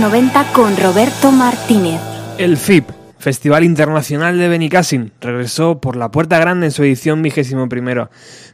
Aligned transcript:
90 0.00 0.52
con 0.54 0.74
Roberto 0.78 1.30
Martínez. 1.30 2.00
El 2.38 2.56
FIP, 2.56 2.88
Festival 3.18 3.64
Internacional 3.64 4.38
de 4.38 4.48
Benicassin, 4.48 5.12
regresó 5.20 5.78
por 5.78 5.94
la 5.94 6.10
puerta 6.10 6.38
grande 6.38 6.66
en 6.66 6.72
su 6.72 6.82
edición 6.82 7.20
vigésimo 7.20 7.68
primero, 7.68 8.08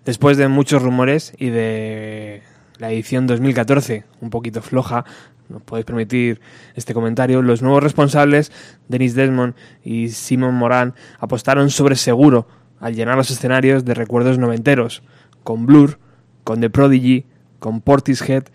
después 0.05 0.39
de 0.39 0.49
muchos 0.49 0.83
rumores 0.83 1.35
y 1.39 1.51
de 1.51 2.43
la 2.79 2.91
edición 2.91 3.29
2014, 3.29 4.05
un 4.21 4.31
poquito 4.31 4.61
floja, 4.61 5.05
no 5.49 5.61
podéis 5.61 5.87
permitir 5.87 6.41
este 6.75 6.95
comentario, 6.95 7.43
los 7.43 7.63
nuevos 7.63 7.81
responsables, 7.81 8.51
Denis 8.89 9.15
Desmond 9.15 9.55
y 9.85 10.09
Simon 10.09 10.55
Moran, 10.55 10.95
apostaron 11.21 11.71
sobre 11.71 11.95
seguro 11.95 12.49
al 12.81 12.97
llenar 12.97 13.17
los 13.17 13.31
escenarios 13.31 13.85
de 13.85 13.95
recuerdos 13.95 14.37
noventeros, 14.39 15.05
con 15.45 15.65
Blur, 15.65 16.01
con 16.43 16.61
The 16.61 16.71
Prodigy, 16.71 17.25
con 17.61 17.81
Portishead, 17.83 18.47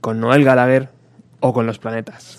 con 0.00 0.18
Noel 0.18 0.42
Gallagher 0.42 0.93
o 1.46 1.52
con 1.52 1.66
los 1.66 1.78
planetas. 1.78 2.38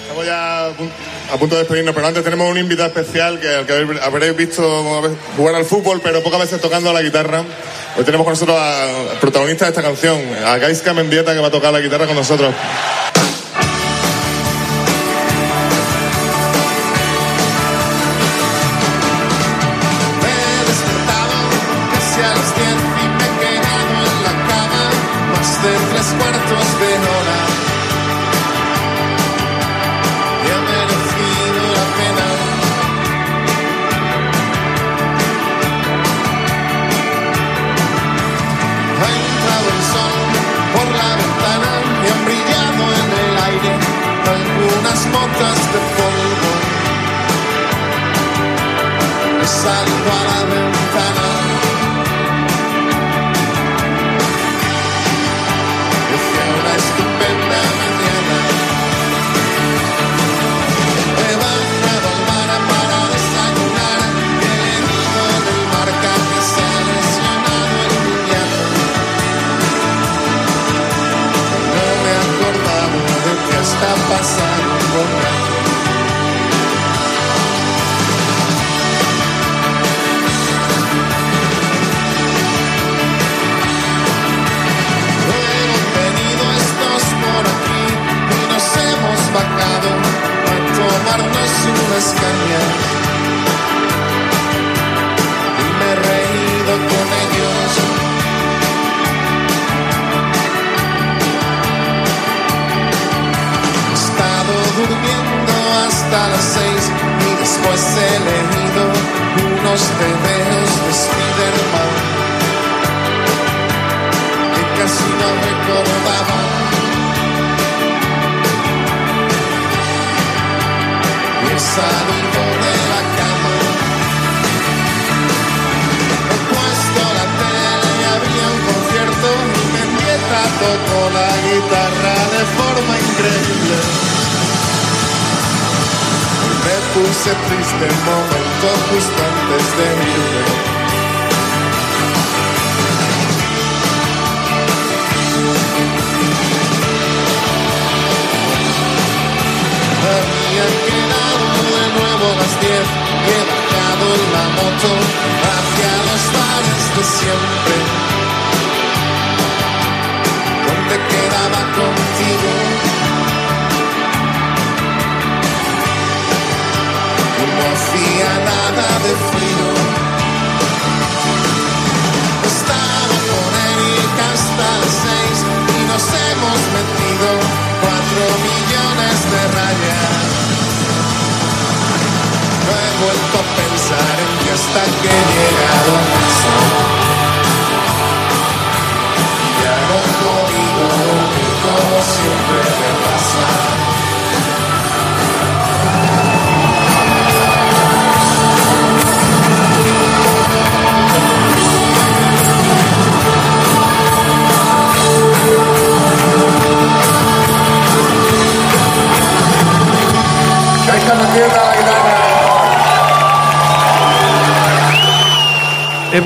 Estamos 0.00 0.24
ya 0.24 0.68
a 0.68 1.36
punto 1.38 1.54
de 1.54 1.60
despedirnos, 1.60 1.94
pero 1.94 2.06
antes 2.06 2.24
tenemos 2.24 2.50
un 2.50 2.56
invitado 2.56 2.88
especial 2.88 3.38
que, 3.38 3.66
que 3.66 4.00
habréis 4.02 4.34
visto 4.34 4.62
jugar 5.36 5.54
al 5.54 5.66
fútbol, 5.66 6.00
pero 6.02 6.22
pocas 6.22 6.40
veces 6.40 6.58
tocando 6.58 6.90
la 6.90 7.02
guitarra. 7.02 7.44
Hoy 7.98 8.04
tenemos 8.04 8.24
con 8.24 8.32
nosotros 8.32 8.56
al 8.58 9.18
protagonista 9.20 9.66
de 9.66 9.72
esta 9.72 9.82
canción, 9.82 10.18
a 10.46 10.56
Gaiska 10.56 10.94
Mendieta, 10.94 11.34
que 11.34 11.40
va 11.40 11.48
a 11.48 11.50
tocar 11.50 11.74
la 11.74 11.80
guitarra 11.80 12.06
con 12.06 12.16
nosotros. 12.16 12.54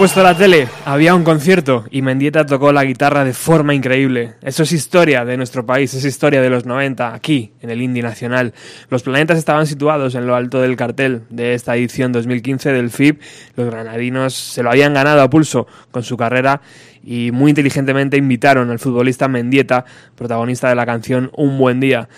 Puesto 0.03 0.25
la 0.25 0.37
tele, 0.37 0.67
había 0.85 1.15
un 1.15 1.23
concierto 1.23 1.85
y 1.89 2.03
Mendieta 2.03 2.45
tocó 2.45 2.73
la 2.73 2.83
guitarra 2.83 3.25
de 3.25 3.33
forma 3.33 3.73
increíble. 3.73 4.33
Eso 4.43 4.65
es 4.65 4.73
historia 4.73 5.25
de 5.25 5.37
nuestro 5.37 5.65
país, 5.65 5.95
es 5.95 6.05
historia 6.05 6.43
de 6.43 6.51
los 6.51 6.67
90, 6.67 7.15
aquí, 7.15 7.53
en 7.61 7.71
el 7.71 7.81
Indie 7.81 8.03
Nacional. 8.03 8.53
Los 8.91 9.05
planetas 9.05 9.39
estaban 9.39 9.65
situados 9.65 10.17
en 10.17 10.27
lo 10.27 10.35
alto 10.35 10.61
del 10.61 10.75
cartel 10.75 11.23
de 11.31 11.55
esta 11.55 11.77
edición 11.77 12.11
2015 12.11 12.73
del 12.73 12.91
FIP. 12.91 13.23
Los 13.55 13.71
granadinos 13.71 14.35
se 14.35 14.65
lo 14.65 14.71
habían 14.71 14.93
ganado 14.93 15.23
a 15.23 15.31
pulso 15.31 15.69
con 15.93 16.03
su 16.03 16.17
carrera 16.17 16.63
y 17.05 17.31
muy 17.31 17.51
inteligentemente 17.51 18.17
invitaron 18.17 18.73
al 18.73 18.81
futbolista 18.81 19.29
Mendieta, 19.29 19.85
protagonista 20.17 20.69
de 20.69 20.75
la 20.75 20.85
canción 20.85 21.31
Un 21.37 21.59
buen 21.59 21.79
día. 21.79 22.09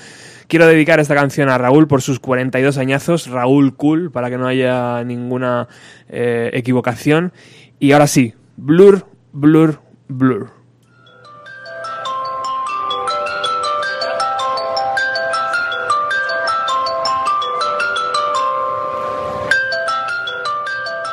Quiero 0.47 0.67
dedicar 0.67 1.01
esta 1.01 1.15
canción 1.15 1.49
a 1.49 1.57
Raúl 1.57 1.89
por 1.89 2.03
sus 2.03 2.21
42 2.21 2.77
añazos, 2.77 3.29
Raúl 3.29 3.75
Cool, 3.77 4.11
para 4.11 4.29
que 4.29 4.37
no 4.37 4.47
haya 4.47 5.03
ninguna 5.03 5.69
eh, 6.09 6.51
equivocación. 6.53 7.33
Y 7.85 7.93
ahora 7.93 8.07
sí, 8.07 8.33
Blur, 8.57 9.05
Blur, 9.35 9.79
Blur. 10.09 10.49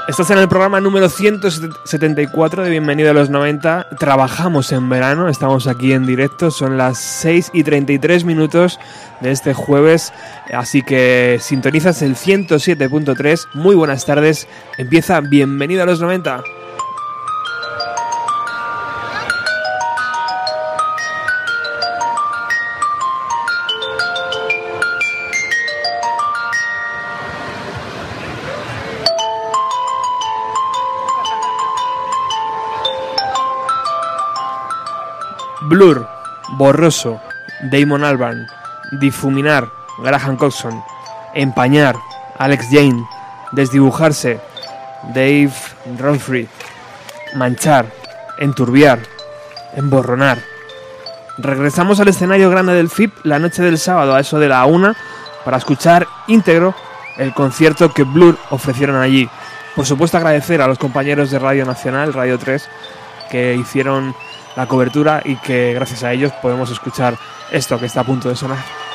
Estás 0.08 0.30
en 0.30 0.38
el 0.38 0.48
programa 0.48 0.80
número 0.80 1.10
174 1.10 2.64
de 2.64 2.70
Bienvenido 2.70 3.12
a 3.12 3.14
los 3.14 3.30
90. 3.30 3.90
Trabajamos 4.00 4.72
en 4.72 4.88
verano, 4.88 5.28
estamos 5.28 5.68
aquí 5.68 5.92
en 5.92 6.06
directo, 6.06 6.52
son 6.52 6.78
las 6.78 7.00
6 7.00 7.52
y 7.54 7.64
33 7.64 8.24
minutos 8.24 8.80
de 9.20 9.32
este 9.32 9.54
jueves, 9.54 10.14
así 10.54 10.84
que 10.84 11.38
sintonizas 11.42 12.02
el 12.02 12.16
107.3. 12.16 13.48
Muy 13.56 13.76
buenas 13.76 14.06
tardes, 14.06 14.48
empieza 14.78 15.20
Bienvenido 15.20 15.84
a 15.84 15.86
los 15.86 16.00
90. 16.00 16.42
Blur, 35.72 36.06
Borroso, 36.58 37.22
Damon 37.72 38.04
Albarn, 38.04 38.46
Difuminar, 39.00 39.70
Graham 40.04 40.36
Coxon, 40.36 40.84
Empañar, 41.34 41.96
Alex 42.38 42.68
Jane, 42.70 43.08
Desdibujarse, 43.54 44.42
Dave 45.16 45.54
Ronfrey, 45.98 46.50
Manchar, 47.36 47.86
Enturbiar, 48.38 49.00
Emborronar. 49.74 50.40
Regresamos 51.38 52.02
al 52.02 52.10
escenario 52.10 52.50
grande 52.50 52.74
del 52.74 52.90
FIP 52.90 53.14
la 53.24 53.40
noche 53.40 53.64
del 53.64 53.78
sábado 53.78 54.14
a 54.14 54.20
eso 54.20 54.40
de 54.40 54.50
la 54.50 54.66
una 54.66 54.94
para 55.46 55.56
escuchar 55.56 56.06
íntegro 56.28 56.76
el 57.18 57.34
concierto 57.34 57.94
que 57.94 58.04
Blur 58.04 58.38
ofrecieron 58.50 58.98
allí. 58.98 59.30
Por 59.74 59.86
supuesto 59.86 60.18
agradecer 60.18 60.62
a 60.62 60.68
los 60.68 60.78
compañeros 60.78 61.32
de 61.32 61.40
Radio 61.40 61.64
Nacional, 61.64 62.12
Radio 62.12 62.38
3, 62.38 62.68
que 63.30 63.56
hicieron 63.56 64.14
la 64.56 64.68
cobertura 64.68 65.22
y 65.24 65.36
que 65.38 65.74
gracias 65.74 66.04
a 66.04 66.12
ellos 66.12 66.32
podemos 66.42 66.70
escuchar 66.72 67.18
esto 67.52 67.80
que 67.80 67.86
está 67.86 68.02
a 68.02 68.06
punto 68.06 68.30
de 68.30 68.36
sonar. 68.36 68.91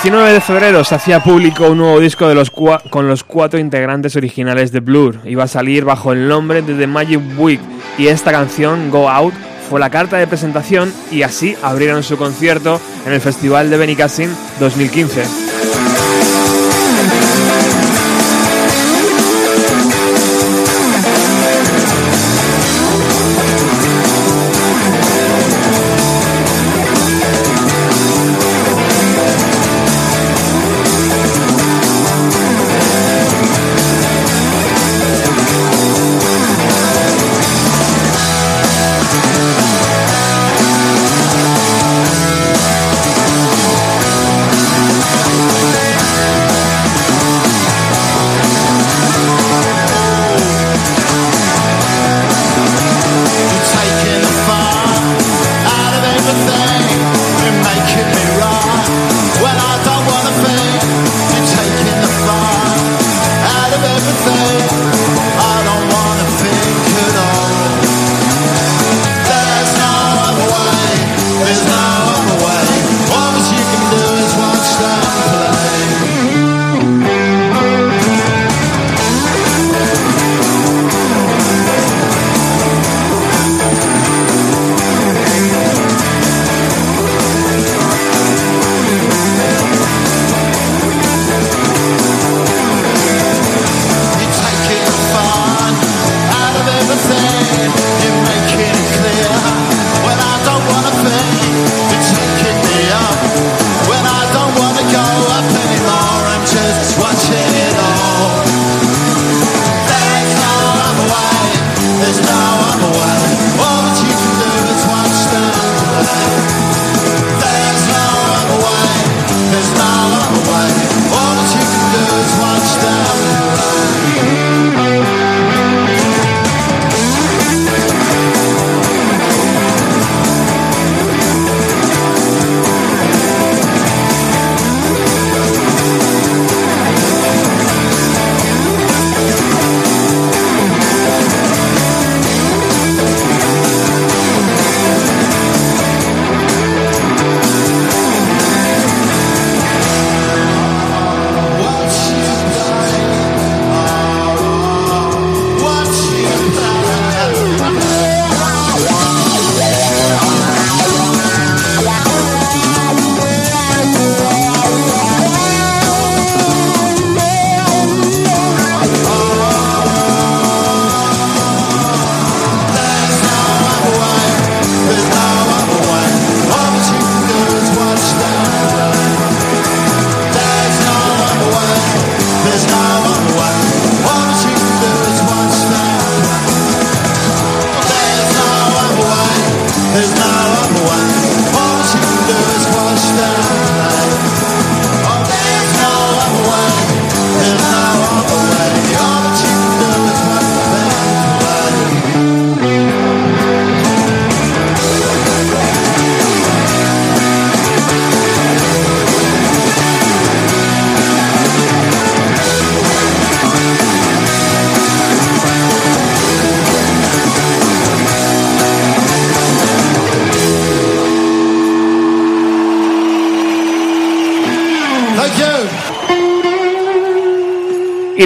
19 0.00 0.32
de 0.32 0.40
febrero 0.40 0.84
se 0.84 0.94
hacía 0.94 1.24
público 1.24 1.66
un 1.66 1.78
nuevo 1.78 1.98
disco 1.98 2.28
de 2.28 2.34
los 2.36 2.52
con 2.52 3.08
los 3.08 3.24
cuatro 3.24 3.58
integrantes 3.58 4.14
originales 4.14 4.70
de 4.70 4.78
Blur. 4.78 5.18
Iba 5.24 5.42
a 5.42 5.48
salir 5.48 5.84
bajo 5.84 6.12
el 6.12 6.28
nombre 6.28 6.62
de 6.62 6.74
The 6.74 6.86
Magic 6.86 7.20
Week 7.36 7.60
y 7.98 8.06
esta 8.06 8.30
canción, 8.30 8.92
Go 8.92 9.10
Out, 9.10 9.34
fue 9.68 9.80
la 9.80 9.90
carta 9.90 10.16
de 10.16 10.28
presentación 10.28 10.94
y 11.10 11.22
así 11.22 11.56
abrieron 11.62 12.04
su 12.04 12.16
concierto 12.16 12.80
en 13.06 13.12
el 13.12 13.20
Festival 13.20 13.70
de 13.70 13.76
Benicassin 13.76 14.30
2015. 14.60 15.47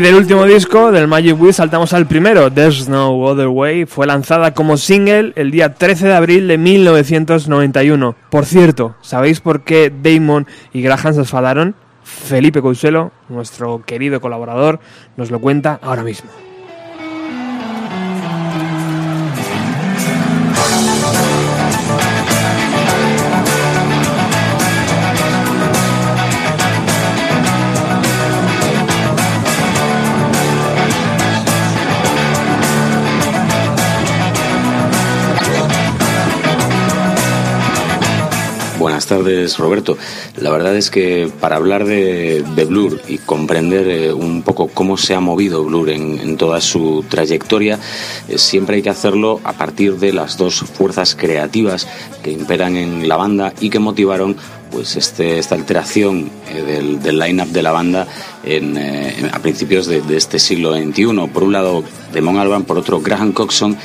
Del 0.03 0.17
último 0.17 0.45
disco, 0.47 0.91
del 0.91 1.07
Magic 1.07 1.41
Wheel, 1.41 1.55
saltamos 1.55 1.93
al 1.93 2.07
primero, 2.07 2.51
There's 2.51 2.89
No 2.89 3.17
Other 3.21 3.47
Way. 3.47 3.87
Fue 3.87 4.05
lanzada 4.05 4.53
como 4.53 4.77
single 4.77 5.33
el 5.37 5.53
día 5.53 5.75
13 5.75 6.09
de 6.09 6.15
abril 6.15 6.49
de 6.49 6.59
1991. 6.59 8.17
Por 8.29 8.45
cierto, 8.45 8.97
¿sabéis 9.01 9.41
por 9.41 9.63
qué 9.63 9.93
Damon 10.03 10.49
y 10.73 10.83
Graham 10.83 11.15
se 11.15 11.21
enfadaron? 11.21 11.77
Felipe 12.03 12.61
Consuelo, 12.61 13.13
nuestro 13.29 13.83
querido 13.87 14.21
colaborador, 14.21 14.81
nos 15.17 15.31
lo 15.31 15.41
cuenta 15.41 15.79
ahora 15.83 16.03
mismo. 16.03 16.31
Tardes, 39.13 39.59
Roberto. 39.59 39.99
La 40.39 40.51
verdad 40.51 40.75
es 40.75 40.91
que 40.91 41.31
para 41.39 41.57
hablar 41.57 41.85
de, 41.85 42.43
Blur 42.67 42.99
y 43.09 43.19
comprender 43.19 43.87
eh, 43.87 44.11
un 44.11 44.41
poco 44.41 44.69
cómo 44.69 44.97
se 44.97 45.15
ha 45.15 45.21
movido 45.21 45.65
Blur 45.65 45.91
en, 45.91 46.39
toda 46.39 46.63
su 46.63 47.05
trayectoria, 47.11 47.79
eh, 48.29 48.39
siempre 48.39 48.77
hay 48.77 48.83
que 48.83 48.89
hacerlo 48.89 49.39
a 49.45 49.53
partir 49.53 49.99
de 49.99 50.15
las 50.15 50.39
dos 50.39 50.61
fuerzas 50.61 51.15
creativas 51.15 51.87
que 52.23 52.31
imperan 52.31 52.77
en 52.77 53.07
la 53.07 53.19
banda 53.19 53.53
y 53.61 53.69
que 53.69 53.79
motivaron 53.79 54.35
pues 54.71 54.97
este, 54.97 55.39
esta 55.39 55.57
alteración 55.57 56.31
eh, 56.49 56.99
del, 57.03 57.19
line-up 57.19 57.49
de 57.49 57.63
la 57.63 57.73
banda 57.73 58.07
en, 58.45 58.79
a 59.31 59.39
principios 59.41 59.87
de, 59.87 60.01
de 60.01 60.17
este 60.17 60.39
siglo 60.39 60.73
XXI. 60.73 61.29
Por 61.35 61.43
un 61.43 61.53
lado, 61.53 61.85
Damon 62.15 62.39
Albarn, 62.39 62.65
por 62.65 62.79
otro, 62.79 63.03
Graham 63.03 63.33
Coxon, 63.33 63.77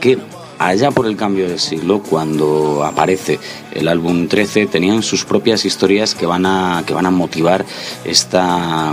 que 0.00 0.16
allá 0.58 0.90
por 0.90 1.06
el 1.06 1.16
cambio 1.16 1.48
de 1.48 1.58
siglo, 1.58 2.02
cuando 2.02 2.84
aparece 2.84 3.38
el 3.72 3.88
álbum 3.88 4.28
13, 4.28 4.66
tenían 4.66 5.02
sus 5.02 5.24
propias 5.24 5.64
historias 5.64 6.14
que 6.14 6.26
van 6.26 6.46
a, 6.46 6.82
que 6.86 6.94
van 6.94 7.06
a 7.06 7.10
motivar 7.10 7.64
esta 8.04 8.92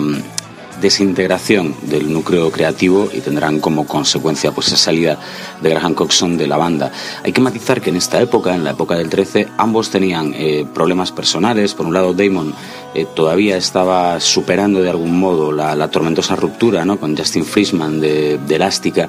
desintegración 0.83 1.73
del 1.83 2.11
núcleo 2.11 2.51
creativo 2.51 3.09
y 3.11 3.21
tendrán 3.21 3.61
como 3.61 3.87
consecuencia 3.87 4.51
pues 4.51 4.67
esa 4.67 4.75
salida 4.75 5.17
de 5.61 5.69
Graham 5.69 5.93
Coxon 5.93 6.37
de 6.37 6.45
la 6.45 6.57
banda. 6.57 6.91
Hay 7.23 7.31
que 7.31 7.39
matizar 7.39 7.81
que 7.81 7.89
en 7.89 7.95
esta 7.95 8.21
época, 8.21 8.53
en 8.53 8.65
la 8.65 8.71
época 8.71 8.95
del 8.95 9.09
13, 9.09 9.47
ambos 9.57 9.89
tenían 9.89 10.33
eh, 10.35 10.65
problemas 10.73 11.13
personales. 11.13 11.73
Por 11.73 11.85
un 11.85 11.93
lado, 11.93 12.13
Damon 12.13 12.53
eh, 12.93 13.07
todavía 13.15 13.55
estaba 13.55 14.19
superando 14.19 14.81
de 14.81 14.89
algún 14.89 15.17
modo 15.17 15.53
la, 15.53 15.87
tormentosa 15.87 16.35
ruptura 16.35 16.83
¿no? 16.83 16.99
con 16.99 17.15
Justin 17.15 17.45
Friesman 17.45 18.01
de, 18.01 18.37
de 18.45 18.55
Elástica 18.55 19.07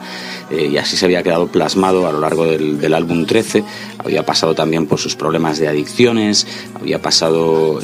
eh, 0.51 0.69
y 0.73 0.77
así 0.77 0.97
se 0.97 1.07
había 1.07 1.25
quedado 1.25 1.49
plasmado 1.49 2.07
a 2.07 2.13
lo 2.13 2.21
largo 2.21 2.45
del, 2.45 2.95
álbum 2.95 3.27
13. 3.27 3.65
Había 3.99 4.25
pasado 4.25 4.55
también 4.55 4.87
por 4.87 5.01
sus 5.01 5.17
problemas 5.17 5.59
de 5.59 5.67
adicciones, 5.67 6.47
había 6.81 7.03
pasado 7.03 7.81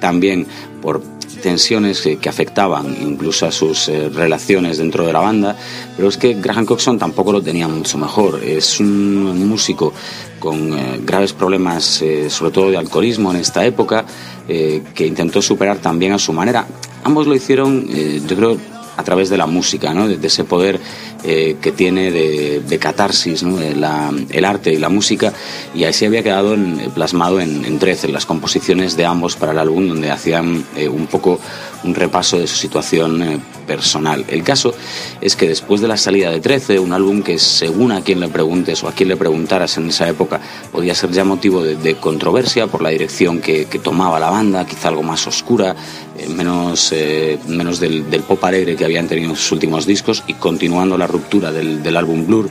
también 0.00 0.46
por 0.82 1.00
tensiones 1.44 2.00
que, 2.00 2.28
afectaban 2.28 2.96
incluso 3.02 3.44
a 3.44 3.52
sus 3.52 3.90
eh, 3.90 4.08
relaciones 4.08 4.78
dentro 4.78 5.06
de 5.06 5.12
la 5.12 5.20
banda, 5.20 5.54
pero 5.94 6.08
es 6.08 6.16
que 6.16 6.32
Graham 6.32 6.64
Coxon 6.64 6.98
tampoco 6.98 7.32
lo 7.32 7.42
tenía 7.42 7.68
mucho 7.68 7.98
mejor. 7.98 8.42
Es 8.42 8.80
un 8.80 9.46
músico 9.46 9.92
con 10.38 10.72
eh, 10.72 11.00
graves 11.04 11.34
problemas, 11.34 12.00
eh, 12.00 12.30
sobre 12.30 12.50
todo 12.50 12.70
de 12.70 12.78
alcoholismo 12.78 13.30
en 13.30 13.36
esta 13.36 13.62
época, 13.64 14.06
que 14.46 15.06
intentó 15.06 15.40
superar 15.40 15.78
también 15.78 16.12
a 16.12 16.18
su 16.18 16.32
manera. 16.32 16.66
Ambos 17.02 17.26
lo 17.26 17.34
hicieron, 17.34 17.86
yo 18.26 18.36
creo, 18.36 18.58
a 18.96 19.02
través 19.02 19.30
de 19.30 19.36
la 19.36 19.46
música, 19.46 19.94
¿no? 19.94 20.08
de, 20.08 20.26
ese 20.26 20.44
poder 20.44 20.80
eh, 21.24 21.56
que 21.60 21.72
tiene 21.72 22.10
de, 22.10 22.78
catarsis, 22.78 23.42
el 23.42 24.44
arte 24.44 24.72
y 24.72 24.78
la 24.78 24.88
música, 24.88 25.32
y 25.74 25.84
así 25.84 26.04
había 26.04 26.22
quedado 26.22 26.54
en- 26.54 26.90
plasmado 26.94 27.40
en, 27.40 27.64
en 27.64 27.78
13, 27.78 28.08
en 28.08 28.12
las 28.12 28.26
composiciones 28.26 28.96
de 28.96 29.04
ambos 29.04 29.36
para 29.36 29.52
el 29.52 29.58
álbum, 29.58 29.88
donde 29.88 30.10
hacían 30.10 30.64
eh, 30.76 30.88
un 30.88 31.06
poco 31.06 31.40
un 31.84 31.94
repaso 31.94 32.38
de 32.38 32.46
su 32.46 32.56
situación 32.56 33.22
eh, 33.22 33.38
personal. 33.66 34.24
El 34.28 34.42
caso 34.42 34.74
es 35.20 35.36
que 35.36 35.48
después 35.48 35.80
de 35.80 35.88
la 35.88 35.96
salida 35.96 36.30
de 36.30 36.40
13, 36.40 36.78
un 36.78 36.92
álbum 36.92 37.22
que 37.22 37.38
según 37.38 37.92
a 37.92 38.00
quien 38.02 38.20
le 38.20 38.28
preguntes 38.28 38.82
o 38.82 38.88
a 38.88 38.92
quien 38.92 39.08
le 39.08 39.16
preguntaras 39.16 39.76
en 39.76 39.88
esa 39.88 40.08
época, 40.08 40.40
podía 40.72 40.94
ser 40.94 41.10
ya 41.10 41.24
motivo 41.24 41.62
de, 41.62 41.94
controversia 41.96 42.66
por 42.66 42.82
la 42.82 42.90
dirección 42.90 43.40
que, 43.40 43.64
tomaba 43.82 44.18
la 44.18 44.30
banda, 44.30 44.66
quizá 44.66 44.88
algo 44.88 45.02
más 45.02 45.26
oscura, 45.26 45.76
eh, 46.13 46.13
menos, 46.28 46.92
eh, 46.92 47.38
menos 47.46 47.80
del, 47.80 48.04
pop 48.26 48.42
alegre 48.44 48.76
que 48.76 48.84
habían 48.84 49.08
tenido 49.08 49.30
en 49.30 49.36
sus 49.36 49.52
últimos 49.52 49.86
discos 49.86 50.22
y 50.26 50.34
continuando 50.34 50.96
la 50.96 51.06
ruptura 51.06 51.52
del, 51.52 51.82
del 51.82 51.96
álbum 51.96 52.26
Blur 52.26 52.48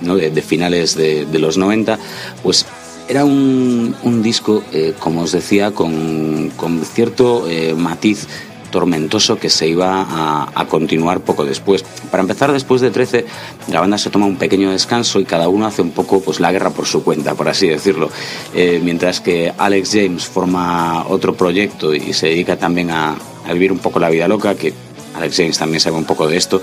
¿no? 0.00 0.16
de, 0.16 0.42
finales 0.42 0.94
de, 0.94 1.26
los 1.38 1.56
90, 1.56 1.98
pues 2.42 2.66
era 3.08 3.24
un, 3.24 3.94
un 4.02 4.22
disco, 4.22 4.62
eh, 4.72 4.94
como 4.98 5.22
os 5.22 5.32
decía, 5.32 5.70
con, 5.70 6.50
con 6.56 6.84
cierto 6.84 7.48
eh, 7.48 7.74
matiz 7.74 8.26
tormentoso 8.66 9.38
que 9.38 9.50
se 9.50 9.68
iba 9.68 10.06
a, 10.54 10.66
continuar 10.66 11.20
poco 11.20 11.44
después. 11.44 11.84
Para 12.10 12.22
empezar, 12.22 12.52
después 12.52 12.80
de 12.80 12.90
13, 12.90 13.26
la 13.70 13.80
banda 13.80 13.98
se 13.98 14.10
toma 14.10 14.26
un 14.26 14.36
pequeño 14.36 14.70
descanso 14.70 15.20
y 15.20 15.24
cada 15.24 15.48
uno 15.48 15.66
hace 15.66 15.82
un 15.82 15.90
poco 15.90 16.20
pues, 16.20 16.40
la 16.40 16.52
guerra 16.52 16.70
por 16.70 16.86
su 16.86 17.04
cuenta, 17.04 17.34
por 17.34 17.48
así 17.48 17.68
decirlo. 17.68 18.10
Eh, 18.54 18.80
mientras 18.82 19.20
que 19.20 19.52
Alex 19.56 19.90
James 19.92 20.26
forma 20.26 21.06
otro 21.08 21.34
proyecto 21.34 21.94
y 21.94 22.12
se 22.12 22.28
dedica 22.28 22.56
también 22.56 22.90
a, 22.90 23.16
vivir 23.52 23.70
un 23.70 23.78
poco 23.78 24.00
la 24.00 24.10
vida 24.10 24.26
loca, 24.26 24.56
que 24.56 24.74
Alex 25.16 25.36
James 25.36 25.58
también 25.58 25.80
sabe 25.80 25.96
un 25.96 26.04
poco 26.04 26.28
de 26.28 26.36
esto, 26.36 26.60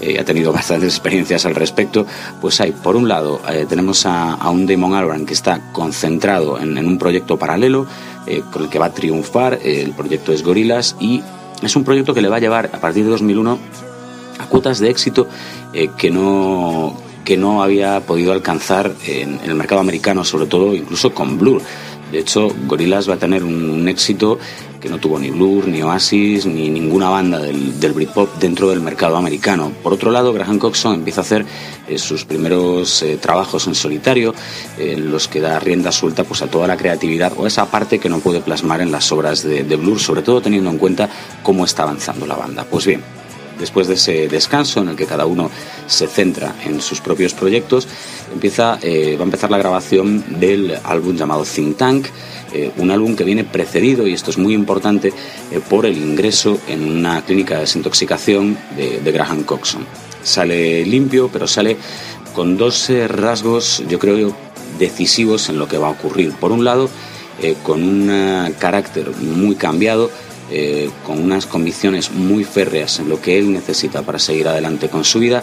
eh, 0.00 0.18
ha 0.18 0.24
tenido 0.24 0.52
bastantes 0.52 0.94
experiencias 0.94 1.46
al 1.46 1.54
respecto. 1.54 2.06
Pues 2.40 2.60
hay, 2.60 2.72
por 2.72 2.96
un 2.96 3.08
lado, 3.08 3.40
eh, 3.50 3.66
tenemos 3.68 4.06
a, 4.06 4.36
un 4.50 4.66
Damon 4.66 4.94
Albarn 4.94 5.26
que 5.26 5.34
está 5.34 5.72
concentrado 5.72 6.58
en, 6.58 6.76
un 6.78 6.98
proyecto 6.98 7.38
paralelo 7.38 7.86
eh, 8.26 8.42
con 8.52 8.64
el 8.64 8.68
que 8.68 8.78
va 8.78 8.86
a 8.86 8.92
triunfar. 8.92 9.58
El 9.62 9.92
proyecto 9.92 10.32
es 10.32 10.42
Gorillaz 10.42 10.96
y 11.00 11.22
es 11.66 11.76
un 11.76 11.84
proyecto 11.84 12.14
que 12.14 12.22
le 12.22 12.28
va 12.28 12.36
a 12.36 12.40
llevar 12.40 12.70
a 12.72 12.80
partir 12.80 13.04
de 13.04 13.10
2001 13.10 13.58
a 14.38 14.46
cuotas 14.46 14.78
de 14.78 14.90
éxito 14.90 15.28
eh, 15.72 15.90
que 15.96 16.10
no 16.10 16.96
que 17.24 17.36
no 17.38 17.62
había 17.62 18.00
podido 18.00 18.32
alcanzar 18.32 18.92
en, 19.06 19.40
en 19.42 19.50
el 19.50 19.54
mercado 19.54 19.80
americano, 19.80 20.24
sobre 20.24 20.46
todo 20.46 20.74
incluso 20.74 21.14
con 21.14 21.38
Blur. 21.38 21.62
De 22.14 22.20
hecho, 22.20 22.48
Gorillaz 22.68 23.10
va 23.10 23.14
a 23.14 23.18
tener 23.18 23.42
un, 23.42 23.88
éxito 23.88 24.38
que 24.80 24.88
no 24.88 24.98
tuvo 24.98 25.18
ni 25.18 25.30
Blur, 25.30 25.66
ni 25.66 25.82
Oasis, 25.82 26.46
ni 26.46 26.70
ninguna 26.70 27.08
banda 27.08 27.40
del, 27.40 27.80
del 27.80 27.92
Britpop 27.92 28.36
dentro 28.38 28.70
del 28.70 28.80
mercado 28.80 29.16
americano. 29.16 29.72
Por 29.82 29.92
otro 29.92 30.12
lado, 30.12 30.32
Graham 30.32 30.60
Coxon 30.60 30.94
empieza 30.94 31.22
a 31.22 31.24
hacer 31.24 31.44
eh, 31.88 31.98
sus 31.98 32.24
primeros 32.24 33.02
eh, 33.02 33.18
trabajos 33.20 33.66
en 33.66 33.74
solitario, 33.74 34.32
en 34.78 35.10
los 35.10 35.26
que 35.26 35.40
da 35.40 35.58
rienda 35.58 35.90
suelta 35.90 36.22
pues, 36.22 36.40
a 36.42 36.46
toda 36.46 36.68
la 36.68 36.76
creatividad 36.76 37.32
o 37.36 37.48
esa 37.48 37.68
parte 37.68 37.98
que 37.98 38.08
no 38.08 38.20
puede 38.20 38.38
plasmar 38.38 38.80
en 38.80 38.92
las 38.92 39.10
obras 39.10 39.42
de, 39.42 39.64
de 39.64 39.74
Blur, 39.74 39.98
sobre 39.98 40.22
todo 40.22 40.40
teniendo 40.40 40.70
en 40.70 40.78
cuenta 40.78 41.10
cómo 41.42 41.64
está 41.64 41.82
avanzando 41.82 42.26
la 42.26 42.36
banda. 42.36 42.64
Pues 42.70 42.86
bien, 42.86 43.02
después 43.58 43.88
de 43.88 43.94
ese 43.94 44.28
descanso 44.28 44.80
en 44.80 44.88
el 44.88 44.96
que 44.96 45.06
cada 45.06 45.26
uno 45.26 45.50
se 45.86 46.06
centra 46.06 46.54
en 46.64 46.80
sus 46.80 47.00
propios 47.00 47.34
proyectos, 47.34 47.86
empieza, 48.32 48.78
eh, 48.82 49.16
va 49.16 49.22
a 49.22 49.24
empezar 49.24 49.50
la 49.50 49.58
grabación 49.58 50.40
del 50.40 50.78
álbum 50.84 51.16
llamado 51.16 51.44
Think 51.44 51.76
Tank, 51.76 52.06
eh, 52.52 52.70
un 52.76 52.90
álbum 52.90 53.16
que 53.16 53.24
viene 53.24 53.44
precedido, 53.44 54.06
y 54.06 54.12
esto 54.12 54.30
es 54.30 54.38
muy 54.38 54.54
importante, 54.54 55.08
eh, 55.08 55.60
por 55.68 55.86
el 55.86 55.96
ingreso 55.96 56.58
en 56.68 56.84
una 56.84 57.22
clínica 57.24 57.54
de 57.54 57.60
desintoxicación 57.60 58.56
de, 58.76 59.00
de 59.00 59.12
Graham 59.12 59.44
Coxon. 59.44 59.86
Sale 60.22 60.84
limpio, 60.86 61.28
pero 61.32 61.46
sale 61.46 61.76
con 62.34 62.56
dos 62.56 62.90
rasgos, 63.08 63.82
yo 63.88 63.98
creo, 63.98 64.34
decisivos 64.78 65.48
en 65.48 65.58
lo 65.58 65.68
que 65.68 65.78
va 65.78 65.88
a 65.88 65.90
ocurrir. 65.90 66.32
Por 66.32 66.50
un 66.50 66.64
lado, 66.64 66.88
con 67.62 67.82
un 67.82 68.54
carácter 68.58 69.10
muy 69.20 69.54
cambiado, 69.54 70.10
eh, 70.50 70.90
con 71.06 71.22
unas 71.22 71.46
convicciones 71.46 72.10
muy 72.10 72.44
férreas 72.44 72.98
en 72.98 73.08
lo 73.08 73.20
que 73.20 73.38
él 73.38 73.52
necesita 73.52 74.02
para 74.02 74.18
seguir 74.18 74.48
adelante 74.48 74.88
con 74.88 75.04
su 75.04 75.18
vida, 75.18 75.42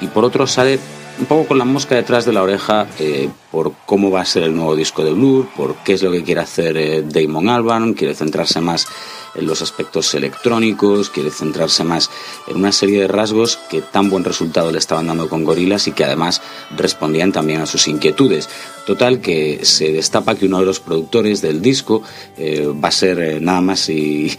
y 0.00 0.06
por 0.06 0.24
otro 0.24 0.46
sale 0.46 0.78
un 1.18 1.26
poco 1.26 1.48
con 1.48 1.58
la 1.58 1.64
mosca 1.64 1.94
detrás 1.94 2.24
de 2.24 2.32
la 2.32 2.42
oreja 2.42 2.86
eh, 2.98 3.28
por 3.50 3.74
cómo 3.84 4.10
va 4.10 4.22
a 4.22 4.24
ser 4.24 4.44
el 4.44 4.56
nuevo 4.56 4.74
disco 4.74 5.04
de 5.04 5.12
Blur, 5.12 5.48
por 5.54 5.76
qué 5.76 5.92
es 5.92 6.02
lo 6.02 6.10
que 6.10 6.22
quiere 6.22 6.40
hacer 6.40 6.76
eh, 6.76 7.02
Damon 7.02 7.48
Albarn, 7.48 7.94
quiere 7.94 8.14
centrarse 8.14 8.60
más 8.60 8.86
en 9.34 9.46
los 9.46 9.62
aspectos 9.62 10.14
electrónicos, 10.14 11.10
quiere 11.10 11.30
centrarse 11.30 11.84
más 11.84 12.10
en 12.46 12.56
una 12.56 12.72
serie 12.72 13.00
de 13.00 13.08
rasgos 13.08 13.58
que 13.70 13.80
tan 13.80 14.10
buen 14.10 14.24
resultado 14.24 14.72
le 14.72 14.78
estaban 14.78 15.06
dando 15.06 15.28
con 15.28 15.44
Gorillaz 15.44 15.88
y 15.88 15.92
que 15.92 16.04
además 16.04 16.42
respondían 16.76 17.32
también 17.32 17.60
a 17.60 17.66
sus 17.66 17.88
inquietudes. 17.88 18.48
Total 18.86 19.20
que 19.20 19.60
se 19.64 19.92
destapa 19.92 20.34
que 20.34 20.46
uno 20.46 20.58
de 20.58 20.66
los 20.66 20.80
productores 20.80 21.42
del 21.42 21.62
disco 21.62 22.02
eh, 22.36 22.66
va 22.66 22.88
a 22.88 22.92
ser 22.92 23.20
eh, 23.20 23.40
nada 23.40 23.60
más 23.60 23.88
y, 23.88 24.36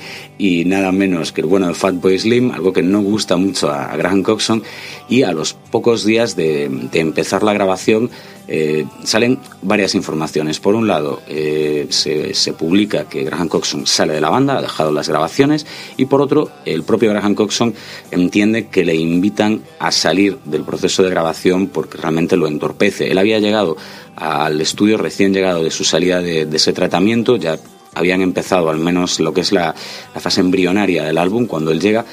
nada 0.66 0.92
menos 0.92 1.32
que 1.32 1.42
el 1.42 1.48
bueno 1.48 1.68
de 1.68 1.74
Fatboy 1.74 2.18
Slim, 2.18 2.52
algo 2.52 2.74
que 2.74 2.82
no 2.82 3.02
gusta 3.02 3.38
mucho 3.38 3.70
a, 3.70 3.92
a 3.92 3.98
Graham 3.98 4.24
Coxon, 4.24 4.64
y 5.08 5.24
a 5.24 5.32
los 5.32 5.54
pocos 5.54 6.04
días 6.04 6.36
de 6.36 6.66
empezar 6.94 7.44
la 7.44 7.54
grabación 7.54 8.10
eh, 8.54 8.86
salen 9.06 9.40
varias 9.62 9.96
informaciones. 9.96 10.60
Por 10.60 10.76
un 10.76 10.86
lado, 10.86 11.22
eh, 11.30 11.88
se, 11.90 12.52
publica 12.52 13.06
que 13.06 13.24
Graham 13.24 13.48
Coxon 13.48 13.88
sale 13.88 14.14
de 14.14 14.20
la 14.20 14.30
banda, 14.30 14.58
ha 14.58 14.62
dejado 14.62 14.92
las 14.92 15.08
grabaciones 15.08 15.66
y 15.96 16.04
por 16.04 16.22
otro 16.22 16.50
el 16.66 16.84
propio 16.84 17.12
Graham 17.12 17.34
Coxon 17.34 17.74
entiende 18.12 18.68
que 18.68 18.84
le 18.84 18.94
invitan 18.94 19.62
a 19.80 19.94
salir 19.94 20.38
del 20.44 20.64
proceso 20.64 21.02
de 21.02 21.12
grabación 21.12 21.68
porque 21.68 21.98
realmente 21.98 22.36
lo 22.36 22.46
entorpece. 22.46 23.10
Él 23.10 23.20
había 23.20 23.40
llegado 23.40 23.78
al 24.18 24.60
estudio 24.60 24.98
recién 24.98 25.34
llegado 25.34 25.64
de 25.64 25.72
su 25.72 25.86
salida 25.86 26.22
de, 26.22 26.42
ese 26.52 26.74
tratamiento, 26.74 27.38
ya 27.38 27.58
habían 27.96 28.22
empezado 28.22 28.70
al 28.70 28.80
menos 28.80 29.22
lo 29.22 29.34
que 29.34 29.42
es 29.42 29.54
la, 29.54 29.74
fase 30.20 30.42
embrionaria 30.42 31.06
del 31.06 31.18
álbum 31.18 31.46
cuando 31.46 31.72
él 31.72 31.80
llega 31.80 32.04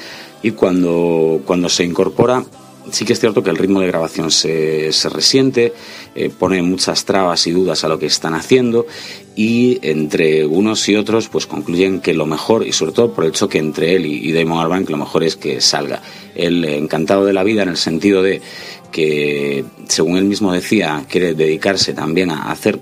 y 0.41 0.51
cuando, 0.51 1.41
cuando 1.45 1.67
se 1.67 1.83
incorpora 1.83 2.45
sí 2.91 3.05
que 3.05 3.13
es 3.13 3.19
cierto 3.19 3.43
que 3.43 3.49
el 3.49 3.57
ritmo 3.57 3.81
de 3.81 3.87
grabación 3.87 4.31
se, 4.31 4.91
se 4.91 5.09
resiente, 5.09 5.73
eh, 6.15 6.29
pone 6.29 6.61
muchas 6.61 7.05
trabas 7.05 7.45
y 7.47 7.51
dudas 7.51 7.83
a 7.83 7.87
lo 7.87 7.99
que 7.99 8.05
están 8.05 8.33
haciendo 8.33 8.85
y 9.35 9.79
entre 9.83 10.45
unos 10.45 10.87
y 10.89 10.95
otros 10.95 11.29
pues 11.29 11.45
concluyen 11.47 12.01
que 12.01 12.13
lo 12.13 12.25
mejor, 12.25 12.67
y 12.67 12.73
sobre 12.73 12.91
todo 12.91 13.13
por 13.13 13.23
el 13.23 13.31
choque 13.31 13.57
entre 13.57 13.95
él 13.95 14.05
y, 14.05 14.31
Damon 14.33 14.59
Albarn, 14.59 14.85
que 14.85 14.91
lo 14.91 14.97
mejor 14.97 15.23
es 15.23 15.37
que 15.37 15.61
salga. 15.61 16.01
Él 16.35 16.65
encantado 16.65 17.25
de 17.25 17.31
la 17.31 17.43
vida 17.43 17.63
en 17.63 17.69
el 17.69 17.77
sentido 17.77 18.21
de 18.21 18.41
que, 18.91 19.63
según 19.87 20.17
él 20.17 20.25
mismo 20.25 20.51
decía, 20.51 21.05
quiere 21.09 21.35
dedicarse 21.35 21.93
también 21.93 22.31
a 22.31 22.51
hacer 22.51 22.81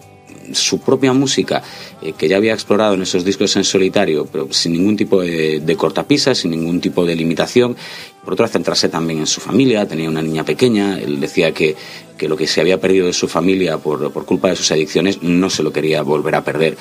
su 0.53 0.79
propia 0.79 1.13
música, 1.13 1.63
eh, 2.01 2.13
que 2.17 2.27
ya 2.27 2.37
había 2.37 2.53
explorado 2.53 2.93
en 2.93 3.01
esos 3.01 3.23
discos 3.23 3.55
en 3.55 3.63
solitario, 3.63 4.27
pero 4.31 4.47
sin 4.51 4.73
ningún 4.73 4.95
tipo 4.95 5.21
de, 5.21 5.59
de 5.59 5.75
cortapisa, 5.75 6.33
sin 6.35 6.51
ningún 6.51 6.81
tipo 6.81 7.05
de 7.05 7.15
limitación. 7.15 7.75
Por 8.23 8.33
otro, 8.33 8.47
centrarse 8.47 8.89
también 8.89 9.19
en 9.19 9.27
su 9.27 9.39
familia, 9.39 9.87
tenía 9.87 10.09
una 10.09 10.21
niña 10.21 10.43
pequeña, 10.43 10.99
él 10.99 11.19
decía 11.19 11.53
que, 11.53 11.75
que 12.17 12.27
lo 12.27 12.35
que 12.35 12.47
se 12.47 12.59
había 12.59 12.79
perdido 12.79 13.07
de 13.07 13.13
su 13.13 13.27
familia 13.27 13.77
por, 13.77 14.11
por 14.11 14.25
culpa 14.25 14.49
de 14.49 14.55
sus 14.55 14.71
adicciones 14.71 15.21
no 15.21 15.49
se 15.49 15.63
lo 15.63 15.71
quería 15.71 16.01
volver 16.01 16.35
a 16.35 16.43
perder. 16.43 16.77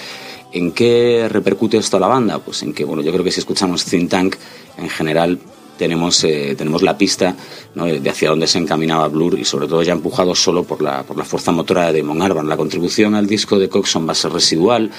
¿En 0.52 0.72
qué 0.72 1.28
repercute 1.28 1.76
esto 1.76 1.98
a 1.98 2.00
la 2.00 2.06
banda? 2.06 2.38
Pues 2.38 2.62
en 2.62 2.72
que, 2.72 2.84
bueno, 2.84 3.02
yo 3.02 3.12
creo 3.12 3.24
que 3.24 3.30
si 3.30 3.40
escuchamos 3.40 3.84
Think 3.84 4.10
Tank, 4.10 4.36
en 4.78 4.88
general 4.88 5.38
tenemos, 5.76 6.22
eh, 6.24 6.54
tenemos 6.56 6.82
la 6.82 6.96
pista 6.96 7.36
de 7.74 8.10
hacia 8.10 8.30
dónde 8.30 8.46
se 8.46 8.58
encaminaba 8.58 9.08
Blur 9.08 9.38
y 9.38 9.44
sobre 9.44 9.66
todo 9.66 9.82
ya 9.82 9.92
empujado 9.92 10.34
solo 10.34 10.64
por 10.64 10.80
la, 10.80 11.02
por 11.02 11.16
la 11.16 11.24
fuerza 11.24 11.52
motora 11.52 11.92
de 11.92 12.00
Damon 12.00 12.22
Albarn. 12.22 12.48
La 12.48 12.56
contribución 12.56 13.14
al 13.14 13.26
disco 13.26 13.58
de 13.58 13.68
Coxon 13.68 14.08
va 14.08 14.12
a 14.12 14.14
ser 14.14 14.32
residual, 14.32 14.90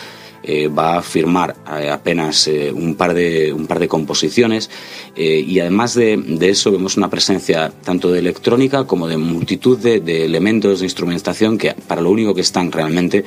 eh, 0.44 0.68
va 0.68 0.98
a 0.98 1.02
firmar 1.02 1.56
eh, 1.80 1.90
apenas 1.90 2.48
un, 2.74 2.94
par 2.94 3.16
de, 3.16 3.52
un 3.52 3.66
par 3.66 3.80
de 3.80 3.88
composiciones 3.88 4.70
y 5.16 5.60
además 5.60 5.96
de, 5.96 6.16
de, 6.16 6.50
eso 6.50 6.72
vemos 6.72 6.96
una 6.96 7.10
presencia 7.10 7.74
tanto 7.84 8.12
de 8.12 8.20
electrónica 8.20 8.86
como 8.86 9.08
de 9.08 9.18
multitud 9.18 9.80
de, 9.80 10.26
elementos 10.26 10.80
de 10.80 10.86
instrumentación 10.86 11.58
que 11.58 11.74
para 11.74 12.02
lo 12.02 12.12
único 12.12 12.36
que 12.36 12.42
están 12.42 12.72
realmente 12.72 13.26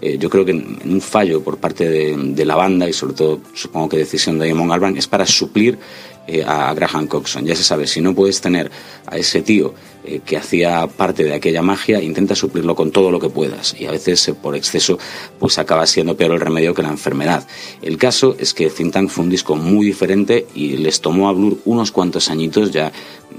yo 0.00 0.30
creo 0.30 0.44
que 0.44 0.52
en, 0.52 0.78
un 0.84 1.00
fallo 1.00 1.42
por 1.42 1.58
parte 1.58 1.88
de, 1.88 2.16
de, 2.16 2.44
la 2.44 2.54
banda 2.54 2.88
y 2.88 2.92
sobre 2.92 3.14
todo 3.14 3.40
supongo 3.54 3.88
que 3.88 3.96
decisión 3.96 4.38
de 4.38 4.48
Damon 4.48 4.70
Albarn 4.70 4.96
es 4.96 5.08
para 5.08 5.26
suplir 5.26 5.78
eh, 6.26 6.44
a 6.46 6.72
Graham 6.74 7.06
Coxon. 7.06 7.44
Ya 7.44 7.56
se 7.56 7.64
sabe, 7.64 7.86
si 7.86 8.00
no 8.00 8.14
puedes 8.14 8.40
tener 8.40 8.70
a 9.06 9.16
ese 9.16 9.42
tío 9.42 9.74
eh, 10.04 10.20
que 10.24 10.36
hacía 10.36 10.86
parte 10.88 11.22
de 11.22 11.34
aquella 11.34 11.62
magia, 11.62 12.02
intenta 12.02 12.34
suplirlo 12.34 12.74
con 12.74 12.90
todo 12.90 13.10
lo 13.10 13.20
que 13.20 13.28
puedas. 13.28 13.76
Y 13.78 13.86
a 13.86 13.92
veces, 13.92 14.26
eh, 14.28 14.34
por 14.34 14.56
exceso, 14.56 14.98
pues 15.38 15.58
acaba 15.58 15.86
siendo 15.86 16.16
peor 16.16 16.32
el 16.32 16.40
remedio 16.40 16.74
que 16.74 16.82
la 16.82 16.88
enfermedad. 16.88 17.46
El 17.82 17.98
caso 17.98 18.34
es 18.38 18.52
que 18.52 18.68
Think 18.68 18.92
Tank 18.92 19.10
fue 19.10 19.24
un 19.24 19.30
disco 19.30 19.54
muy 19.54 19.86
diferente 19.86 20.46
y 20.54 20.76
les 20.78 21.00
tomó 21.00 21.28
a 21.28 21.32
Blur 21.32 21.58
unos 21.64 21.92
cuantos 21.92 22.30
añitos 22.30 22.72
ya 22.72 22.90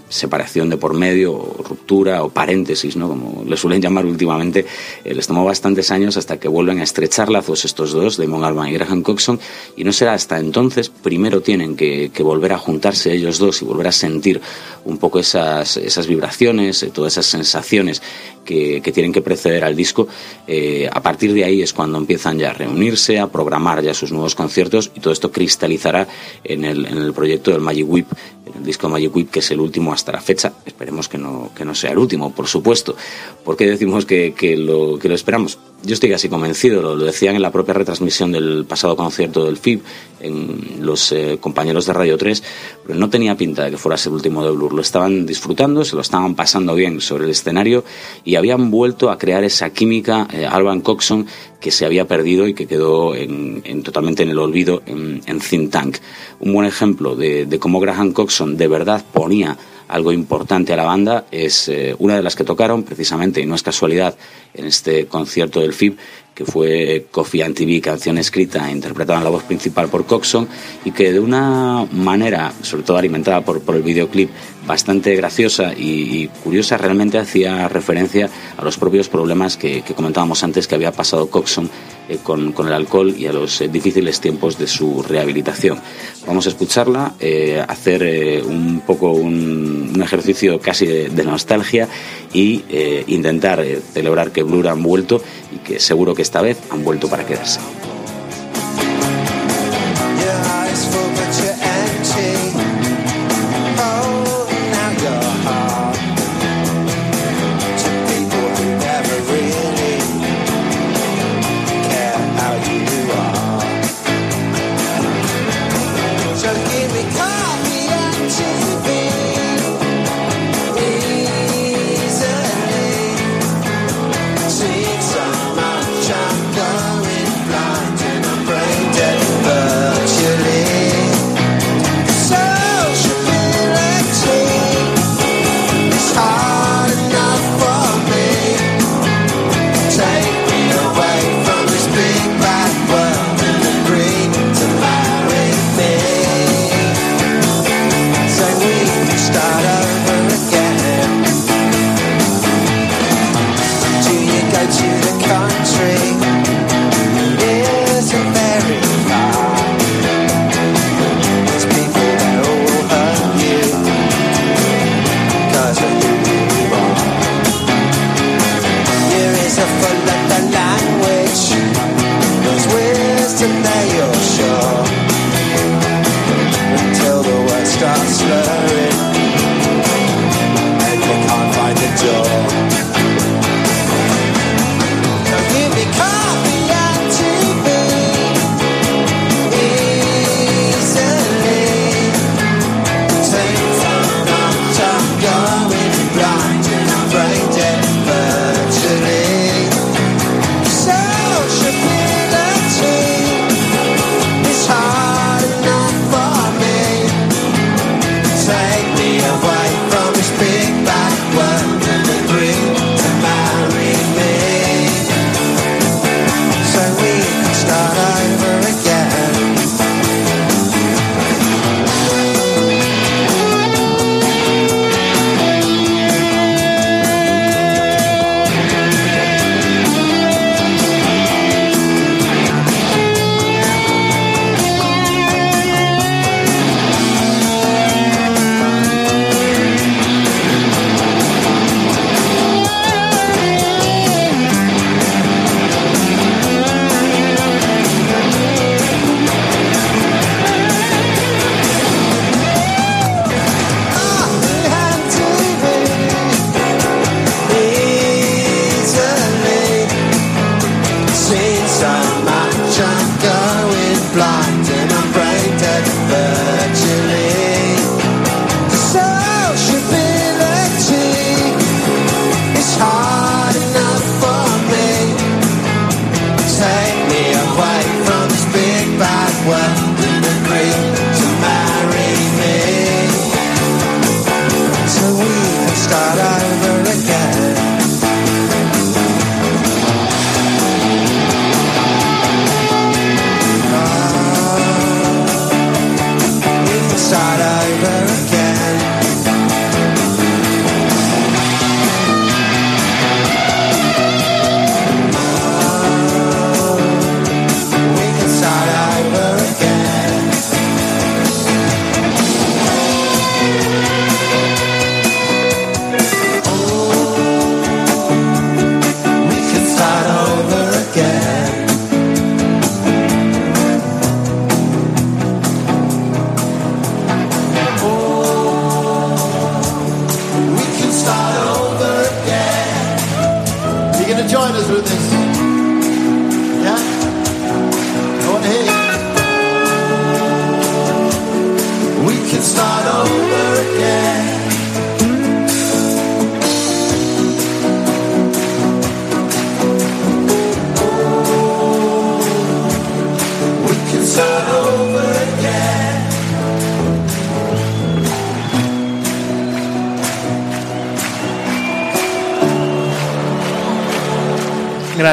separación 0.10 0.70
de 0.70 0.78
por 0.78 0.94
medio, 0.94 1.34
o 1.34 1.64
ruptura 1.64 2.24
o 2.24 2.30
paréntesis, 2.30 2.96
¿no? 2.96 3.08
como 3.08 3.44
le 3.48 3.58
suelen 3.58 3.82
llamar 3.82 4.06
últimamente, 4.06 4.66
les 5.04 5.28
tomó 5.28 5.44
bastantes 5.46 5.92
años 5.92 6.18
hasta 6.18 6.40
que 6.40 6.48
vuelven 6.48 6.80
a 6.80 6.84
estrechar 6.84 7.30
lazos 7.30 7.66
estos 7.66 7.92
dos, 7.92 8.18
Damon 8.18 8.44
Albarn 8.44 8.70
y 8.70 8.74
Graham 8.74 9.02
Coxon, 9.02 9.40
y 9.76 9.84
no 9.84 9.92
será 9.92 10.14
hasta 10.14 10.40
entonces, 10.40 10.90
primero 10.90 11.42
tienen 11.42 11.76
que, 11.76 12.12
que 12.14 12.24
volver 12.24 12.54
a 12.54 12.58
juntarse 12.58 13.14
ellos 13.14 13.40
dos 13.40 13.62
y 13.62 13.66
volver 13.66 13.88
a 13.88 13.92
sentir 13.92 14.42
un 14.86 14.98
poco 14.98 15.20
esas, 15.20 15.78
esas 15.78 16.08
vibraciones, 16.08 16.44
eh, 16.60 16.74
todas 16.94 17.14
esas 17.14 17.26
sensaciones 17.26 18.02
que, 18.44 18.92
tienen 18.94 19.12
que 19.12 19.22
preceder 19.22 19.64
al 19.64 19.76
disco. 19.76 20.08
Eh, 20.48 20.90
a 20.92 21.02
partir 21.02 21.34
de 21.34 21.44
ahí 21.44 21.62
es 21.62 21.74
cuando 21.74 21.98
empiezan 21.98 22.38
ya 22.38 22.52
a 22.52 22.54
reunirse, 22.54 23.20
a 23.20 23.28
programar 23.28 23.82
ya 23.82 23.94
sus 23.94 24.12
nuevos 24.12 24.36
conciertos 24.36 24.92
y 24.96 25.00
todo 25.00 25.14
esto 25.14 25.32
cristalizará 25.32 26.08
en 26.44 26.66
el, 26.66 27.14
proyecto 27.14 27.52
del 27.52 27.62
Magic 27.62 27.86
Whip, 27.88 28.08
el 28.56 28.64
disco 28.64 28.90
Magic 28.90 29.16
Whip, 29.16 29.32
que 29.32 29.40
es 29.40 29.52
el 29.52 29.60
último 29.60 29.94
hasta 29.94 30.12
la 30.12 30.22
fecha. 30.22 30.54
Esperemos 30.66 31.08
que 31.08 31.18
no, 31.18 31.52
que 31.56 31.66
no 31.66 31.74
sea 31.76 31.92
el 31.92 31.98
último, 31.98 32.34
por 32.34 32.48
supuesto. 32.48 32.96
¿Por 33.44 33.56
qué 33.56 33.68
decimos 33.68 34.06
que, 34.06 34.34
lo, 34.58 35.00
que 35.00 35.10
lo 35.10 35.16
esperamos? 35.16 35.58
Yo 35.84 35.94
estoy 35.94 36.10
casi 36.10 36.30
convencido, 36.30 36.82
lo, 36.82 36.96
lo, 36.96 37.04
decían 37.04 37.36
en 37.36 37.42
la 37.42 37.52
propia 37.52 37.74
retransmisión 37.74 38.32
del 38.32 38.66
pasado 38.66 38.96
concierto 38.96 39.46
del 39.46 39.58
FIB, 39.58 39.82
en 40.22 40.78
los 40.80 41.12
eh, 41.12 41.38
compañeros 41.42 41.86
de 41.86 41.94
Radio 41.94 42.18
3, 42.18 42.44
pero 42.88 42.98
no 42.98 43.10
tenía 43.10 43.36
pinta 43.36 43.66
de 43.66 43.72
que 43.72 43.78
fuera 43.78 43.98
el 44.04 44.12
último 44.12 44.44
de 44.46 44.52
Blur. 44.52 44.74
Lo 44.74 44.82
estaban 44.82 45.26
disfrutando, 45.26 45.84
se 45.84 45.96
lo 45.96 46.02
estaban 46.02 46.36
pasando 46.36 46.43
bien 46.76 47.02
sobre 47.02 47.26
el 47.26 47.32
escenario 47.32 47.84
y 48.24 48.36
habían 48.36 48.72
vuelto 48.72 49.10
a 49.10 49.18
crear 49.18 49.44
esa 49.44 49.70
química 49.72 50.28
eh, 50.32 50.46
Alban 50.46 50.82
Coxon 50.82 51.26
que 51.60 51.72
se 51.72 51.86
había 51.86 52.06
perdido 52.08 52.48
y 52.48 52.54
que 52.54 52.68
quedó 52.68 53.16
en, 53.16 53.62
en, 53.64 53.84
totalmente 53.84 54.24
en 54.24 54.30
el 54.30 54.40
olvido 54.40 54.84
en, 54.86 55.22
en 55.26 55.40
Think 55.40 55.72
Tank. 55.72 55.98
Un 56.40 56.54
buen 56.54 56.68
ejemplo 56.68 57.16
de, 57.16 57.48
cómo 57.60 57.80
Graham 57.80 58.12
Coxon 58.12 58.58
de 58.58 58.68
verdad 58.68 59.04
ponía 59.14 59.58
algo 59.88 60.12
importante 60.12 60.74
a 60.74 60.76
la 60.76 60.86
banda 60.86 61.26
es 61.32 61.70
eh, 61.70 61.96
una 62.00 62.16
de 62.16 62.24
las 62.24 62.36
que 62.36 62.44
tocaron 62.44 62.84
precisamente, 62.84 63.42
y 63.42 63.46
no 63.46 63.56
es 63.56 63.64
casualidad, 63.64 64.16
en 64.54 64.66
este 64.66 65.06
concierto 65.06 65.60
del 65.60 65.74
FIB, 65.74 65.98
que 66.34 66.46
fue 66.46 67.06
Coffee 67.12 67.44
and 67.44 67.56
TV, 67.56 67.80
canción 67.80 68.18
escrita 68.18 68.68
e 68.68 68.72
interpretada 68.72 69.20
en 69.20 69.26
la 69.26 69.30
voz 69.30 69.44
principal 69.44 69.90
por 69.90 70.06
Coxon, 70.06 70.48
y 70.84 70.92
que 70.92 71.14
de 71.14 71.20
una 71.20 71.86
manera, 71.92 72.52
sobre 72.62 72.84
todo 72.84 72.98
alimentada 72.98 73.42
por 73.42 73.76
el 73.76 73.84
videoclip, 73.84 74.30
bastante 74.66 75.16
graciosa 75.16 75.74
y, 75.76 76.28
curiosa, 76.44 76.78
realmente 76.78 77.18
hacía 77.18 77.68
referencia 77.68 78.30
a 78.58 78.64
los 78.64 78.78
propios 78.78 79.10
problemas 79.10 79.58
que, 79.58 79.84
comentábamos 79.96 80.44
antes 80.44 80.68
que 80.68 80.76
había 80.76 80.92
pasado 80.92 81.30
Coxon 81.30 81.70
eh, 82.10 82.20
con, 82.22 82.52
con, 82.52 82.68
el 82.68 82.74
alcohol 82.74 83.14
y 83.18 83.28
a 83.28 83.34
los 83.34 83.62
eh, 83.62 83.68
difíciles 83.68 84.20
tiempos 84.20 84.58
de 84.58 84.68
su 84.68 85.04
rehabilitación. 85.04 85.80
Vamos 86.26 86.46
a 86.46 86.50
escucharla, 86.50 87.14
eh, 87.20 87.64
hacer 87.68 88.44
un 88.46 88.82
poco 88.86 89.12
un, 89.12 89.92
un, 89.94 90.02
ejercicio 90.02 90.60
casi 90.60 90.86
de, 90.86 91.10
de 91.10 91.24
nostalgia 91.24 91.88
y 92.34 92.64
intentar 93.08 93.64
celebrar 93.94 94.32
que 94.32 94.44
Blur 94.44 94.68
han 94.68 94.82
vuelto 94.82 95.22
y 95.54 95.60
que 95.60 95.80
seguro 95.80 96.16
que 96.16 96.22
esta 96.22 96.42
vez 96.42 96.58
han 96.72 96.84
vuelto 96.84 97.08
para 97.08 97.26
quedarse. 97.26 97.60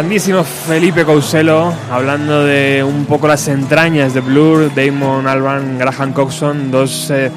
Grandísimo 0.01 0.43
Felipe 0.45 1.05
Couselo, 1.05 1.75
hablando 1.91 2.43
de 2.43 2.83
un 2.83 3.05
poco 3.05 3.29
las 3.29 3.47
entrañas 3.49 4.15
de 4.15 4.21
Blur, 4.21 4.75
Damon 4.75 5.29
Albarn, 5.29 5.77
Graham 5.79 6.15
Coxon, 6.15 6.71
dos 6.71 7.11
eh, 7.11 7.31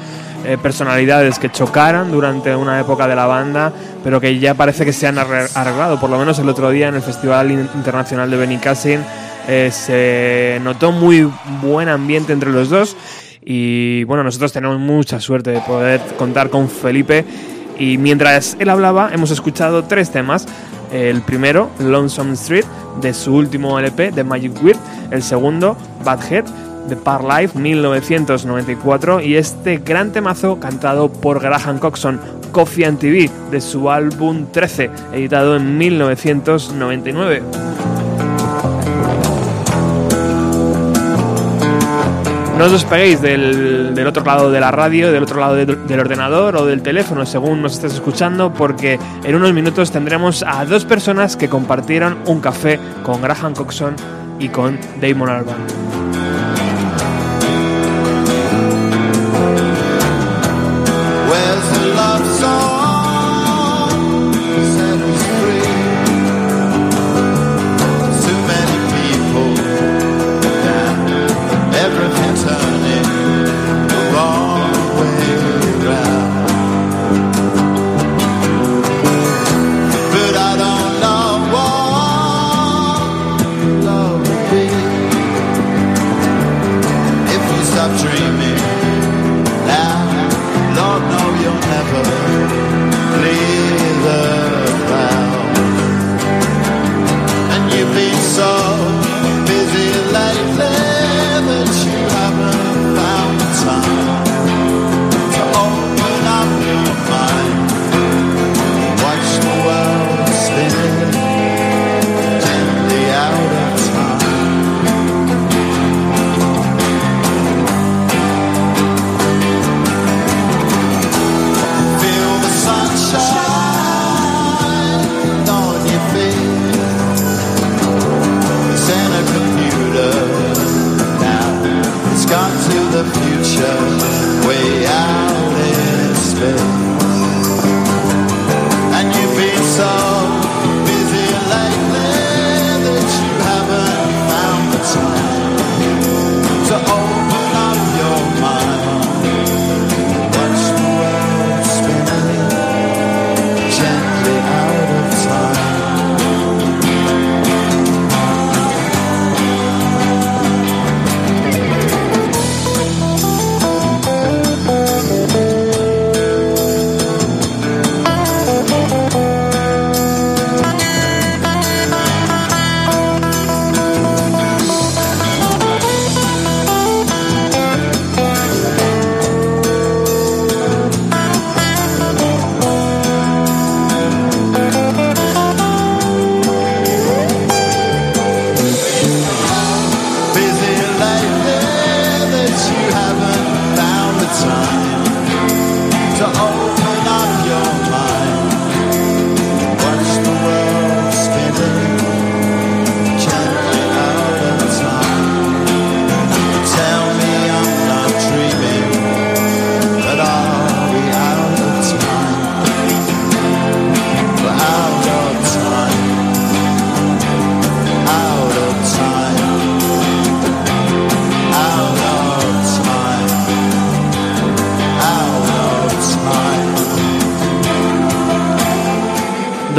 eh, 0.46 0.56
personalidades 0.62 1.38
que 1.38 1.50
chocaron 1.52 2.10
durante 2.10 2.56
una 2.56 2.80
época 2.80 3.06
de 3.06 3.14
la 3.14 3.26
banda, 3.26 3.70
pero 4.02 4.18
que 4.18 4.38
ya 4.38 4.54
parece 4.54 4.86
que 4.86 4.94
se 4.94 5.06
han 5.06 5.16
arre- 5.18 5.50
arreglado. 5.54 6.00
Por 6.00 6.08
lo 6.08 6.18
menos 6.18 6.38
el 6.38 6.48
otro 6.48 6.70
día 6.70 6.88
en 6.88 6.94
el 6.94 7.02
Festival 7.02 7.50
In- 7.50 7.68
Internacional 7.74 8.30
de 8.30 8.36
Benicassin 8.38 9.00
eh, 9.46 9.68
se 9.70 10.58
notó 10.64 10.90
muy 10.90 11.30
buen 11.60 11.90
ambiente 11.90 12.32
entre 12.32 12.50
los 12.50 12.70
dos. 12.70 12.96
Y 13.44 14.04
bueno, 14.04 14.24
nosotros 14.24 14.54
tenemos 14.54 14.78
mucha 14.78 15.20
suerte 15.20 15.50
de 15.50 15.60
poder 15.60 16.00
contar 16.16 16.48
con 16.48 16.70
Felipe. 16.70 17.26
Y 17.76 17.98
mientras 17.98 18.56
él 18.60 18.70
hablaba, 18.70 19.10
hemos 19.12 19.32
escuchado 19.32 19.82
tres 19.84 20.10
temas. 20.12 20.46
El 20.94 21.22
primero, 21.22 21.70
Lonesome 21.80 22.34
Street, 22.34 22.64
de 23.00 23.12
su 23.12 23.34
último 23.34 23.80
LP, 23.80 24.12
The 24.12 24.22
Magic 24.22 24.52
Weird. 24.62 24.78
El 25.10 25.24
segundo, 25.24 25.76
Bad 26.04 26.20
Head, 26.32 26.44
de 26.88 26.94
Par 26.94 27.24
Life, 27.24 27.58
1994. 27.58 29.20
Y 29.20 29.34
este 29.34 29.78
gran 29.78 30.12
temazo 30.12 30.60
cantado 30.60 31.10
por 31.10 31.40
Graham 31.40 31.80
Coxon, 31.80 32.20
Coffee 32.52 32.86
and 32.86 33.00
TV, 33.00 33.28
de 33.50 33.60
su 33.60 33.90
álbum 33.90 34.46
13, 34.52 34.88
editado 35.12 35.56
en 35.56 35.76
1999. 35.76 37.63
No 42.58 42.66
os 42.66 42.72
despeguéis 42.72 43.20
del, 43.20 43.94
del 43.94 44.06
otro 44.06 44.24
lado 44.24 44.50
de 44.50 44.60
la 44.60 44.70
radio, 44.70 45.10
del 45.12 45.24
otro 45.24 45.40
lado 45.40 45.54
de- 45.56 45.66
del 45.66 46.00
ordenador 46.00 46.56
o 46.56 46.64
del 46.64 46.82
teléfono, 46.82 47.26
según 47.26 47.60
nos 47.62 47.72
estés 47.74 47.94
escuchando, 47.94 48.52
porque 48.54 48.98
en 49.24 49.34
unos 49.34 49.52
minutos 49.52 49.90
tendremos 49.90 50.44
a 50.46 50.64
dos 50.64 50.84
personas 50.84 51.36
que 51.36 51.48
compartieron 51.48 52.16
un 52.26 52.40
café 52.40 52.78
con 53.02 53.20
Graham 53.20 53.54
Coxon 53.54 53.96
y 54.38 54.48
con 54.48 54.78
Damon 55.00 55.28
Albarn. 55.28 55.83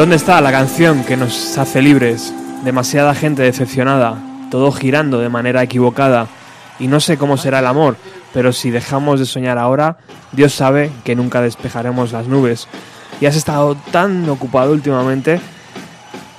¿Dónde 0.06 0.18
está 0.18 0.40
la 0.40 0.52
canción 0.52 1.04
que 1.04 1.18
nos 1.18 1.58
hace 1.58 1.82
libres? 1.82 2.32
Demasiada 2.64 3.16
gente 3.16 3.42
decepcionada, 3.42 4.20
todo 4.52 4.72
girando 4.72 5.18
de 5.18 5.30
manera 5.30 5.64
equivocada. 5.64 6.28
Y 6.78 6.86
no 6.86 7.00
sé 7.00 7.18
cómo 7.18 7.38
será 7.38 7.58
el 7.58 7.66
amor, 7.66 7.98
pero 8.32 8.54
si 8.54 8.70
dejamos 8.70 9.20
de 9.20 9.26
soñar 9.26 9.58
ahora, 9.58 9.98
Dios 10.32 10.54
sabe 10.54 10.92
que 11.04 11.16
nunca 11.16 11.42
despejaremos 11.42 12.12
las 12.12 12.28
nubes. 12.28 12.68
Y 13.20 13.26
has 13.26 13.36
estado 13.36 13.74
tan 13.92 14.30
ocupado 14.30 14.74
últimamente 14.74 15.42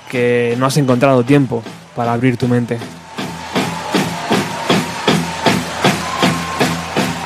que 0.09 0.55
no 0.57 0.65
has 0.65 0.77
encontrado 0.77 1.23
tiempo 1.23 1.61
para 1.93 2.13
abrir 2.13 2.37
tu 2.37 2.47
mente. 2.47 2.77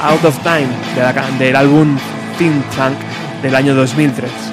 Out 0.01 0.25
of 0.25 0.39
Time 0.39 1.37
del 1.37 1.55
álbum 1.55 1.99
Think 2.39 2.67
Tank 2.75 2.97
del 3.43 3.53
año 3.53 3.75
2003. 3.75 4.50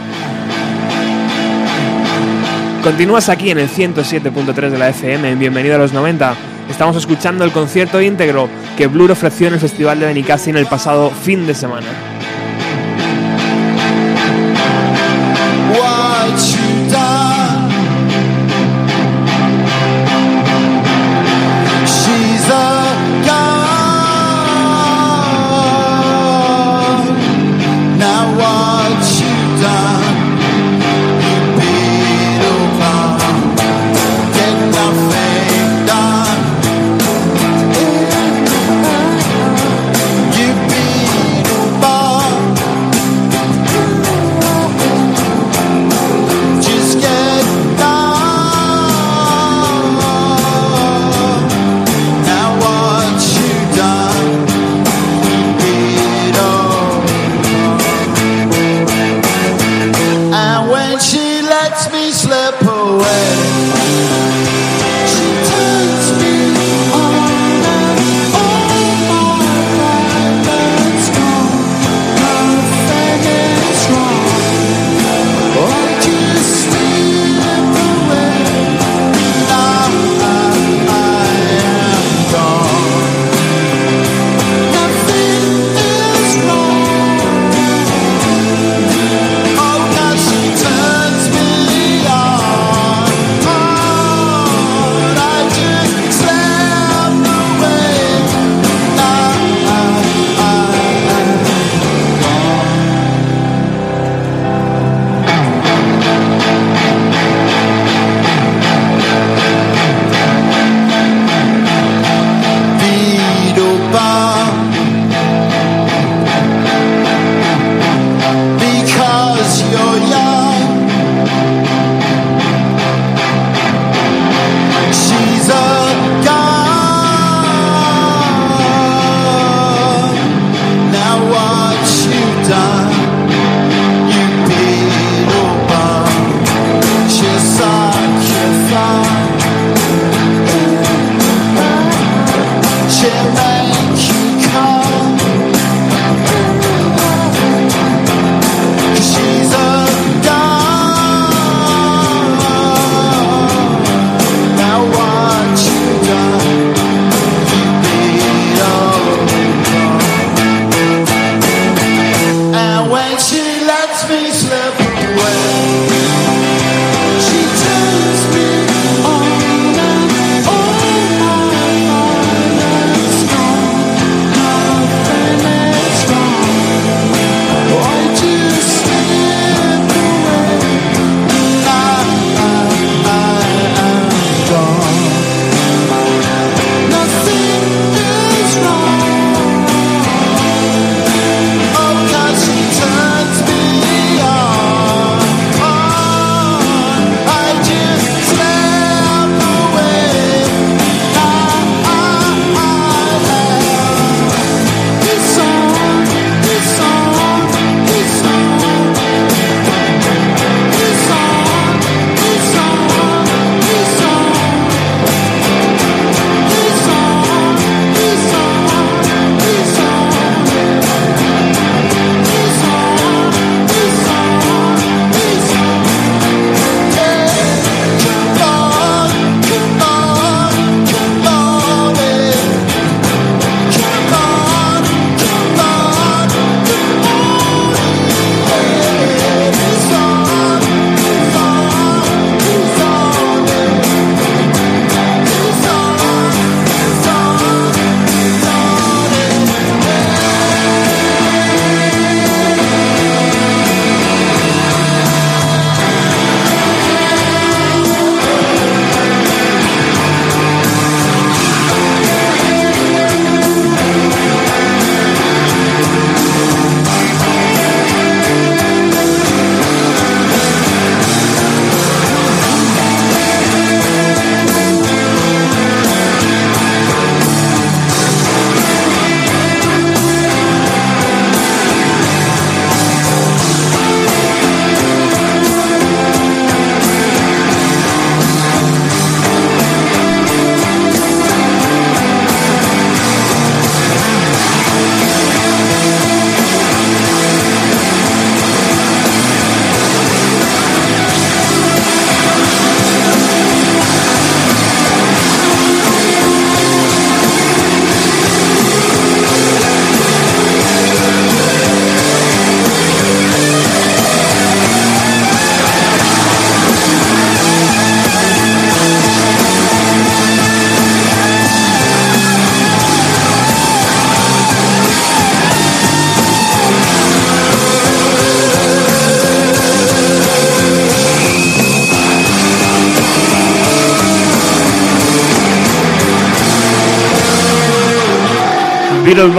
Continúas 2.82 3.28
aquí 3.28 3.50
en 3.50 3.58
el 3.58 3.68
107.3 3.68 4.70
de 4.70 4.78
la 4.78 4.88
FM, 4.88 5.32
en 5.32 5.38
Bienvenido 5.38 5.74
a 5.74 5.78
los 5.78 5.92
90. 5.92 6.36
Estamos 6.70 6.96
escuchando 6.96 7.44
el 7.44 7.50
concierto 7.50 8.00
íntegro 8.00 8.48
que 8.76 8.86
Blur 8.86 9.10
ofreció 9.10 9.48
en 9.48 9.54
el 9.54 9.60
Festival 9.60 9.98
de 9.98 10.06
Benicassin 10.06 10.56
el 10.56 10.66
pasado 10.66 11.10
fin 11.10 11.46
de 11.46 11.54
semana. 11.54 11.88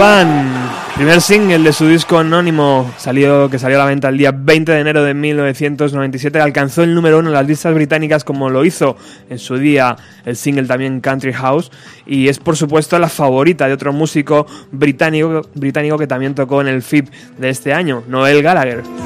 Band, 0.00 0.96
primer 0.96 1.20
single 1.20 1.58
de 1.58 1.74
su 1.74 1.86
disco 1.86 2.16
anónimo, 2.16 2.90
salió, 2.96 3.50
que 3.50 3.58
salió 3.58 3.76
a 3.76 3.80
la 3.80 3.84
venta 3.84 4.08
el 4.08 4.16
día 4.16 4.32
20 4.32 4.72
de 4.72 4.80
enero 4.80 5.04
de 5.04 5.12
1997, 5.12 6.40
alcanzó 6.40 6.84
el 6.84 6.94
número 6.94 7.18
uno 7.18 7.28
en 7.28 7.34
las 7.34 7.46
listas 7.46 7.74
británicas 7.74 8.24
como 8.24 8.48
lo 8.48 8.64
hizo 8.64 8.96
en 9.28 9.38
su 9.38 9.58
día 9.58 9.98
el 10.24 10.36
single 10.36 10.66
también 10.66 11.02
Country 11.02 11.34
House 11.34 11.70
y 12.06 12.28
es 12.28 12.38
por 12.38 12.56
supuesto 12.56 12.98
la 12.98 13.10
favorita 13.10 13.66
de 13.66 13.74
otro 13.74 13.92
músico 13.92 14.46
británico, 14.72 15.42
británico 15.54 15.98
que 15.98 16.06
también 16.06 16.34
tocó 16.34 16.62
en 16.62 16.68
el 16.68 16.80
FIP 16.80 17.10
de 17.36 17.50
este 17.50 17.74
año, 17.74 18.02
Noel 18.08 18.42
Gallagher. 18.42 18.99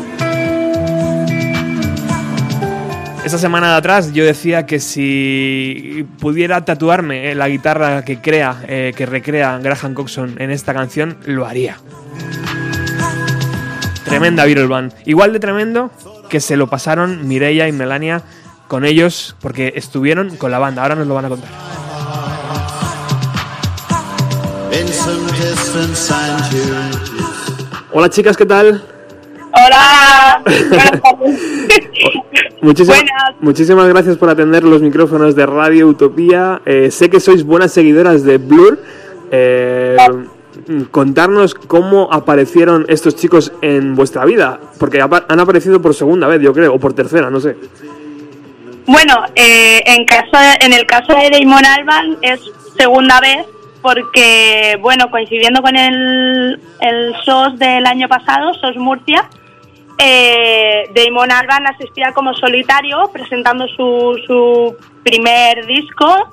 Esa 3.25 3.39
semana 3.39 3.71
de 3.71 3.77
atrás 3.79 4.13
yo 4.13 4.23
decía 4.23 4.67
que 4.67 4.79
si 4.79 6.07
pudiera 6.21 6.63
tatuarme 6.67 7.31
eh, 7.31 7.35
la 7.35 7.49
guitarra 7.49 8.05
que 8.05 8.21
crea, 8.21 8.63
eh, 8.69 8.93
que 8.95 9.07
recrea 9.07 9.59
Graham 9.59 9.95
Coxon 9.95 10.37
en 10.39 10.51
esta 10.51 10.75
canción, 10.75 11.17
lo 11.25 11.47
haría. 11.47 11.79
Tremenda 14.05 14.45
Beatle 14.45 14.67
Band. 14.67 14.93
Igual 15.07 15.33
de 15.33 15.41
tremendo 15.41 15.91
que 16.29 16.39
se 16.39 16.57
lo 16.59 16.69
pasaron 16.69 17.27
Mireia 17.27 17.67
y 17.67 17.73
Melania 17.73 18.23
con 18.69 18.85
ellos 18.85 19.35
porque 19.41 19.73
estuvieron 19.75 20.37
con 20.37 20.51
la 20.51 20.59
banda. 20.59 20.83
Ahora 20.83 20.95
nos 20.95 21.07
lo 21.07 21.15
van 21.15 21.25
a 21.25 21.29
contar. 21.31 21.51
Hola 27.91 28.11
chicas, 28.11 28.37
¿qué 28.37 28.45
tal? 28.45 28.94
Hola. 29.57 30.43
Muchísimas, 32.61 33.05
muchísimas 33.41 33.89
gracias 33.89 34.17
por 34.17 34.31
atender 34.31 34.65
los 34.65 34.81
micrófonos 34.81 35.37
de 35.37 35.45
Radio 35.45 35.87
Utopía. 35.87 36.63
Eh, 36.65 36.91
sé 36.91 37.11
que 37.11 37.21
sois 37.21 37.45
buenas 37.45 37.73
seguidoras 37.73 38.25
de 38.25 38.39
Blur. 38.39 38.81
Eh, 39.31 39.97
contarnos 40.91 41.55
cómo 41.55 42.09
aparecieron 42.11 42.87
estos 42.89 43.17
chicos 43.17 43.53
en 43.61 43.95
vuestra 43.95 44.25
vida, 44.25 44.61
porque 44.79 45.01
han 45.03 45.41
aparecido 45.41 45.83
por 45.83 45.95
segunda 45.95 46.27
vez, 46.27 46.41
yo 46.41 46.55
creo, 46.55 46.75
o 46.75 46.79
por 46.79 46.95
tercera, 46.95 47.29
no 47.29 47.39
sé. 47.39 47.55
Bueno, 48.87 49.25
eh, 49.35 49.83
en, 49.85 50.05
caso 50.07 50.39
en 50.61 50.73
el 50.73 50.87
caso 50.87 51.15
de 51.15 51.31
Damon 51.31 51.65
Alban 51.67 52.17
es 52.23 52.41
segunda 52.79 53.21
vez 53.21 53.47
porque, 53.83 54.79
bueno, 54.81 55.11
coincidiendo 55.11 55.61
con 55.61 55.77
el, 55.77 56.59
el 56.81 57.15
SOS 57.25 57.59
del 57.59 57.85
año 57.85 58.09
pasado, 58.09 58.55
SOS 58.55 58.77
Murcia, 58.77 59.29
eh, 59.99 60.91
Damon 60.95 61.31
Alban 61.31 61.67
asistía 61.67 62.13
como 62.13 62.35
solitario 62.35 63.11
presentando 63.13 63.67
su, 63.69 64.21
su 64.27 64.77
primer 65.03 65.67
disco. 65.67 66.31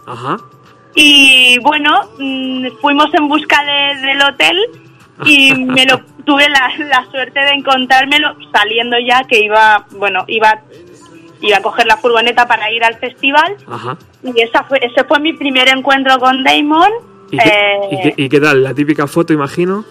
Y 0.96 1.58
bueno, 1.60 2.02
mm, 2.18 2.68
fuimos 2.82 3.14
en 3.14 3.28
busca 3.28 3.64
del 3.64 4.22
hotel 4.22 4.58
y 5.26 5.54
me 5.66 5.86
lo 5.86 6.00
tuve 6.26 6.48
la, 6.50 6.72
suerte 7.12 7.40
de 7.40 7.52
encontrármelo 7.52 8.36
saliendo 8.52 8.98
ya 9.00 9.24
que 9.24 9.40
iba, 9.40 9.86
bueno, 9.92 10.24
iba 10.28 10.62
iba 11.44 11.58
a 11.58 11.62
coger 11.62 11.88
la 11.88 11.98
furgoneta 11.98 12.48
para 12.48 12.72
ir 12.72 12.84
al 12.84 12.96
festival 13.00 13.58
y 14.24 14.42
esa 14.42 14.64
fue 14.66 14.80
ese 14.80 15.04
fue 15.06 15.20
mi 15.20 15.34
primer 15.34 15.70
encuentro 15.70 16.20
con 16.20 16.44
Damon. 16.44 16.92
¿Y 17.32 17.38
qué, 17.38 18.14
¿y 18.18 18.30
qué 18.30 18.40
tal? 18.40 18.62
La 18.62 18.74
típica 18.74 19.08
foto, 19.08 19.34
imagino. 19.34 19.86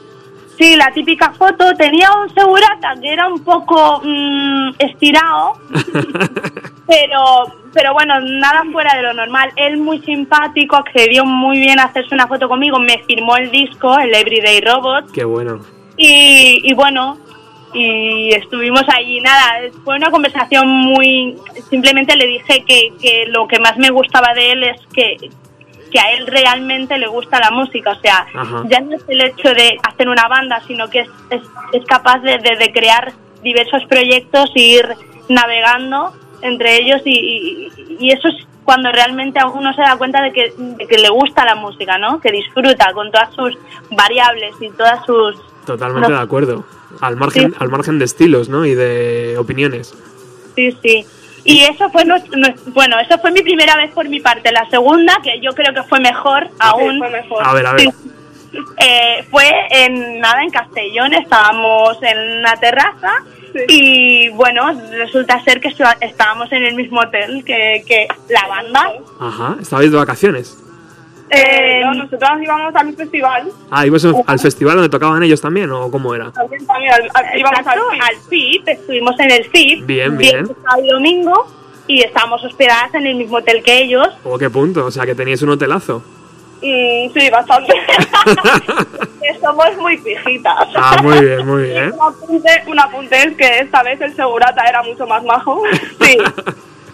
Sí, 0.60 0.76
la 0.76 0.90
típica 0.92 1.32
foto. 1.32 1.72
Tenía 1.74 2.12
un 2.12 2.28
segurata 2.34 2.92
que 3.00 3.10
era 3.10 3.28
un 3.28 3.42
poco 3.42 4.02
mm, 4.04 4.74
estirado, 4.78 5.54
pero, 6.86 7.54
pero 7.72 7.94
bueno, 7.94 8.20
nada 8.20 8.64
fuera 8.70 8.94
de 8.94 9.02
lo 9.02 9.14
normal. 9.14 9.50
Él 9.56 9.78
muy 9.78 10.02
simpático, 10.02 10.76
accedió 10.76 11.24
muy 11.24 11.60
bien 11.60 11.80
a 11.80 11.84
hacerse 11.84 12.14
una 12.14 12.26
foto 12.26 12.46
conmigo, 12.46 12.78
me 12.78 13.02
firmó 13.04 13.38
el 13.38 13.50
disco, 13.50 13.98
el 13.98 14.14
Everyday 14.14 14.60
Robot. 14.60 15.10
Qué 15.12 15.24
bueno. 15.24 15.60
Y, 15.96 16.60
y 16.62 16.74
bueno, 16.74 17.16
y 17.72 18.34
estuvimos 18.34 18.82
allí, 18.94 19.18
nada, 19.22 19.62
fue 19.82 19.96
una 19.96 20.10
conversación 20.10 20.68
muy... 20.68 21.38
Simplemente 21.70 22.16
le 22.16 22.26
dije 22.26 22.64
que, 22.66 22.92
que 23.00 23.24
lo 23.28 23.48
que 23.48 23.58
más 23.60 23.78
me 23.78 23.88
gustaba 23.88 24.34
de 24.34 24.52
él 24.52 24.64
es 24.64 24.80
que, 24.92 25.30
que 25.90 26.00
a 26.00 26.12
él 26.12 26.26
realmente 26.26 26.96
le 26.98 27.06
gusta 27.06 27.40
la 27.40 27.50
música. 27.50 27.92
O 27.92 28.00
sea, 28.00 28.26
ya 28.68 28.80
no 28.80 28.96
es 28.96 29.04
el 29.08 29.20
hecho 29.22 29.48
de 29.48 29.78
hacer 29.82 30.08
una 30.08 30.28
banda, 30.28 30.62
sino 30.66 30.88
que 30.88 31.00
es, 31.00 31.08
es, 31.72 31.84
capaz 31.86 32.18
de, 32.20 32.38
de, 32.38 32.72
crear 32.72 33.12
diversos 33.42 33.82
proyectos 33.88 34.50
e 34.54 34.60
ir 34.60 34.88
navegando 35.28 36.12
entre 36.42 36.78
ellos 36.78 37.02
y, 37.04 37.70
y, 37.98 38.10
eso 38.10 38.28
es 38.28 38.46
cuando 38.64 38.90
realmente 38.92 39.40
uno 39.52 39.72
se 39.74 39.82
da 39.82 39.96
cuenta 39.96 40.22
de 40.22 40.32
que, 40.32 40.54
que, 40.88 40.98
le 40.98 41.08
gusta 41.10 41.44
la 41.44 41.54
música, 41.54 41.98
¿no? 41.98 42.20
Que 42.20 42.30
disfruta 42.30 42.92
con 42.92 43.10
todas 43.10 43.34
sus 43.34 43.58
variables 43.90 44.54
y 44.60 44.70
todas 44.70 45.04
sus... 45.04 45.36
Totalmente 45.66 46.12
de 46.12 46.18
acuerdo. 46.18 46.64
Al 47.00 47.16
margen, 47.16 47.54
al 47.58 47.68
margen 47.68 47.98
de 47.98 48.04
estilos, 48.04 48.48
¿no? 48.48 48.64
Y 48.64 48.74
de 48.74 49.36
opiniones. 49.38 49.94
Sí, 50.54 50.76
sí. 50.82 51.06
Y 51.44 51.62
eso 51.62 51.88
fue, 51.90 52.04
bueno, 52.66 52.98
eso 53.00 53.18
fue 53.18 53.30
mi 53.30 53.42
primera 53.42 53.76
vez 53.76 53.90
por 53.92 54.08
mi 54.08 54.20
parte. 54.20 54.52
La 54.52 54.68
segunda, 54.68 55.18
que 55.22 55.40
yo 55.40 55.52
creo 55.52 55.72
que 55.72 55.82
fue 55.84 56.00
mejor 56.00 56.48
aún. 56.58 56.98
Fue 56.98 57.10
mejor. 57.10 57.42
A 57.46 57.54
ver, 57.54 57.66
a 57.66 57.72
ver. 57.72 57.88
Eh, 58.78 59.24
fue 59.30 59.46
en 59.70 60.18
nada 60.18 60.42
en 60.42 60.50
Castellón, 60.50 61.14
estábamos 61.14 61.98
en 62.02 62.38
una 62.40 62.56
terraza 62.56 63.22
y 63.68 64.28
bueno, 64.30 64.72
resulta 64.90 65.42
ser 65.44 65.60
que 65.60 65.72
estábamos 66.00 66.50
en 66.52 66.64
el 66.64 66.74
mismo 66.74 67.00
hotel 67.00 67.44
que, 67.44 67.84
que 67.86 68.08
la 68.28 68.46
banda. 68.48 68.92
Ajá, 69.20 69.56
¿estabais 69.60 69.92
de 69.92 69.96
vacaciones? 69.96 70.58
Eh, 71.30 71.80
no, 71.84 71.94
nosotros 71.94 72.30
íbamos 72.42 72.74
al 72.74 72.94
festival. 72.94 73.52
Ah, 73.70 73.86
¿ibas 73.86 74.04
al 74.04 74.38
festival 74.40 74.74
donde 74.76 74.88
tocaban 74.88 75.22
ellos 75.22 75.40
también 75.40 75.70
o 75.70 75.90
cómo 75.90 76.14
era? 76.14 76.30
También, 76.32 76.66
también 76.66 76.92
íbamos 77.36 77.66
al, 77.66 77.78
al 77.78 78.16
FIP, 78.28 78.68
estuvimos 78.68 79.18
en 79.20 79.30
el 79.30 79.44
FIP. 79.44 79.86
Bien, 79.86 80.16
bien. 80.16 80.46
Sábado 80.46 80.84
y 80.84 80.88
domingo 80.88 81.46
y 81.86 82.02
estábamos 82.02 82.44
hospedadas 82.44 82.94
en 82.94 83.06
el 83.06 83.16
mismo 83.16 83.38
hotel 83.38 83.62
que 83.62 83.82
ellos. 83.82 84.08
¿O 84.24 84.38
qué 84.38 84.48
punto? 84.50 84.86
O 84.86 84.90
sea, 84.90 85.06
que 85.06 85.14
teníais 85.14 85.42
un 85.42 85.50
hotelazo. 85.50 86.02
Mm, 86.62 87.10
sí, 87.14 87.30
bastante. 87.30 87.72
Somos 89.40 89.76
muy 89.78 89.96
pijitas. 89.98 90.68
Ah, 90.76 90.98
muy 91.02 91.18
bien, 91.24 91.46
muy 91.46 91.62
bien. 91.68 91.92
un, 91.92 92.00
apunte, 92.00 92.62
un 92.66 92.78
apunte 92.78 93.16
es 93.22 93.36
que 93.36 93.58
esta 93.60 93.82
vez 93.82 94.00
el 94.00 94.14
segurata 94.14 94.62
era 94.68 94.82
mucho 94.82 95.06
más 95.06 95.22
majo. 95.24 95.62
Sí. 96.00 96.18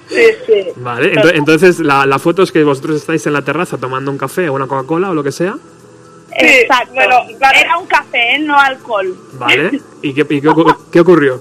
Sí, 0.08 0.22
sí. 0.46 0.68
Vale, 0.76 1.12
entonces 1.34 1.80
la, 1.80 2.06
la, 2.06 2.18
foto 2.18 2.42
es 2.42 2.52
que 2.52 2.62
vosotros 2.62 2.96
estáis 2.96 3.26
en 3.26 3.32
la 3.32 3.42
terraza 3.42 3.76
tomando 3.76 4.10
un 4.10 4.18
café 4.18 4.48
o 4.48 4.54
una 4.54 4.66
Coca-Cola 4.66 5.10
o 5.10 5.14
lo 5.14 5.24
que 5.24 5.32
sea. 5.32 5.56
Exacto. 6.38 6.94
Bueno, 6.94 7.18
era 7.54 7.78
un 7.78 7.86
café, 7.86 8.38
no 8.38 8.58
alcohol. 8.58 9.16
Vale. 9.32 9.80
¿Y 10.02 10.14
qué, 10.14 10.26
y 10.28 10.40
qué, 10.40 11.00
ocurrió? 11.00 11.40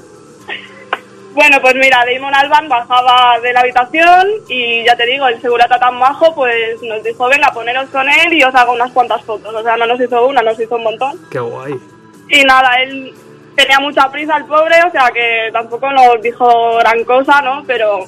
Bueno, 1.33 1.57
pues 1.61 1.75
mira, 1.75 2.05
Damon 2.11 2.33
Alban 2.33 2.69
bajaba 2.69 3.39
de 3.41 3.51
la 3.51 3.59
habitación 3.59 4.25
y 4.47 4.85
ya 4.85 4.95
te 4.95 5.05
digo, 5.05 5.27
el 5.27 5.41
segurata 5.41 5.77
tan 5.77 5.99
bajo 5.99 6.33
pues 6.33 6.81
nos 6.81 7.03
dijo, 7.03 7.27
venga, 7.27 7.51
poneros 7.51 7.89
con 7.89 8.07
él 8.07 8.33
y 8.33 8.41
os 8.41 8.55
hago 8.55 8.71
unas 8.71 8.91
cuantas 8.91 9.21
fotos. 9.23 9.53
O 9.53 9.61
sea, 9.61 9.75
no 9.75 9.85
nos 9.85 9.99
hizo 9.99 10.25
una, 10.25 10.41
nos 10.41 10.59
hizo 10.59 10.75
un 10.75 10.83
montón. 10.83 11.19
Qué 11.29 11.39
guay. 11.39 11.75
Y 12.29 12.41
nada, 12.43 12.81
él 12.81 13.13
tenía 13.53 13.79
mucha 13.81 14.09
prisa 14.09 14.37
el 14.37 14.45
pobre, 14.45 14.75
o 14.87 14.91
sea 14.91 15.11
que 15.13 15.49
tampoco 15.51 15.91
nos 15.91 16.21
dijo 16.21 16.77
gran 16.77 17.03
cosa, 17.03 17.41
¿no? 17.41 17.63
Pero 17.67 18.05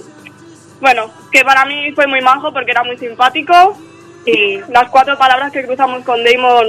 bueno, 0.82 1.10
que 1.32 1.44
para 1.44 1.66
mí 1.66 1.92
fue 1.94 2.08
muy 2.08 2.22
majo 2.22 2.52
porque 2.54 2.72
era 2.72 2.84
muy 2.84 2.98
simpático 2.98 3.78
y 4.28 4.60
las 4.70 4.90
cuatro 4.90 5.18
palabras 5.18 5.54
que 5.54 5.66
cruzamos 5.66 6.04
con 6.04 6.22
Damon, 6.22 6.68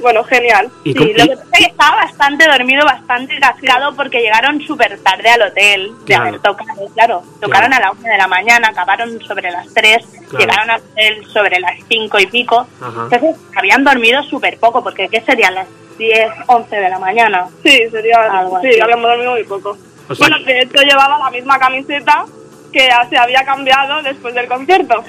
bueno, 0.00 0.22
genial. 0.24 0.70
¿Y 0.84 0.92
lo 0.92 1.24
que 1.24 1.36
pasa 1.36 1.48
es 1.54 1.58
que 1.58 1.64
estaba 1.70 1.96
bastante 1.96 2.46
dormido, 2.46 2.84
bastante 2.84 3.38
cascado 3.40 3.96
porque 3.96 4.20
llegaron 4.20 4.60
súper 4.60 4.98
tarde 5.00 5.30
al 5.30 5.42
hotel 5.42 5.92
de 6.04 6.14
haber 6.14 6.38
tocado, 6.40 6.86
claro. 6.92 7.22
Tocaron 7.40 7.72
a 7.72 7.80
la 7.80 7.92
una 7.92 8.12
de 8.12 8.18
la 8.18 8.28
mañana, 8.28 8.68
acabaron 8.68 9.18
sobre 9.22 9.50
las 9.50 9.72
tres, 9.72 10.06
llegaron 10.38 10.68
al 10.68 10.82
hotel 10.82 11.26
sobre 11.32 11.58
las 11.60 11.76
cinco 11.88 12.18
y 12.18 12.26
pico. 12.26 12.66
Entonces 12.82 13.36
habían 13.56 13.84
dormido 13.84 14.22
súper 14.24 14.58
poco 14.58 14.82
porque 14.82 15.08
¿qué 15.08 15.22
serían 15.22 15.54
las 15.54 15.66
10, 15.96 16.30
11 16.46 16.76
de 16.76 16.90
la 16.90 16.98
mañana? 16.98 17.48
Sí, 17.64 17.88
sería 17.90 18.20
algo 18.30 18.60
Sí, 18.60 18.78
habíamos 18.80 19.10
dormido 19.10 19.30
muy 19.32 19.44
poco. 19.44 19.78
bueno, 20.18 20.38
de 20.40 20.60
hecho 20.60 20.82
llevaba 20.82 21.18
la 21.18 21.30
misma 21.30 21.58
camiseta 21.58 22.26
que 22.72 22.88
se 23.08 23.16
había 23.16 23.44
cambiado 23.44 24.02
después 24.02 24.34
del 24.34 24.46
concierto. 24.46 25.02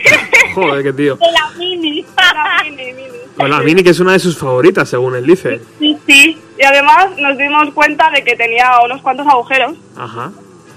Joder, 0.54 0.82
qué 0.82 0.92
tío. 0.92 1.18
La 1.20 1.50
mini. 1.56 2.04
La 2.16 2.62
mini, 2.64 2.92
mini. 2.92 3.48
la 3.50 3.60
mini 3.60 3.82
que 3.82 3.90
es 3.90 4.00
una 4.00 4.12
de 4.12 4.18
sus 4.18 4.38
favoritas, 4.38 4.88
según 4.88 5.16
él 5.16 5.26
dice. 5.26 5.60
Sí, 5.78 5.98
sí. 6.06 6.38
Y 6.58 6.64
además 6.64 7.10
nos 7.18 7.36
dimos 7.36 7.72
cuenta 7.74 8.10
de 8.10 8.22
que 8.22 8.36
tenía 8.36 8.80
unos 8.84 9.02
cuantos 9.02 9.26
agujeros. 9.26 9.76
Ajá. 9.96 10.30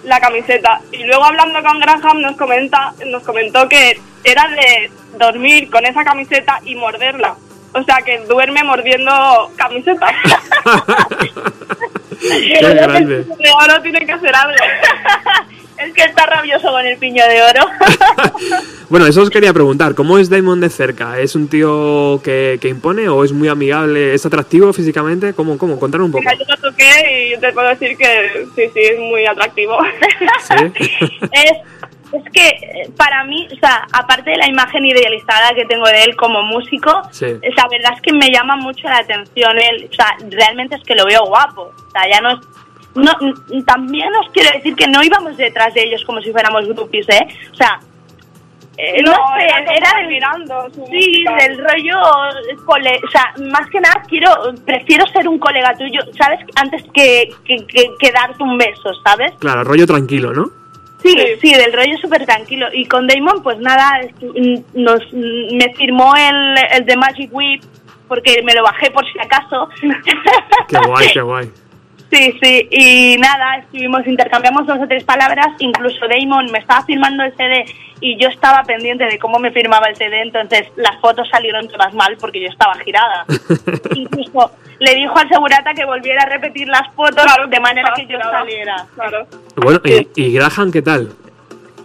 La 0.04 0.20
camiseta. 0.20 0.82
Y 0.92 1.04
luego 1.04 1.26
hablando 1.26 1.62
con 1.62 1.80
Graham 1.80 2.22
nos 2.22 2.36
comenta, 2.36 2.94
nos 3.06 3.24
comentó 3.24 3.68
que 3.68 4.00
era 4.24 4.48
de 4.48 4.92
dormir 5.18 5.70
con 5.70 5.86
esa 5.86 6.04
camiseta 6.04 6.60
y 6.66 6.76
morderla. 6.76 7.36
O 7.74 7.84
sea 7.84 7.98
que 8.02 8.20
duerme 8.28 8.64
mordiendo 8.64 9.52
camisetas. 9.56 10.12
Qué 12.20 12.60
grande. 12.60 13.26
Ahora 13.54 13.82
tiene 13.82 14.06
que 14.06 14.12
hacer 14.14 14.36
algo. 14.36 14.56
Es 15.78 15.94
que 15.94 16.04
está 16.04 16.26
rabioso 16.26 16.70
con 16.72 16.86
el 16.86 16.98
piño 16.98 17.24
de 17.28 17.42
oro. 17.42 17.66
Bueno, 18.90 19.06
eso 19.06 19.22
os 19.22 19.30
quería 19.30 19.52
preguntar, 19.52 19.96
¿cómo 19.96 20.18
es 20.18 20.30
Damon 20.30 20.62
de 20.62 20.70
cerca? 20.70 21.20
¿Es 21.20 21.36
un 21.36 21.50
tío 21.50 22.22
que, 22.24 22.58
que 22.62 22.70
impone 22.70 23.10
o 23.10 23.26
es 23.26 23.34
muy 23.34 23.50
amigable? 23.50 24.14
¿Es 24.14 24.26
atractivo 24.26 24.72
físicamente? 24.72 25.34
¿Cómo? 25.34 25.58
¿Cómo? 25.58 25.78
Contanos 25.78 26.06
un 26.06 26.12
poco. 26.14 26.22
Mira, 26.22 26.36
yo 26.36 26.46
lo 26.48 26.72
toqué 26.72 27.34
y 27.36 27.38
te 27.38 27.52
puedo 27.52 27.68
decir 27.68 27.98
que 27.98 28.46
sí, 28.56 28.62
sí, 28.74 28.80
es 28.80 28.98
muy 28.98 29.26
atractivo. 29.26 29.78
¿Sí? 30.40 30.72
es, 31.34 31.52
es 32.14 32.32
que 32.32 32.48
eh, 32.48 32.90
para 32.96 33.26
mí, 33.26 33.46
o 33.52 33.60
sea, 33.60 33.86
aparte 33.92 34.32
de 34.32 34.38
la 34.38 34.48
imagen 34.48 34.86
idealizada 34.86 35.54
que 35.54 35.66
tengo 35.66 35.86
de 35.88 36.04
él 36.04 36.16
como 36.16 36.42
músico, 36.44 37.02
Sí. 37.12 37.26
la 37.26 37.68
verdad 37.70 37.92
es 37.94 38.02
que 38.02 38.14
me 38.14 38.30
llama 38.32 38.56
mucho 38.56 38.88
la 38.88 39.00
atención 39.00 39.52
él, 39.58 39.90
o 39.92 39.94
sea, 39.94 40.16
realmente 40.30 40.76
es 40.78 40.84
que 40.84 40.96
lo 40.96 41.04
veo 41.06 41.26
guapo, 41.26 41.64
o 41.64 41.92
sea, 41.92 42.10
ya 42.10 42.22
no 42.22 42.30
es... 42.32 42.38
No, 42.98 43.12
n- 43.22 43.64
también 43.64 44.10
os 44.16 44.30
quiero 44.32 44.50
decir 44.54 44.76
que 44.76 44.88
no 44.88 45.02
íbamos 45.04 45.38
detrás 45.38 45.74
de 45.74 45.84
ellos 45.84 46.04
como 46.06 46.22
si 46.22 46.32
fuéramos 46.32 46.68
groupies, 46.68 47.08
¿eh? 47.10 47.28
O 47.52 47.56
sea, 47.56 47.80
eh, 48.78 49.02
no, 49.02 49.12
No, 49.12 49.18
sé, 49.38 49.46
era 49.46 49.74
era 49.74 49.94
del- 49.98 50.72
su 50.74 50.86
Sí, 50.86 51.24
música. 51.24 51.36
del 51.38 51.58
rollo, 51.58 52.00
cole- 52.66 53.00
o 53.08 53.10
sea, 53.12 53.34
más 53.52 53.68
que 53.72 53.80
nada 53.80 54.04
quiero, 54.08 54.30
prefiero 54.66 55.06
ser 55.08 55.28
un 55.28 55.40
colega 55.40 55.74
tuyo, 55.78 56.02
¿sabes? 56.18 56.40
Antes 56.56 56.84
que, 56.94 57.30
que, 57.44 57.66
que, 57.66 57.90
que 58.00 58.12
darte 58.12 58.44
un 58.44 58.58
beso, 58.58 58.92
¿sabes? 59.04 59.32
Claro, 59.40 59.64
rollo 59.64 59.88
tranquilo, 59.88 60.32
¿no? 60.34 60.46
Sí, 61.02 61.10
Sí. 61.16 61.26
sí, 61.42 61.54
del 61.56 61.74
rollo 61.74 61.96
súper 62.02 62.26
tranquilo. 62.26 62.68
Y 62.74 62.86
con 62.86 63.08
Damon, 63.08 63.42
pues 63.44 63.58
nada, 63.60 64.02
mm, 64.22 64.58
nos, 64.82 65.02
mm, 65.12 65.56
me 65.58 65.74
firmó 65.76 66.14
el, 66.16 66.56
el 66.72 66.86
de 66.86 66.98
Magic 66.98 67.30
Whip 67.32 67.64
porque 68.08 68.42
me 68.44 68.54
lo 68.54 68.64
bajé 68.64 68.90
por 68.92 69.06
si 69.12 69.18
acaso. 69.20 69.70
Qué 70.68 70.78
guay, 70.86 71.08
qué 71.14 71.22
guay. 71.22 71.52
Sí, 72.12 72.38
sí, 72.42 72.68
y 72.72 73.18
nada, 73.18 73.58
estuvimos, 73.58 74.08
intercambiamos 74.08 74.66
dos 74.66 74.80
o 74.82 74.88
tres 74.88 75.04
palabras, 75.04 75.48
incluso 75.60 76.08
Damon 76.08 76.50
me 76.52 76.60
estaba 76.60 76.86
firmando 76.86 77.24
el 77.24 77.36
CD 77.36 77.66
y 78.00 78.18
yo 78.18 78.30
estaba 78.30 78.64
pendiente 78.64 79.06
de 79.06 79.20
cómo 79.20 79.40
me 79.40 79.52
firmaba 79.52 79.88
el 79.88 79.96
CD, 79.98 80.22
entonces 80.22 80.68
las 80.78 81.00
fotos 81.02 81.28
salieron 81.30 81.68
todas 81.68 81.94
mal 81.94 82.16
porque 82.18 82.42
yo 82.42 82.48
estaba 82.48 82.76
girada. 82.76 83.26
incluso 83.96 84.52
le 84.80 84.96
dijo 84.96 85.18
al 85.18 85.28
segurata 85.28 85.74
que 85.74 85.84
volviera 85.84 86.24
a 86.24 86.30
repetir 86.30 86.68
las 86.70 86.94
fotos 86.96 87.26
de 87.50 87.60
manera 87.60 87.92
que 87.96 88.04
yo 88.06 88.18
Claro, 88.20 88.32
saliera. 88.32 88.86
Claro. 88.96 89.28
Bueno, 89.56 89.82
¿y, 89.84 90.08
y 90.16 90.34
Graham 90.34 90.72
qué 90.72 90.82
tal? 90.82 91.12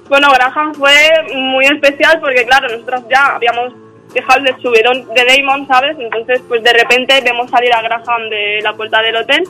Bueno, 0.09 0.31
Graham 0.31 0.75
fue 0.75 0.95
muy 1.35 1.65
especial 1.65 2.21
porque, 2.21 2.45
claro, 2.45 2.69
nosotros 2.69 3.03
ya 3.11 3.35
habíamos 3.35 3.73
dejado 4.15 4.45
el 4.45 4.63
subidón 4.63 5.07
de 5.15 5.25
Damon, 5.25 5.67
¿sabes? 5.67 5.97
Entonces, 5.99 6.43
pues 6.47 6.63
de 6.63 6.73
repente 6.75 7.19
vemos 7.25 7.51
salir 7.51 7.73
a 7.73 7.81
Graham 7.83 8.29
de 8.29 8.61
la 8.63 8.75
puerta 8.75 9.01
del 9.03 9.17
hotel 9.17 9.43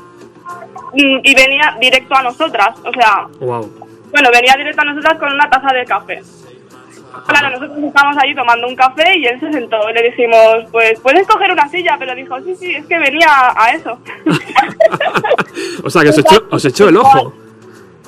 y 0.95 1.35
venía 1.35 1.77
directo 1.81 2.15
a 2.15 2.23
nosotras. 2.23 2.77
O 2.85 2.93
sea, 2.93 3.27
Wow. 3.41 3.71
bueno, 4.11 4.29
venía 4.33 4.55
directo 4.57 4.83
a 4.83 4.85
nosotras 4.87 5.19
con 5.19 5.33
una 5.33 5.49
taza 5.49 5.73
de 5.75 5.85
café. 5.85 6.23
Claro, 7.27 7.51
nosotros 7.51 7.85
estábamos 7.85 8.17
allí 8.23 8.35
tomando 8.35 8.67
un 8.67 8.75
café 8.75 9.19
y 9.19 9.27
él 9.27 9.39
se 9.39 9.53
sentó 9.53 9.77
y 9.91 9.93
le 9.93 10.03
dijimos, 10.03 10.65
pues 10.71 10.99
puedes 11.01 11.27
coger 11.27 11.53
una 11.53 11.69
silla, 11.69 11.97
pero 11.99 12.15
dijo, 12.15 12.41
sí, 12.41 12.55
sí, 12.57 12.75
es 12.75 12.87
que 12.87 12.99
venía 12.99 13.29
a 13.55 13.71
eso. 13.73 13.99
o 15.85 15.91
sea, 15.91 16.03
que 16.03 16.09
os 16.09 16.19
echó, 16.19 16.45
os 16.51 16.65
echó 16.65 16.89
el 16.89 16.97
ojo. 16.97 17.33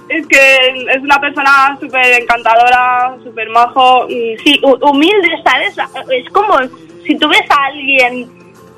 es 0.08 0.26
que 0.26 0.86
es 0.90 1.02
una 1.02 1.20
persona 1.20 1.76
súper 1.80 2.22
encantadora, 2.22 3.16
súper 3.22 3.48
majo. 3.50 4.06
Sí, 4.08 4.60
hu- 4.62 4.78
humilde, 4.90 5.28
¿sabes? 5.44 5.76
Es 6.10 6.28
como 6.32 6.58
si 7.06 7.16
tú 7.18 7.28
ves 7.28 7.44
a 7.50 7.64
alguien 7.66 8.28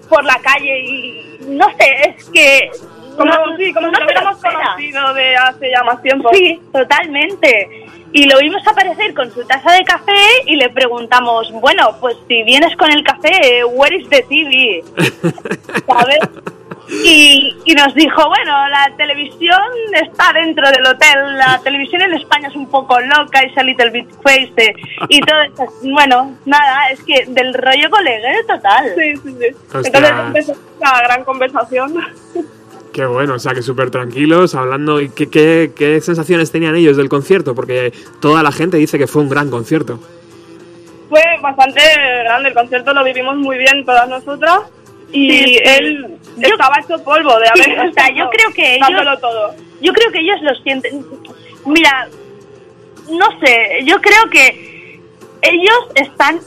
por 0.08 0.24
la 0.24 0.38
calle 0.40 0.80
y 0.80 1.38
no 1.48 1.66
sé, 1.78 2.14
es 2.16 2.24
que... 2.30 2.70
Como, 3.16 3.32
no- 3.32 3.56
sí, 3.56 3.72
como 3.72 3.86
no 3.88 3.92
si 3.94 3.98
lo 4.00 4.04
hubiéramos 4.04 4.36
conocido 4.42 5.14
de 5.14 5.36
hace 5.36 5.70
ya 5.70 5.82
más 5.84 6.02
tiempo. 6.02 6.30
Sí, 6.32 6.60
totalmente. 6.72 7.86
Y 8.12 8.26
lo 8.26 8.38
vimos 8.38 8.66
aparecer 8.66 9.12
con 9.14 9.30
su 9.32 9.44
taza 9.46 9.72
de 9.72 9.84
café 9.84 10.12
y 10.46 10.56
le 10.56 10.70
preguntamos, 10.70 11.50
bueno, 11.52 11.96
pues 12.00 12.16
si 12.28 12.42
vienes 12.44 12.74
con 12.76 12.90
el 12.90 13.02
café, 13.04 13.64
where 13.64 13.96
is 13.96 14.08
the 14.08 14.22
TV? 14.22 14.82
¿Sabes? 15.86 16.18
Y, 17.04 17.52
y 17.64 17.74
nos 17.74 17.92
dijo, 17.94 18.28
bueno, 18.28 18.68
la 18.68 18.88
televisión 18.96 19.60
está 19.92 20.32
dentro 20.32 20.70
del 20.70 20.86
hotel, 20.86 21.36
la 21.36 21.60
televisión 21.64 22.00
en 22.02 22.14
España 22.14 22.46
es 22.48 22.54
un 22.54 22.70
poco 22.70 22.98
loca, 23.00 23.40
es 23.40 23.58
a 23.58 23.62
little 23.64 23.90
bit 23.90 24.08
crazy. 24.22 24.72
Y 25.08 25.20
todo 25.22 25.42
eso, 25.42 25.66
bueno, 25.82 26.36
nada, 26.44 26.88
es 26.90 27.02
que 27.02 27.24
del 27.26 27.52
rollo 27.54 27.90
colegué 27.90 28.44
total. 28.46 28.94
Sí, 28.96 29.16
sí, 29.16 29.36
sí. 29.40 29.46
Ostras. 29.76 29.86
Entonces 29.86 30.12
empezó 30.26 30.52
una 30.80 31.00
gran 31.02 31.24
conversación. 31.24 31.92
Qué 32.96 33.04
bueno, 33.04 33.34
o 33.34 33.38
sea, 33.38 33.52
que 33.52 33.60
súper 33.60 33.90
tranquilos, 33.90 34.54
hablando. 34.54 35.02
¿Y 35.02 35.10
qué, 35.10 35.28
qué, 35.28 35.70
qué 35.76 36.00
sensaciones 36.00 36.50
tenían 36.50 36.74
ellos 36.76 36.96
del 36.96 37.10
concierto? 37.10 37.54
Porque 37.54 37.92
toda 38.22 38.42
la 38.42 38.50
gente 38.50 38.78
dice 38.78 38.96
que 38.96 39.06
fue 39.06 39.20
un 39.20 39.28
gran 39.28 39.50
concierto. 39.50 40.00
Fue 41.10 41.20
bastante 41.42 41.78
grande, 42.24 42.48
el 42.48 42.54
concierto 42.54 42.94
lo 42.94 43.04
vivimos 43.04 43.36
muy 43.36 43.58
bien 43.58 43.84
todas 43.84 44.08
nosotras. 44.08 44.60
Y 45.12 45.30
Sí, 45.30 45.44
sí. 45.44 45.60
él 45.62 46.06
Yo- 46.38 46.48
estaba 46.48 46.76
hecho 46.82 47.04
polvo 47.04 47.38
de 47.38 47.46
Sí, 47.54 47.70
haber 47.70 47.90
o 47.90 47.92
sea, 47.92 48.08
yo 48.14 48.30
creo 48.30 48.50
que 48.54 48.76
ellos- 48.76 49.20
todo. 49.20 49.54
Yo 49.82 49.92
creo 49.92 50.10
que 50.10 50.18
ellos 50.20 50.36
lo 50.40 50.54
sienten. 50.62 51.04
Mira, 51.66 52.08
no 53.10 53.26
sé, 53.40 53.84
yo 53.84 54.00
creo 54.00 54.24
que 54.30 55.00
ellos 55.42 55.78
están 55.96 56.40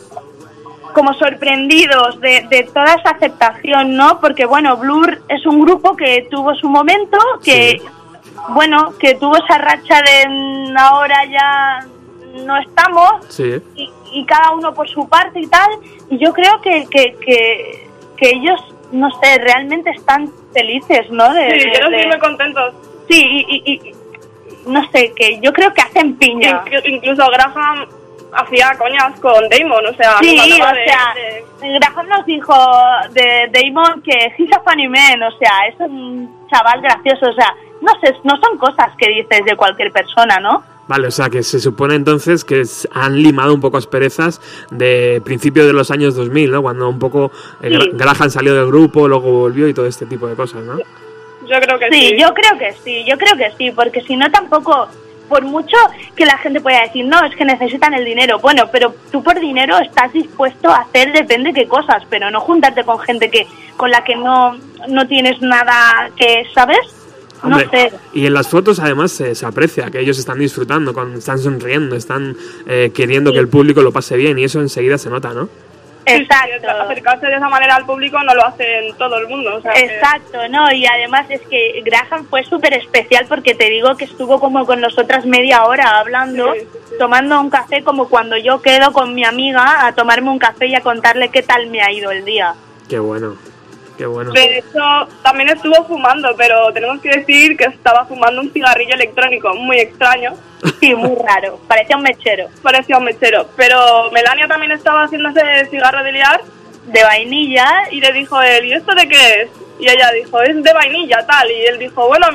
como 0.94 1.14
sorprendidos 1.14 2.20
de, 2.22 2.46
de 2.50 2.64
toda 2.64 2.96
esa 2.96 3.12
aceptación, 3.12 3.96
¿no? 3.96 4.20
Porque, 4.20 4.46
bueno, 4.46 4.78
Blur 4.78 5.22
es 5.28 5.46
un 5.46 5.62
grupo 5.62 5.96
que 5.96 6.28
tuvo 6.30 6.54
su 6.56 6.68
momento, 6.70 7.18
que, 7.44 7.80
Sí. 7.80 7.82
bueno, 8.50 8.94
que 9.00 9.16
tuvo 9.16 9.38
esa 9.38 9.58
racha 9.58 10.02
de 10.02 10.30
mm, 10.30 10.78
ahora 10.78 11.26
ya 11.26 11.86
no 12.46 12.58
estamos, 12.58 13.26
Sí. 13.30 13.62
y, 13.76 13.90
y 14.14 14.26
cada 14.26 14.52
uno 14.52 14.74
por 14.74 14.88
su 14.90 15.08
parte 15.08 15.40
y 15.40 15.48
tal, 15.48 15.70
y 16.10 16.18
yo 16.18 16.34
creo 16.34 16.60
que, 16.62 16.88
que, 16.90 17.16
que, 17.24 17.88
que 18.18 18.30
ellos, 18.32 18.60
no 18.92 19.10
sé, 19.22 19.38
realmente 19.40 19.92
están 19.92 20.32
felices, 20.54 21.10
¿no? 21.12 21.32
De, 21.34 21.60
Sí, 21.60 21.70
de- 21.70 22.02
sí 22.02 22.08
muy 22.08 22.20
contentos. 22.20 22.74
Sí, 23.08 23.24
y, 23.48 23.64
y- 23.66 23.74
y- 23.74 23.96
no 24.68 24.88
sé, 24.92 25.14
que 25.16 25.40
yo 25.42 25.52
creo 25.54 25.74
que 25.74 25.82
hacen 25.82 26.16
piña. 26.18 26.64
Inclu- 26.66 26.82
incluso 26.86 27.28
Graham 27.32 27.88
hacía 28.34 28.72
coñas 28.78 29.20
con 29.20 29.48
Damon, 29.50 29.86
o 29.86 29.94
sea, 29.96 30.18
Sí, 30.20 30.38
o 30.40 30.44
de- 30.44 30.86
sea, 30.86 31.14
de- 31.16 31.80
Graham 31.80 32.08
nos 32.08 32.26
dijo 32.26 32.54
de 33.12 33.50
Damon 33.52 34.02
que 34.02 34.34
he's 34.38 34.52
a 34.56 34.60
funny 34.62 34.88
man, 34.88 35.22
o 35.24 35.32
sea, 35.38 35.68
es 35.68 35.76
un 35.80 36.48
chaval 36.50 36.82
gracioso, 36.82 37.28
o 37.30 37.34
sea, 37.34 37.54
no 37.82 37.92
sé, 38.02 38.14
no 38.24 38.36
son 38.42 38.58
cosas 38.58 38.90
que 38.98 39.08
dices 39.10 39.46
de 39.46 39.56
cualquier 39.56 39.92
persona, 39.92 40.38
¿no? 40.40 40.64
Vale, 40.88 41.08
o 41.08 41.12
sea, 41.12 41.30
que 41.30 41.44
se 41.44 41.60
supone 41.60 41.94
entonces 41.96 42.44
que 42.44 42.64
han 42.94 43.22
limado 43.22 43.54
un 43.54 43.62
poco 43.62 43.78
asperezas 43.78 44.42
de 44.72 45.22
principio 45.24 45.68
de 45.68 45.74
los 45.74 45.92
años 45.92 46.16
2000, 46.16 46.50
¿no? 46.52 46.62
Cuando 46.64 46.90
un 46.90 46.98
poco 46.98 47.32
eh, 47.62 47.70
Sí. 47.80 47.90
Graham 47.94 48.30
salió 48.32 48.56
del 48.56 48.66
grupo, 48.68 49.08
luego 49.08 49.32
volvió 49.32 49.68
y 49.68 49.74
todo 49.74 49.86
este 49.86 50.06
tipo 50.08 50.28
de 50.28 50.36
cosas, 50.36 50.64
¿no? 50.64 50.78
yo 51.48 51.60
creo 51.62 51.80
que 51.80 51.90
Sí, 51.92 52.10
sí. 52.10 52.18
yo 52.20 52.32
creo 52.36 52.58
que 52.60 52.74
sí, 52.84 53.04
yo 53.08 53.18
creo 53.18 53.36
que 53.36 53.52
sí, 53.58 53.72
porque 53.72 54.02
si 54.02 54.16
no 54.16 54.30
tampoco, 54.30 54.88
por 55.30 55.44
mucho 55.44 55.78
que 56.16 56.26
la 56.26 56.38
gente 56.40 56.60
pueda 56.60 56.82
decir, 56.82 57.06
no, 57.06 57.24
es 57.24 57.36
que 57.36 57.46
necesitan 57.46 57.94
el 57.94 58.04
dinero, 58.04 58.40
bueno, 58.40 58.64
pero 58.72 58.94
tú 59.12 59.24
por 59.24 59.40
dinero 59.40 59.78
estás 59.80 60.12
dispuesto 60.12 60.70
a 60.70 60.80
hacer 60.80 61.14
depende 61.14 61.54
qué 61.54 61.68
cosas, 61.68 62.04
pero 62.10 62.30
no 62.32 62.42
juntarte 62.42 62.84
con 62.84 63.00
gente 63.00 63.30
que 63.30 63.48
con 63.78 63.92
la 63.92 64.04
que 64.04 64.16
no, 64.16 64.58
no 64.90 65.08
tienes 65.08 65.42
nada 65.42 66.10
que, 66.18 66.44
¿sabes? 66.54 66.80
No 67.44 67.58
sé. 67.58 67.94
Y 68.14 68.26
en 68.26 68.34
las 68.34 68.50
fotos 68.50 68.80
además 68.80 69.14
se, 69.14 69.34
se 69.34 69.46
aprecia 69.46 69.90
que 69.90 70.02
ellos 70.02 70.20
están 70.20 70.40
disfrutando, 70.40 70.94
con, 70.94 71.14
están 71.14 71.40
sonriendo, 71.40 71.96
están 71.96 72.36
eh, 72.68 72.92
queriendo 72.94 73.32
que 73.32 73.40
el 73.40 73.48
público 73.48 73.82
lo 73.82 73.94
pase 73.94 74.18
bien 74.18 74.38
y 74.38 74.44
eso 74.44 74.60
enseguida 74.60 74.98
se 74.98 75.10
nota, 75.10 75.34
¿no? 75.34 75.48
Sí, 76.10 76.22
Exacto. 76.22 76.70
acercarse 76.70 77.28
de 77.28 77.36
esa 77.36 77.50
manera 77.50 77.76
al 77.76 77.86
público 77.86 78.22
no 78.24 78.34
lo 78.34 78.46
hacen 78.46 78.94
todo 78.98 79.18
el 79.18 79.28
mundo. 79.28 79.56
O 79.58 79.62
sea, 79.62 79.74
que- 79.74 79.86
Exacto, 79.86 80.48
¿no? 80.50 80.72
Y 80.72 80.86
además 80.86 81.26
es 81.30 81.42
que 81.42 81.82
Graham 81.86 82.26
fue 82.30 82.44
súper 82.44 82.74
especial 82.74 83.26
porque 83.28 83.56
te 83.56 83.70
digo 83.70 83.96
que 83.96 84.06
estuvo 84.06 84.40
como 84.40 84.66
con 84.66 84.82
nosotras 84.82 85.26
media 85.26 85.66
hora 85.66 86.00
hablando, 86.00 86.54
Sí, 86.54 86.60
sí, 86.62 86.68
sí. 86.90 86.96
tomando 87.00 87.40
un 87.40 87.50
café 87.50 87.84
como 87.84 88.10
cuando 88.10 88.38
yo 88.38 88.62
quedo 88.62 88.92
con 88.94 89.14
mi 89.14 89.24
amiga 89.26 89.86
a 89.86 89.94
tomarme 89.94 90.30
un 90.30 90.40
café 90.40 90.68
y 90.68 90.76
a 90.76 90.82
contarle 90.82 91.30
qué 91.30 91.42
tal 91.44 91.68
me 91.68 91.82
ha 91.82 91.92
ido 91.92 92.12
el 92.12 92.26
día. 92.26 92.54
Qué 92.90 93.00
bueno, 93.00 93.36
qué 94.00 94.06
bueno. 94.06 94.32
De 94.32 94.60
hecho, 94.60 94.80
también 95.22 95.50
estuvo 95.50 95.84
fumando, 95.84 96.34
pero 96.38 96.72
tenemos 96.72 97.02
que 97.02 97.10
decir 97.10 97.58
que 97.58 97.66
estaba 97.66 98.06
fumando 98.06 98.40
un 98.40 98.50
cigarrillo 98.54 98.94
electrónico 98.96 99.54
muy 99.56 99.78
extraño. 99.78 100.36
Sí, 100.80 100.96
muy 100.96 101.18
raro, 101.28 101.60
parecía 101.68 101.98
un 101.98 102.04
mechero. 102.04 102.48
Parecía 102.64 102.98
un 102.98 103.04
mechero. 103.04 103.48
Pero 103.58 104.10
Melania 104.12 104.48
también 104.48 104.72
estaba 104.72 105.04
haciendo 105.04 105.28
ese 105.30 105.70
cigarro 105.70 106.02
de 106.02 106.14
liar 106.14 106.42
De 106.86 107.04
vainilla 107.04 107.68
y 107.92 108.00
le 108.00 108.14
dijo 108.14 108.42
él, 108.42 108.66
¿y 108.66 108.74
esto 108.74 108.96
de 108.96 109.06
qué 109.10 109.42
es? 109.42 109.50
Y 109.82 109.90
ella 109.90 110.12
dijo, 110.12 110.42
es 110.42 110.64
de 110.64 110.74
vainilla, 110.74 111.26
tal. 111.26 111.52
Y 111.52 111.66
él 111.66 111.78
dijo, 111.78 112.08
bueno, 112.08 112.28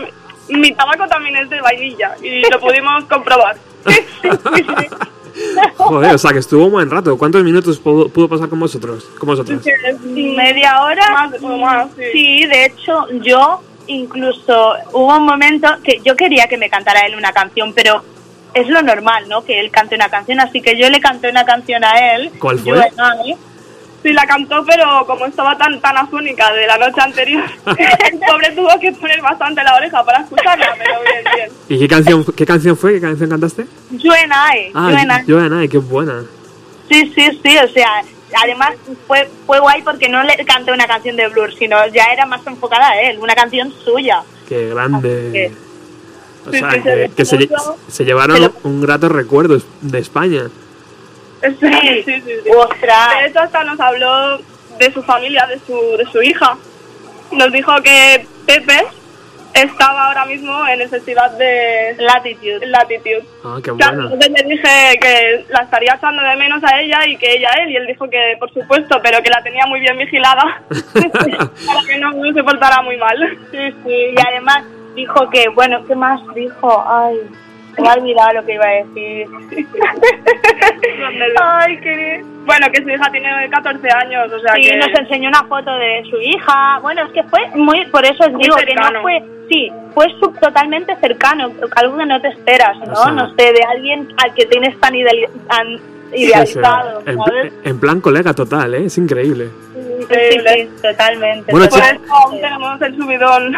mi 0.48 0.70
tabaco 0.72 1.08
también 1.08 1.36
es 1.36 1.48
de 1.48 1.62
vainilla. 1.62 2.14
Y 2.22 2.42
lo 2.50 2.60
pudimos 2.60 3.04
comprobar. 3.06 3.56
Joder, 5.76 6.14
o 6.14 6.18
sea, 6.18 6.32
que 6.32 6.38
estuvo 6.38 6.66
un 6.66 6.72
buen 6.72 6.90
rato. 6.90 7.16
¿Cuántos 7.18 7.42
minutos 7.44 7.78
pudo, 7.78 8.08
pudo 8.08 8.28
pasar 8.28 8.48
con 8.48 8.60
vosotros? 8.60 9.04
Con 9.18 9.26
vosotras? 9.26 9.60
media 10.04 10.82
hora. 10.82 11.10
Más 11.10 11.42
o 11.42 11.58
más, 11.58 11.88
sí. 11.96 12.02
Sí, 12.12 12.46
de 12.46 12.66
hecho, 12.66 13.06
yo 13.22 13.60
incluso 13.86 14.74
hubo 14.92 15.16
un 15.16 15.24
momento 15.24 15.68
que 15.82 16.00
yo 16.04 16.16
quería 16.16 16.46
que 16.46 16.56
me 16.56 16.70
cantara 16.70 17.06
él 17.06 17.16
una 17.16 17.32
canción, 17.32 17.72
pero 17.74 18.02
es 18.54 18.68
lo 18.68 18.82
normal, 18.82 19.28
¿no? 19.28 19.44
Que 19.44 19.60
él 19.60 19.70
cante 19.70 19.94
una 19.94 20.08
canción, 20.08 20.40
así 20.40 20.60
que 20.62 20.78
yo 20.78 20.88
le 20.88 21.00
canté 21.00 21.28
una 21.28 21.44
canción 21.44 21.84
a 21.84 22.14
él. 22.14 22.30
¿Cuál 22.38 22.58
fue? 22.58 22.78
I. 22.78 23.36
Sí, 24.04 24.12
la 24.12 24.26
cantó, 24.26 24.62
pero 24.66 25.06
como 25.06 25.24
estaba 25.24 25.56
tan 25.56 25.80
tan 25.80 25.96
afónica 25.96 26.52
de 26.52 26.66
la 26.66 26.76
noche 26.76 27.00
anterior, 27.00 27.42
el 27.66 28.18
pobre 28.20 28.50
tuvo 28.54 28.78
que 28.78 28.92
poner 28.92 29.22
bastante 29.22 29.64
la 29.64 29.74
oreja 29.76 30.04
para 30.04 30.20
escucharla, 30.20 30.74
pero 30.76 31.00
bien, 31.00 31.24
bien. 31.34 31.50
¿Y 31.70 31.78
qué 31.80 31.88
canción, 31.88 32.22
qué 32.36 32.44
canción 32.44 32.76
fue? 32.76 32.92
¿Qué 32.92 33.00
canción 33.00 33.30
cantaste? 33.30 33.64
You 33.92 34.12
and 34.12 34.30
I. 34.32 34.70
Ah, 34.74 34.90
you 34.90 34.96
and 34.98 35.10
I. 35.10 35.26
yo 35.26 35.40
Ana, 35.40 35.66
qué 35.68 35.78
buena. 35.78 36.22
Sí, 36.90 37.10
sí, 37.14 37.40
sí, 37.42 37.56
o 37.56 37.68
sea, 37.72 37.88
además 38.42 38.72
fue, 39.06 39.26
fue 39.46 39.58
guay 39.60 39.80
porque 39.80 40.10
no 40.10 40.22
le 40.22 40.36
canté 40.44 40.70
una 40.70 40.86
canción 40.86 41.16
de 41.16 41.26
Blur, 41.28 41.54
sino 41.54 41.78
ya 41.86 42.04
era 42.12 42.26
más 42.26 42.46
enfocada 42.46 42.90
a 42.90 43.00
él, 43.00 43.18
una 43.20 43.34
canción 43.34 43.72
suya. 43.84 44.22
Qué 44.46 44.68
grande. 44.68 45.30
que- 45.32 45.52
O 46.46 46.52
Sí, 46.52 46.58
sea, 46.58 46.68
que, 47.16 47.24
se, 47.88 48.04
llevaron 48.04 48.36
Pero- 48.36 48.52
un 48.64 48.82
grato 48.82 49.08
recuerdo 49.08 49.56
de 49.80 49.98
España. 49.98 50.42
Sí, 51.60 52.02
sí, 52.04 52.20
sí. 52.22 52.32
sí. 52.44 52.50
Ostras. 52.50 53.18
De 53.20 53.26
hecho, 53.26 53.40
hasta 53.40 53.64
nos 53.64 53.78
habló 53.80 54.38
de 54.78 54.92
su 54.92 55.02
familia, 55.02 55.46
de 55.46 55.58
su, 55.60 55.96
de 55.96 56.04
su 56.06 56.22
hija. 56.22 56.56
Nos 57.32 57.52
dijo 57.52 57.72
que 57.82 58.26
Pepe 58.46 58.86
estaba 59.54 60.08
ahora 60.08 60.26
mismo 60.26 60.66
en 60.66 60.80
el 60.80 60.88
festival 60.88 61.38
de 61.38 61.96
Latitude. 61.98 62.66
Latitude. 62.66 63.24
Ah, 63.44 63.58
qué 63.62 63.70
buena. 63.70 63.92
entonces 63.92 64.30
le 64.30 64.48
dije 64.48 64.98
que 65.00 65.44
la 65.48 65.60
estaría 65.60 65.94
echando 65.94 66.22
de 66.22 66.36
menos 66.36 66.62
a 66.64 66.80
ella 66.80 67.06
y 67.06 67.16
que 67.16 67.32
ella 67.32 67.48
a 67.54 67.62
él. 67.62 67.70
Y 67.70 67.76
él 67.76 67.86
dijo 67.86 68.08
que, 68.08 68.36
por 68.38 68.52
supuesto, 68.52 69.00
pero 69.02 69.22
que 69.22 69.30
la 69.30 69.42
tenía 69.42 69.64
muy 69.66 69.80
bien 69.80 69.96
vigilada 69.96 70.62
para 70.92 71.80
que 71.86 71.98
no 71.98 72.12
se 72.34 72.42
portara 72.42 72.82
muy 72.82 72.96
mal. 72.96 73.16
Sí, 73.50 73.74
sí, 73.84 73.92
y 73.92 74.14
además 74.26 74.64
dijo 74.96 75.30
que, 75.30 75.48
bueno, 75.48 75.84
¿qué 75.86 75.94
más 75.94 76.20
dijo? 76.34 76.84
Ay, 76.86 77.20
se 77.74 77.82
me 77.82 77.88
ha 77.88 77.92
olvidado 77.94 78.32
lo 78.34 78.44
que 78.46 78.54
iba 78.54 78.64
a 78.64 78.84
decir. 78.84 79.26
Ay, 81.42 81.78
qué... 81.80 82.22
Bueno, 82.46 82.66
que 82.70 82.82
su 82.82 82.90
hija 82.90 83.10
tiene 83.10 83.28
14 83.50 83.88
años, 83.90 84.30
o 84.32 84.38
sea 84.40 84.52
Sí, 84.54 84.62
que... 84.62 84.76
nos 84.76 84.88
enseñó 84.88 85.28
una 85.30 85.44
foto 85.44 85.74
de 85.76 86.02
su 86.10 86.20
hija. 86.20 86.78
Bueno, 86.82 87.04
es 87.06 87.12
que 87.12 87.22
fue 87.24 87.40
muy, 87.54 87.86
por 87.86 88.04
eso 88.04 88.22
os 88.24 88.32
Muy 88.32 88.42
digo 88.42 88.56
que 88.56 88.66
cercano. 88.66 88.90
no 88.90 89.02
fue, 89.02 89.22
sí, 89.48 89.72
fue 89.94 90.06
sub- 90.20 90.38
totalmente 90.38 90.94
cercano, 90.96 91.50
algo 91.76 91.96
que 91.96 92.06
no 92.06 92.20
te 92.20 92.28
esperas, 92.28 92.76
¿no? 92.86 92.92
O 92.92 92.96
sea- 93.02 93.12
no 93.12 93.28
sé, 93.34 93.52
de 93.52 93.62
alguien 93.66 94.08
al 94.22 94.34
que 94.34 94.44
tienes 94.44 94.78
tan, 94.78 94.92
ideali- 94.94 95.28
tan 95.48 95.66
idealizado, 96.14 97.02
en, 97.06 97.16
¿sabes? 97.18 97.52
en 97.64 97.80
plan 97.80 98.00
colega 98.02 98.34
total, 98.34 98.74
¿eh? 98.74 98.84
Es 98.86 98.98
increíble. 98.98 99.48
Sí, 99.74 100.38
sí, 100.46 100.68
totalmente. 100.82 101.50
Bueno, 101.50 101.66
Por 101.68 101.78
eso 101.78 101.88
aún 102.10 102.40
tenemos 102.40 102.82
el 102.82 102.96
subidón 102.96 103.52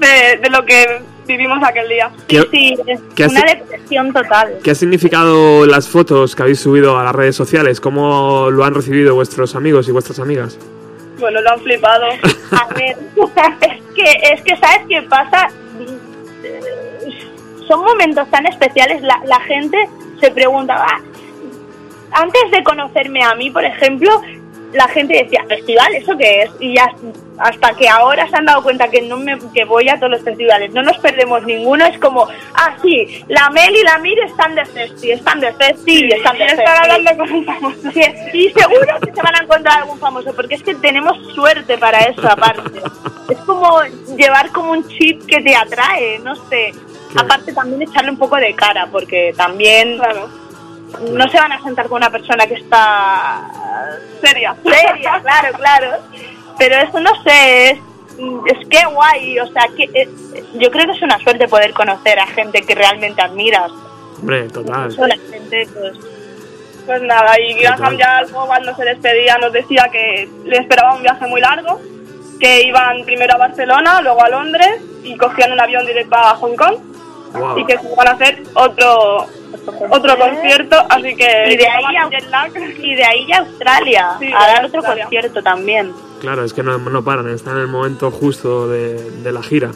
de, 0.00 0.36
de 0.40 0.50
lo 0.50 0.64
que 0.64 1.00
vivimos 1.26 1.58
aquel 1.62 1.88
día. 1.88 2.10
¿Qué, 2.28 2.42
Sí, 2.50 2.76
es 2.86 3.00
¿Qué 3.14 3.26
una 3.26 3.42
depresión 3.42 4.12
total. 4.12 4.58
qué 4.62 4.70
ha 4.70 4.74
significado 4.74 5.66
las 5.66 5.88
fotos 5.88 6.34
que 6.36 6.42
habéis 6.42 6.60
subido 6.60 6.98
a 6.98 7.04
las 7.04 7.14
redes 7.14 7.36
sociales? 7.36 7.80
¿Cómo 7.80 8.48
lo 8.50 8.64
han 8.64 8.74
recibido 8.74 9.14
vuestros 9.14 9.54
amigos 9.54 9.88
y 9.88 9.92
vuestras 9.92 10.18
amigas? 10.20 10.58
Bueno, 11.18 11.40
lo 11.40 11.50
han 11.52 11.60
flipado. 11.60 12.06
A 12.52 12.74
ver, 12.74 12.96
es 13.60 13.82
que, 13.94 14.32
es 14.32 14.42
que 14.42 14.56
¿sabes 14.56 14.86
qué 14.88 15.02
pasa? 15.02 15.48
Son 17.66 17.80
momentos 17.84 18.30
tan 18.30 18.46
especiales, 18.46 19.02
la, 19.02 19.20
la 19.26 19.40
gente 19.40 19.76
se 20.20 20.30
pregunta, 20.30 20.76
"Ah, 20.78 21.00
antes 22.12 22.50
de 22.52 22.62
conocerme 22.62 23.22
a 23.24 23.34
mí, 23.34 23.50
por 23.50 23.64
ejemplo, 23.64 24.08
la 24.76 24.88
gente 24.88 25.14
decía, 25.24 25.44
festival, 25.48 25.94
¿eso 25.94 26.16
qué 26.16 26.42
es? 26.42 26.50
Y 26.60 26.74
ya 26.74 26.90
hasta 27.38 27.74
que 27.74 27.86
ahora 27.88 28.26
se 28.28 28.36
han 28.36 28.46
dado 28.46 28.62
cuenta 28.62 28.88
que 28.88 29.02
no 29.02 29.18
me 29.18 29.36
que 29.52 29.64
voy 29.64 29.88
a 29.88 29.96
todos 29.96 30.10
los 30.12 30.22
festivales, 30.22 30.72
no 30.72 30.82
nos 30.82 30.96
perdemos 30.98 31.42
ninguno, 31.44 31.84
es 31.84 31.98
como, 31.98 32.26
ah, 32.54 32.76
sí, 32.80 33.22
la 33.28 33.50
Mel 33.50 33.76
y 33.76 33.82
la 33.82 33.98
Mir 33.98 34.18
están 34.20 34.54
de 34.54 34.64
festi, 34.64 35.10
están 35.10 35.40
de 35.40 35.52
festi 35.52 36.06
y 36.06 36.12
están 36.12 36.36
Y 36.36 36.38
de 36.38 36.44
están 36.46 36.56
festi. 36.66 36.80
hablando 36.82 37.16
con 37.18 37.32
un 37.32 37.44
famoso. 37.44 37.90
Sí, 37.92 38.02
y 38.32 38.50
seguro 38.52 39.00
que 39.04 39.12
se 39.12 39.22
van 39.22 39.34
a 39.34 39.42
encontrar 39.42 39.78
algún 39.82 39.98
famoso, 39.98 40.32
porque 40.34 40.54
es 40.54 40.62
que 40.62 40.74
tenemos 40.76 41.16
suerte 41.34 41.76
para 41.78 41.98
eso 42.00 42.26
aparte. 42.26 42.80
Es 43.28 43.38
como 43.40 43.80
llevar 44.16 44.50
como 44.52 44.72
un 44.72 44.88
chip 44.88 45.26
que 45.26 45.40
te 45.42 45.54
atrae, 45.54 46.18
no 46.20 46.34
sé. 46.48 46.72
Aparte 47.18 47.52
también 47.52 47.82
echarle 47.82 48.10
un 48.10 48.18
poco 48.18 48.36
de 48.36 48.54
cara, 48.54 48.88
porque 48.90 49.34
también 49.36 49.96
Claro. 49.98 50.28
No 51.12 51.28
se 51.28 51.36
van 51.38 51.52
a 51.52 51.62
sentar 51.62 51.88
con 51.88 51.96
una 51.98 52.10
persona 52.10 52.46
que 52.46 52.54
está 52.54 53.42
Seria. 54.22 54.54
seria, 54.64 55.20
claro, 55.22 55.56
claro. 55.56 55.90
Pero 56.58 56.76
eso 56.76 57.00
no 57.00 57.10
sé, 57.22 57.70
es, 57.70 57.78
es 58.46 58.68
que 58.68 58.84
guay, 58.86 59.38
o 59.40 59.46
sea, 59.48 59.64
que 59.76 59.88
es- 59.92 60.08
yo 60.54 60.70
creo 60.70 60.86
que 60.86 60.92
es 60.92 61.02
una 61.02 61.18
suerte 61.18 61.48
poder 61.48 61.72
conocer 61.74 62.18
a 62.18 62.26
gente 62.28 62.62
que 62.62 62.74
realmente 62.74 63.20
admiras. 63.20 63.70
Hombre, 64.18 64.48
total. 64.48 64.88
Eso 64.88 65.06
la 65.06 65.16
gente, 65.30 65.68
pues, 65.74 65.92
Pues 66.86 67.02
nada, 67.02 67.32
y 67.40 67.54
Graham 67.54 67.96
ya 67.98 68.22
luego 68.22 68.46
cuando 68.46 68.72
se 68.76 68.84
despedía 68.84 69.36
nos 69.38 69.52
decía 69.52 69.88
que 69.90 70.28
le 70.44 70.56
esperaba 70.58 70.94
un 70.94 71.02
viaje 71.02 71.26
muy 71.26 71.40
largo, 71.40 71.80
que 72.38 72.62
iban 72.62 73.04
primero 73.04 73.34
a 73.34 73.38
Barcelona, 73.38 74.00
luego 74.02 74.22
a 74.22 74.28
Londres 74.28 74.80
y 75.02 75.16
cogían 75.16 75.50
un 75.50 75.60
avión 75.60 75.84
directo 75.84 76.14
a 76.14 76.36
Hong 76.36 76.54
Kong 76.54 76.76
Wow. 77.32 77.58
y 77.58 77.64
que 77.66 77.78
se 77.78 77.86
iban 77.92 78.08
a 78.08 78.10
hacer 78.12 78.42
otro 78.54 79.26
otro 79.90 80.16
concierto, 80.18 80.76
así 80.88 81.14
que 81.16 81.26
Y 81.52 81.56
de 81.56 81.66
ahí 81.68 81.96
a- 81.96 82.08
y 82.82 82.94
de 82.94 83.04
ahí 83.04 83.32
a 83.32 83.38
Australia, 83.38 84.10
Sí, 84.20 84.30
a 84.32 84.46
dar 84.46 84.64
otro 84.64 84.78
Australia. 84.78 85.04
concierto 85.04 85.42
también. 85.42 85.92
Claro, 86.20 86.44
es 86.44 86.52
que 86.52 86.62
no, 86.62 86.78
no 86.78 87.02
paran, 87.04 87.28
están 87.30 87.56
en 87.56 87.62
el 87.62 87.68
momento 87.68 88.10
justo 88.10 88.68
de, 88.68 88.94
de 89.22 89.32
la 89.32 89.42
gira. 89.42 89.70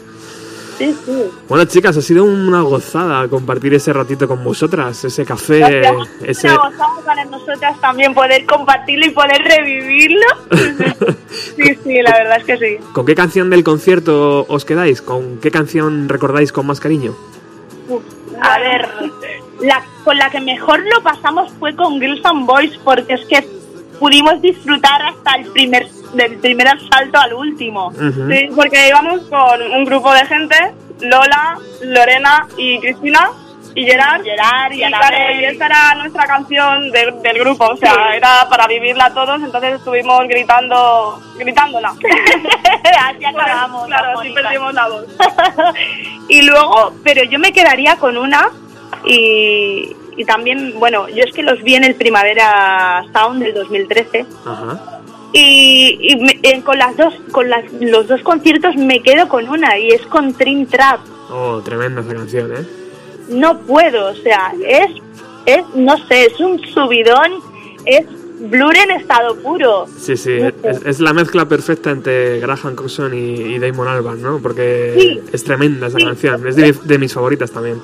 Sí, 0.77 0.95
sí. 1.05 1.23
Bueno, 1.47 1.65
chicas, 1.65 1.95
ha 1.97 2.01
sido 2.01 2.23
una 2.23 2.61
gozada 2.61 3.27
compartir 3.27 3.73
ese 3.75 3.93
ratito 3.93 4.27
con 4.27 4.43
vosotras, 4.43 5.03
ese 5.03 5.23
café, 5.25 5.59
Gracias. 5.59 6.09
ese... 6.23 6.47
Una 6.47 6.57
gozada 6.69 7.05
para 7.05 7.25
nosotras 7.25 7.79
también 7.81 8.13
poder 8.15 8.45
compartirlo 8.47 9.05
y 9.05 9.09
poder 9.11 9.41
revivirlo. 9.43 10.25
Sí, 11.31 11.63
sí, 11.83 12.01
la 12.01 12.11
verdad 12.13 12.37
es 12.37 12.43
que 12.43 12.57
sí. 12.57 12.77
¿Con 12.93 13.05
qué 13.05 13.15
canción 13.15 13.49
del 13.49 13.63
concierto 13.63 14.45
os 14.47 14.65
quedáis? 14.65 15.01
¿Con 15.01 15.37
qué 15.39 15.49
canción 15.51 16.09
recordáis 16.09 16.51
con 16.51 16.65
más 16.65 16.79
cariño? 16.79 17.15
A 18.41 18.59
ver, 18.59 18.87
la, 19.61 19.83
con 20.03 20.17
la 20.17 20.29
que 20.29 20.41
mejor 20.41 20.79
lo 20.79 21.01
pasamos 21.03 21.51
fue 21.59 21.75
con 21.75 21.99
Girls 21.99 22.25
and 22.25 22.45
Boys 22.45 22.77
porque 22.83 23.13
es 23.13 23.25
que 23.25 23.47
pudimos 23.99 24.41
disfrutar 24.41 25.01
hasta 25.01 25.35
el 25.35 25.51
primer 25.51 25.87
del 26.13 26.37
primer 26.39 26.67
asalto 26.67 27.19
al 27.19 27.33
último. 27.33 27.91
Sí, 27.93 28.49
porque 28.55 28.89
íbamos 28.89 29.21
con 29.29 29.61
un 29.61 29.85
grupo 29.85 30.13
de 30.13 30.25
gente, 30.25 30.55
Lola, 30.99 31.57
Lorena 31.83 32.47
y 32.57 32.79
Cristina 32.79 33.29
y 33.75 33.85
Gerard. 33.85 34.23
Gerard 34.23 34.71
y 34.73 34.83
y, 34.83 34.87
claro, 34.87 35.17
y 35.39 35.45
esta 35.45 35.65
era 35.67 35.95
nuestra 35.95 36.25
canción 36.25 36.91
del, 36.91 37.21
del 37.21 37.39
grupo, 37.39 37.65
o 37.67 37.77
sea, 37.77 37.93
Sí. 37.93 37.99
era 38.17 38.47
para 38.49 38.67
vivirla 38.67 39.13
todos, 39.13 39.41
entonces 39.41 39.75
estuvimos 39.75 40.27
gritando, 40.27 41.21
gritándola. 41.37 41.89
así 43.09 43.25
acabamos. 43.25 43.85
claro, 43.87 44.07
así 44.09 44.15
bonitas. 44.17 44.43
perdimos 44.43 44.73
la 44.73 44.87
voz. 44.89 45.05
y 46.27 46.41
luego, 46.43 46.93
pero 47.03 47.23
yo 47.23 47.39
me 47.39 47.51
quedaría 47.53 47.95
con 47.97 48.17
una 48.17 48.49
y, 49.05 49.95
y 50.17 50.25
también, 50.25 50.73
bueno, 50.79 51.07
yo 51.09 51.23
es 51.23 51.33
que 51.33 51.43
los 51.43 51.61
vi 51.63 51.75
en 51.75 51.83
el 51.85 51.95
Primavera 51.95 53.03
Sound 53.13 53.41
del 53.41 53.53
2013 53.53 54.25
Ajá. 54.45 54.99
y, 55.33 55.97
y 56.01 56.15
me- 56.17 56.39
eh, 56.43 56.61
con 56.61 56.77
las 56.77 56.95
dos 56.97 57.13
con 57.31 57.49
las, 57.49 57.63
los 57.79 58.07
dos 58.07 58.21
conciertos 58.21 58.75
me 58.75 59.01
quedo 59.01 59.27
con 59.29 59.47
una 59.49 59.77
y 59.79 59.91
es 59.91 60.01
con 60.07 60.33
Trim 60.33 60.65
Trap. 60.67 60.99
Oh, 61.29 61.61
tremenda 61.61 62.01
esa 62.01 62.13
canción, 62.13 62.51
¿eh? 62.55 62.65
No 63.31 63.57
puedo, 63.59 64.09
o 64.11 64.15
sea, 64.15 64.53
es 64.65 64.91
es 65.45 65.63
no 65.73 65.97
sé, 66.07 66.25
es 66.27 66.39
un 66.39 66.59
subidón, 66.67 67.31
es 67.85 68.05
Blur 68.41 68.75
en 68.75 68.91
estado 68.91 69.35
puro. 69.37 69.85
Sí, 69.99 70.17
sí, 70.17 70.33
es, 70.63 70.85
es 70.85 70.99
la 70.99 71.13
mezcla 71.13 71.45
perfecta 71.47 71.91
entre 71.91 72.39
Graham 72.39 72.75
Coxon 72.75 73.13
y, 73.13 73.17
y 73.55 73.59
Damon 73.59 73.87
Albarn, 73.87 74.21
¿no? 74.21 74.39
Porque 74.39 74.93
Sí. 74.97 75.19
es 75.31 75.43
tremenda 75.43 75.87
esa 75.87 75.97
Sí. 75.97 76.05
canción, 76.05 76.47
es 76.47 76.55
de, 76.55 76.73
de 76.83 76.97
mis 76.97 77.13
favoritas 77.13 77.51
también. 77.51 77.79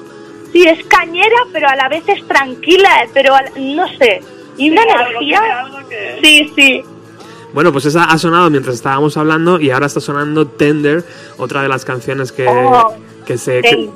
Sí, 0.51 0.63
es 0.67 0.83
cañera, 0.85 1.35
pero 1.53 1.67
a 1.67 1.75
la 1.75 1.87
vez 1.89 2.03
es 2.07 2.27
tranquila, 2.27 3.07
pero 3.13 3.35
a 3.35 3.41
la- 3.43 3.51
no 3.57 3.87
sé, 3.97 4.21
y 4.57 4.69
una 4.71 4.81
Algo 4.81 4.95
que- 4.95 5.09
energía. 5.09 5.59
algo 5.59 5.77
que- 5.89 6.19
Sí, 6.23 6.51
sí. 6.55 6.83
Bueno, 7.53 7.71
pues 7.71 7.85
esa 7.85 8.03
ha 8.05 8.17
sonado 8.17 8.49
mientras 8.49 8.75
estábamos 8.75 9.15
hablando 9.17 9.59
y 9.59 9.69
ahora 9.71 9.85
está 9.87 9.99
sonando 9.99 10.47
Tender, 10.47 11.03
otra 11.37 11.61
de 11.61 11.69
las 11.69 11.85
canciones 11.85 12.31
que, 12.31 12.47
Oh, 12.47 12.93
que 13.25 13.37
se... 13.37 13.61
que-. 13.61 13.89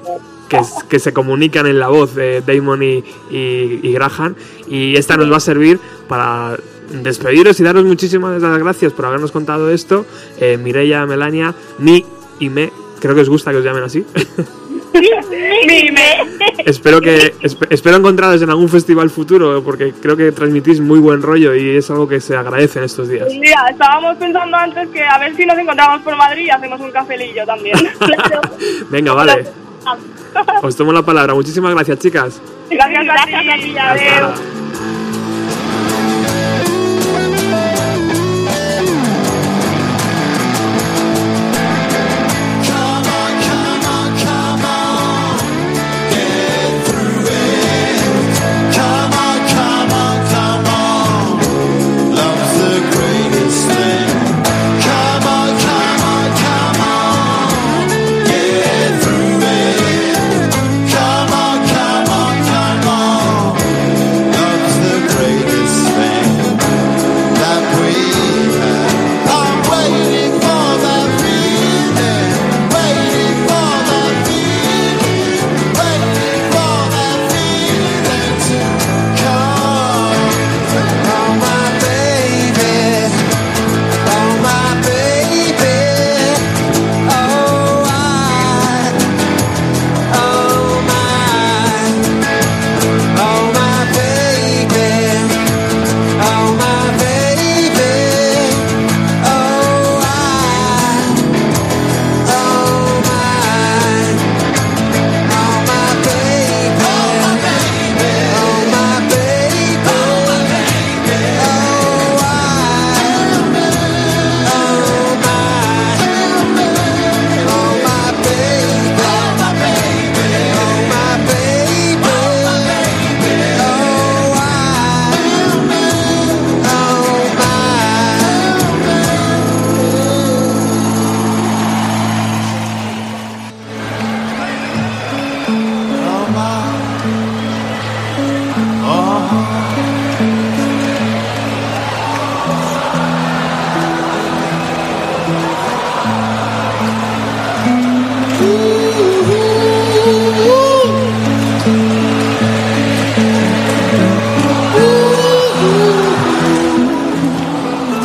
Que, 0.52 0.60
que 0.90 1.00
se 1.00 1.14
comunican 1.14 1.66
en 1.68 1.80
la 1.80 1.88
voz 1.88 2.14
de 2.16 2.42
Damon 2.42 2.84
y, 2.84 3.04
y- 3.32 3.80
y 3.84 3.94
Graham. 3.94 4.36
Y 4.68 4.96
esta 4.98 5.18
nos 5.18 5.32
va 5.32 5.38
a 5.38 5.40
servir 5.40 5.80
para 6.08 6.58
despediros 6.92 7.60
y 7.60 7.64
daros 7.64 7.86
muchísimas 7.86 8.42
gracias 8.60 8.92
por 8.94 9.06
habernos 9.06 9.32
contado 9.32 9.70
esto. 9.72 10.06
Eh, 10.40 10.58
Mireia, 10.58 11.06
Melania, 11.06 11.56
Mi 11.80 12.06
y 12.40 12.50
Me. 12.50 12.72
Creo 13.00 13.16
que 13.16 13.22
os 13.22 13.30
gusta 13.30 13.52
que 13.52 13.58
os 13.58 13.64
llamen 13.64 13.84
así. 13.84 14.06
Espero 16.66 17.02
que 17.02 17.34
esp- 17.42 17.68
espero 17.70 17.98
encontraros 17.98 18.42
en 18.42 18.50
algún 18.50 18.68
festival 18.70 19.10
futuro 19.10 19.64
porque 19.64 19.94
creo 20.02 20.16
que 20.18 20.32
transmitís 20.32 20.80
muy 20.80 21.00
buen 21.00 21.22
rollo 21.22 21.56
y 21.56 21.78
es 21.78 21.90
algo 21.90 22.08
que 22.08 22.20
se 22.20 22.36
agradece 22.36 22.80
en 22.80 22.86
estos 22.86 23.08
días. 23.08 23.28
Mira, 23.40 23.66
estábamos 23.70 24.18
pensando 24.18 24.56
antes 24.58 24.90
que 24.90 25.02
a 25.04 25.18
ver 25.18 25.36
si 25.36 25.46
nos 25.46 25.58
encontramos 25.58 26.02
por 26.02 26.16
Madrid 26.18 26.46
y 26.46 26.50
hacemos 26.50 26.80
un 26.82 26.92
cafelillo 26.92 27.46
también. 27.46 27.78
Venga, 28.90 29.14
vale. 29.14 29.46
Os 30.62 30.76
tomo 30.76 30.92
la 30.92 31.02
palabra. 31.02 31.34
Muchísimas 31.34 31.74
gracias, 31.74 32.00
chicas. 32.00 32.42
Gracias, 32.70 33.06
gracias 33.06 33.42
a 33.42 33.58
ti, 33.58 33.78
Hasta 33.78 34.61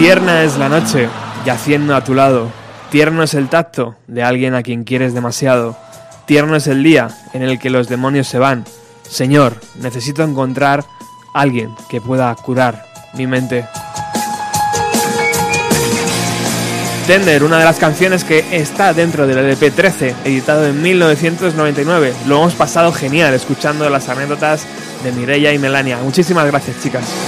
Tierna 0.07 0.45
es 0.45 0.57
la 0.57 0.69
noche, 0.69 1.09
yaciendo 1.45 1.97
a 1.97 2.05
tu 2.05 2.15
lado. 2.15 2.49
Tierno 2.93 3.25
es 3.25 3.35
el 3.35 3.49
tacto 3.49 3.97
de 4.07 4.23
alguien 4.23 4.55
a 4.55 4.63
quien 4.63 4.85
quieres 4.85 5.15
demasiado. 5.15 5.77
Tierno 6.27 6.55
es 6.55 6.69
el 6.69 6.85
día 6.85 7.09
en 7.33 7.43
el 7.43 7.59
que 7.59 7.71
los 7.71 7.89
demonios 7.89 8.29
se 8.29 8.39
van. 8.39 8.65
Señor, 9.03 9.61
necesito 9.81 10.23
encontrar 10.23 10.85
alguien 11.35 11.75
que 11.91 12.01
pueda 12.01 12.33
curar 12.37 12.87
mi 13.15 13.27
mente. 13.27 13.67
Tender, 17.09 17.43
una 17.43 17.59
de 17.59 17.65
las 17.65 17.79
canciones 17.79 18.23
que 18.23 18.45
está 18.53 18.95
dentro 18.95 19.27
del 19.27 19.39
LP 19.39 19.73
13, 19.73 20.15
editado 20.25 20.69
en 20.69 20.81
1999. 20.83 22.15
Lo 22.29 22.37
hemos 22.37 22.55
pasado 22.55 22.93
genial 22.93 23.35
escuchando 23.35 23.91
las 23.91 24.09
anécdotas 24.09 24.69
de 25.03 25.11
Mireia 25.11 25.53
y 25.53 25.59
Melania. 25.59 25.99
Muchísimas 26.01 26.47
gracias, 26.47 26.81
chicas. 26.81 27.26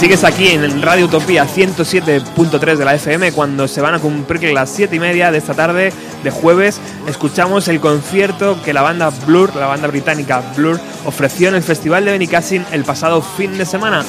Sigues 0.00 0.24
aquí 0.24 0.48
en 0.48 0.80
Radio 0.80 1.04
Utopía 1.04 1.46
107.3 1.46 2.76
de 2.76 2.84
la 2.86 2.94
FM 2.94 3.32
cuando 3.32 3.68
se 3.68 3.82
van 3.82 3.92
a 3.92 3.98
cumplir 3.98 4.54
las 4.54 4.70
7 4.70 4.96
y 4.96 4.98
media 4.98 5.30
de 5.30 5.36
esta 5.36 5.52
tarde 5.52 5.92
de 6.24 6.30
jueves. 6.30 6.80
Escuchamos 7.06 7.68
el 7.68 7.80
concierto 7.80 8.62
que 8.62 8.72
la 8.72 8.80
banda 8.80 9.10
Blur, 9.26 9.54
la 9.54 9.66
banda 9.66 9.88
británica 9.88 10.42
Blur, 10.56 10.80
ofreció 11.04 11.50
en 11.50 11.56
el 11.56 11.62
Festival 11.62 12.06
de 12.06 12.12
Benicassin 12.12 12.64
el 12.72 12.82
pasado 12.84 13.20
fin 13.20 13.58
de 13.58 13.66
semana. 13.66 14.02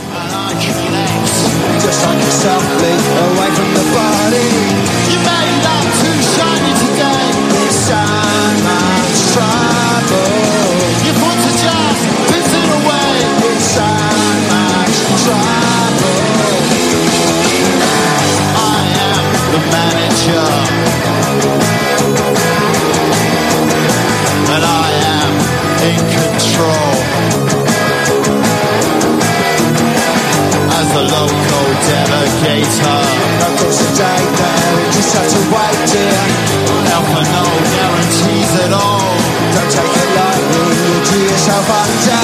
Yourself 41.42 41.70
under. 41.70 42.22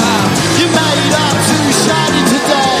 You 0.60 0.66
made 0.70 1.12
up 1.12 1.36
too 1.48 1.72
shiny 1.72 2.22
today. 2.28 2.77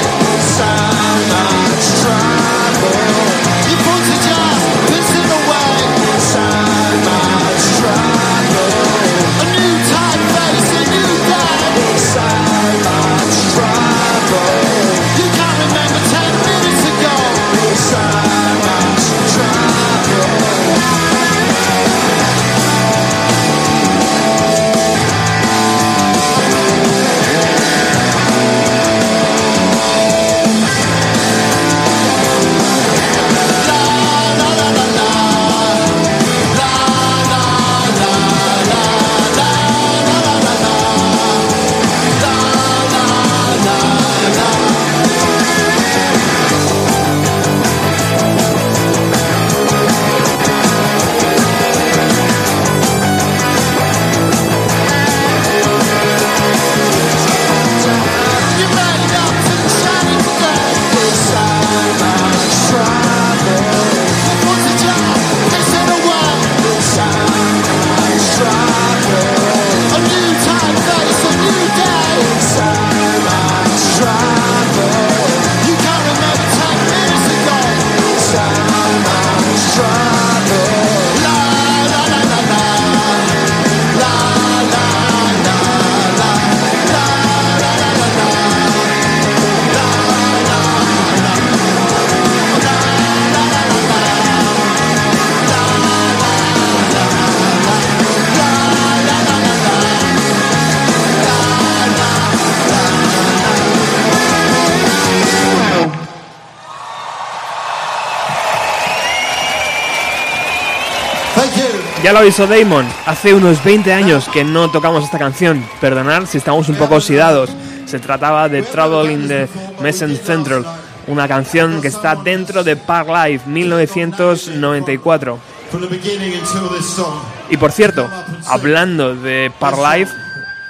Ya 112.02 112.12
lo 112.12 112.20
avisó 112.20 112.46
Damon, 112.46 112.86
hace 113.06 113.34
unos 113.34 113.62
20 113.64 113.92
años 113.92 114.28
que 114.32 114.44
no 114.44 114.70
tocamos 114.70 115.04
esta 115.04 115.18
canción. 115.18 115.64
Perdonad 115.80 116.26
si 116.26 116.38
estamos 116.38 116.68
un 116.68 116.76
poco 116.76 116.94
oxidados. 116.96 117.50
Se 117.86 117.98
trataba 117.98 118.48
de 118.48 118.62
Trouble 118.62 119.12
in 119.12 119.26
the 119.26 119.48
Messen 119.82 120.16
Central, 120.16 120.64
una 121.08 121.26
canción 121.26 121.80
que 121.80 121.88
está 121.88 122.14
dentro 122.14 122.62
de 122.62 122.76
Park 122.76 123.08
Life 123.08 123.50
1994. 123.50 125.38
From 125.70 125.82
the 125.82 125.88
beginning 125.88 126.34
until 126.34 126.68
this 126.76 126.86
song. 126.86 127.20
Y 127.50 127.56
por 127.56 127.72
cierto, 127.72 128.08
hablando 128.46 129.14
de 129.16 129.50
Park 129.58 129.78
Life, 129.78 130.12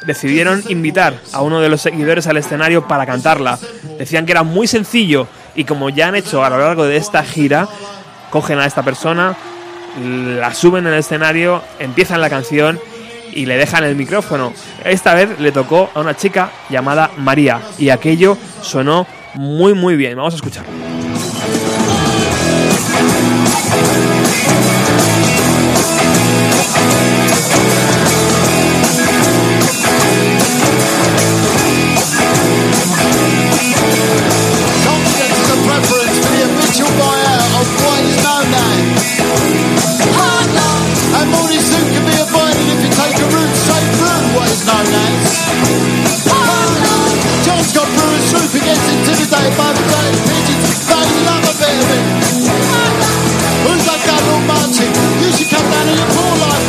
decidieron 0.06 0.62
invitar 0.68 1.20
a 1.32 1.42
uno 1.42 1.60
de 1.60 1.68
los 1.68 1.82
seguidores 1.82 2.26
al 2.26 2.38
escenario 2.38 2.88
para 2.88 3.04
cantarla. 3.04 3.58
Decían 3.98 4.24
que 4.24 4.32
era 4.32 4.44
muy 4.44 4.66
sencillo 4.66 5.28
y 5.54 5.64
como 5.64 5.90
ya 5.90 6.08
han 6.08 6.14
hecho 6.14 6.42
a 6.42 6.50
lo 6.50 6.58
largo 6.58 6.84
de 6.86 6.96
esta 6.96 7.22
gira, 7.22 7.68
cogen 8.30 8.58
a 8.58 8.66
esta 8.66 8.82
persona, 8.82 9.36
la 10.00 10.54
suben 10.54 10.86
en 10.86 10.92
el 10.92 11.00
escenario, 11.00 11.62
empiezan 11.78 12.20
la 12.20 12.30
canción 12.30 12.78
y 13.32 13.46
le 13.46 13.56
dejan 13.56 13.84
el 13.84 13.96
micrófono. 13.96 14.52
Esta 14.84 15.14
vez 15.14 15.38
le 15.38 15.52
tocó 15.52 15.90
a 15.94 16.00
una 16.00 16.16
chica 16.16 16.50
llamada 16.70 17.10
María 17.16 17.60
y 17.78 17.90
aquello 17.90 18.36
sonó 18.62 19.06
muy 19.34 19.74
muy 19.74 19.96
bien. 19.96 20.16
Vamos 20.16 20.34
a 20.34 20.36
escuchar. 20.36 20.64
Known 45.28 46.72
as. 46.84 47.18
John 47.44 47.62
Scott 47.64 47.88
Brewer's 47.96 48.26
troop 48.30 48.50
he 48.52 48.60
gets 48.60 48.84
intimidated 48.92 49.54
by 49.56 49.70
the 49.72 49.82
pigeons. 50.28 50.66
They 50.88 51.06
love 51.26 51.44
a 51.44 51.54
bit 51.60 51.78
of. 51.96 52.02
Who's 53.66 53.84
that 53.88 54.00
guy 54.04 54.20
all 54.32 54.44
marching? 54.48 54.92
You 55.22 55.30
should 55.32 55.50
come 55.50 55.66
down 55.70 55.86
to 55.88 55.94
your 55.96 56.10
poor 56.14 56.34
life 56.44 56.67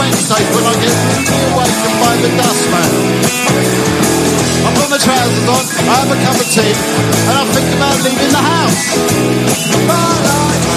on 0.00 0.44
when 0.56 0.64
I 0.64 0.74
get 0.80 0.94
really 1.12 1.44
awakened 1.52 1.98
by 2.00 2.14
the 2.24 2.30
dustman. 2.40 2.90
I 4.64 4.68
put 4.76 4.88
my 4.88 5.00
trousers 5.00 5.48
on, 5.48 5.64
I 5.88 5.94
have 6.00 6.08
a 6.08 6.18
cup 6.24 6.36
of 6.40 6.48
tea, 6.48 6.72
and 7.28 7.36
I 7.36 7.44
think 7.52 7.68
about 7.76 7.96
leaving 8.00 8.32
the 8.32 8.40
house. 8.40 8.96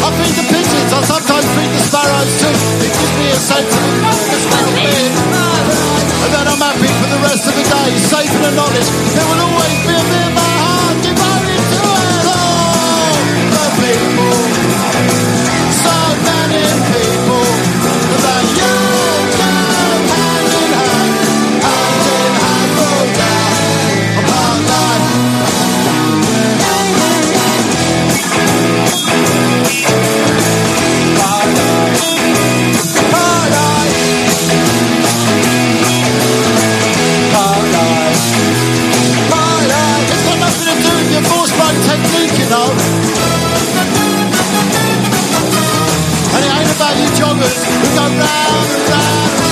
I 0.04 0.10
feed 0.20 0.36
the 0.36 0.44
pigeons, 0.52 0.92
I 0.92 1.00
sometimes 1.08 1.48
feed 1.56 1.72
the 1.72 1.82
sparrows 1.88 2.32
too. 2.40 2.52
It 2.84 2.92
gives 2.92 3.16
me 3.16 3.28
a 3.32 3.40
sense 3.40 3.72
of 3.72 3.84
well-being. 4.04 5.16
And 6.24 6.32
then 6.36 6.46
I'm 6.48 6.60
happy 6.60 6.92
for 7.00 7.08
the 7.08 7.20
rest 7.24 7.48
of 7.48 7.56
the 7.56 7.64
day, 7.64 7.90
safe 8.00 8.28
in 8.28 8.42
the 8.44 8.52
knowledge 8.60 8.90
there 9.16 9.28
will 9.28 9.40
always 9.40 9.80
be 9.88 9.94
a 9.96 10.04
bit 10.04 10.24
of 10.28 10.34
my 10.36 10.52
heart 10.68 10.98
devoted 11.00 11.64
to 11.64 11.80
it. 11.80 12.28
Oh, 12.28 13.16
the 13.56 13.66
people, 13.80 14.36
so 15.80 15.96
many 16.28 16.64
people 16.92 17.23
technique. 42.54 42.84
And 46.34 46.46
it 46.46 46.52
ain't 46.54 46.76
about 46.76 46.96
you 46.98 47.08
joggers 47.18 47.58
who 47.66 47.96
go 47.96 48.06
round 48.06 48.70
and 48.72 48.92
round 48.92 49.43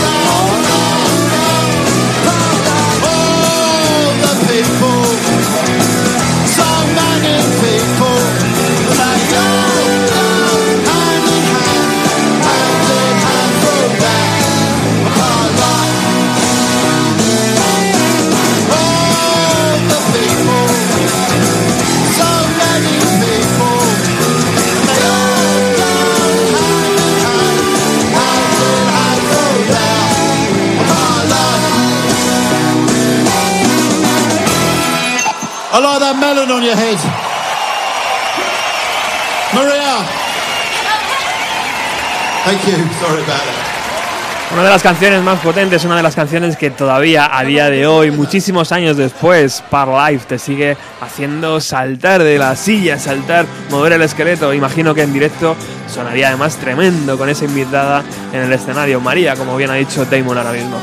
Thank 42.62 42.78
you. 42.78 42.94
Sorry. 43.00 43.24
Una 44.54 44.64
de 44.64 44.70
las 44.70 44.84
canciones 44.84 45.24
más 45.24 45.40
potentes, 45.40 45.84
una 45.86 45.96
de 45.96 46.04
las 46.04 46.14
canciones 46.14 46.58
que 46.58 46.70
todavía 46.70 47.36
a 47.36 47.44
día 47.44 47.70
de 47.70 47.88
hoy, 47.88 48.12
muchísimos 48.12 48.72
años 48.72 48.98
después, 48.98 49.64
Par 49.70 49.88
Life 49.88 50.26
te 50.28 50.38
sigue 50.38 50.76
haciendo 51.00 51.62
saltar 51.62 52.22
de 52.22 52.38
la 52.38 52.56
silla, 52.58 53.00
saltar, 53.00 53.46
mover 53.70 53.94
el 53.94 54.02
esqueleto. 54.02 54.54
Imagino 54.54 54.94
que 54.94 55.04
en 55.04 55.14
directo 55.14 55.56
sonaría 55.88 56.28
además 56.28 56.58
tremendo 56.58 57.18
con 57.18 57.30
esa 57.30 57.46
invitada 57.46 58.04
en 58.34 58.42
el 58.42 58.52
escenario. 58.52 59.00
María, 59.00 59.36
como 59.36 59.56
bien 59.56 59.72
ha 59.72 59.76
dicho 59.76 60.06
Damon 60.06 60.38
ahora 60.38 60.52
mismo. 60.52 60.78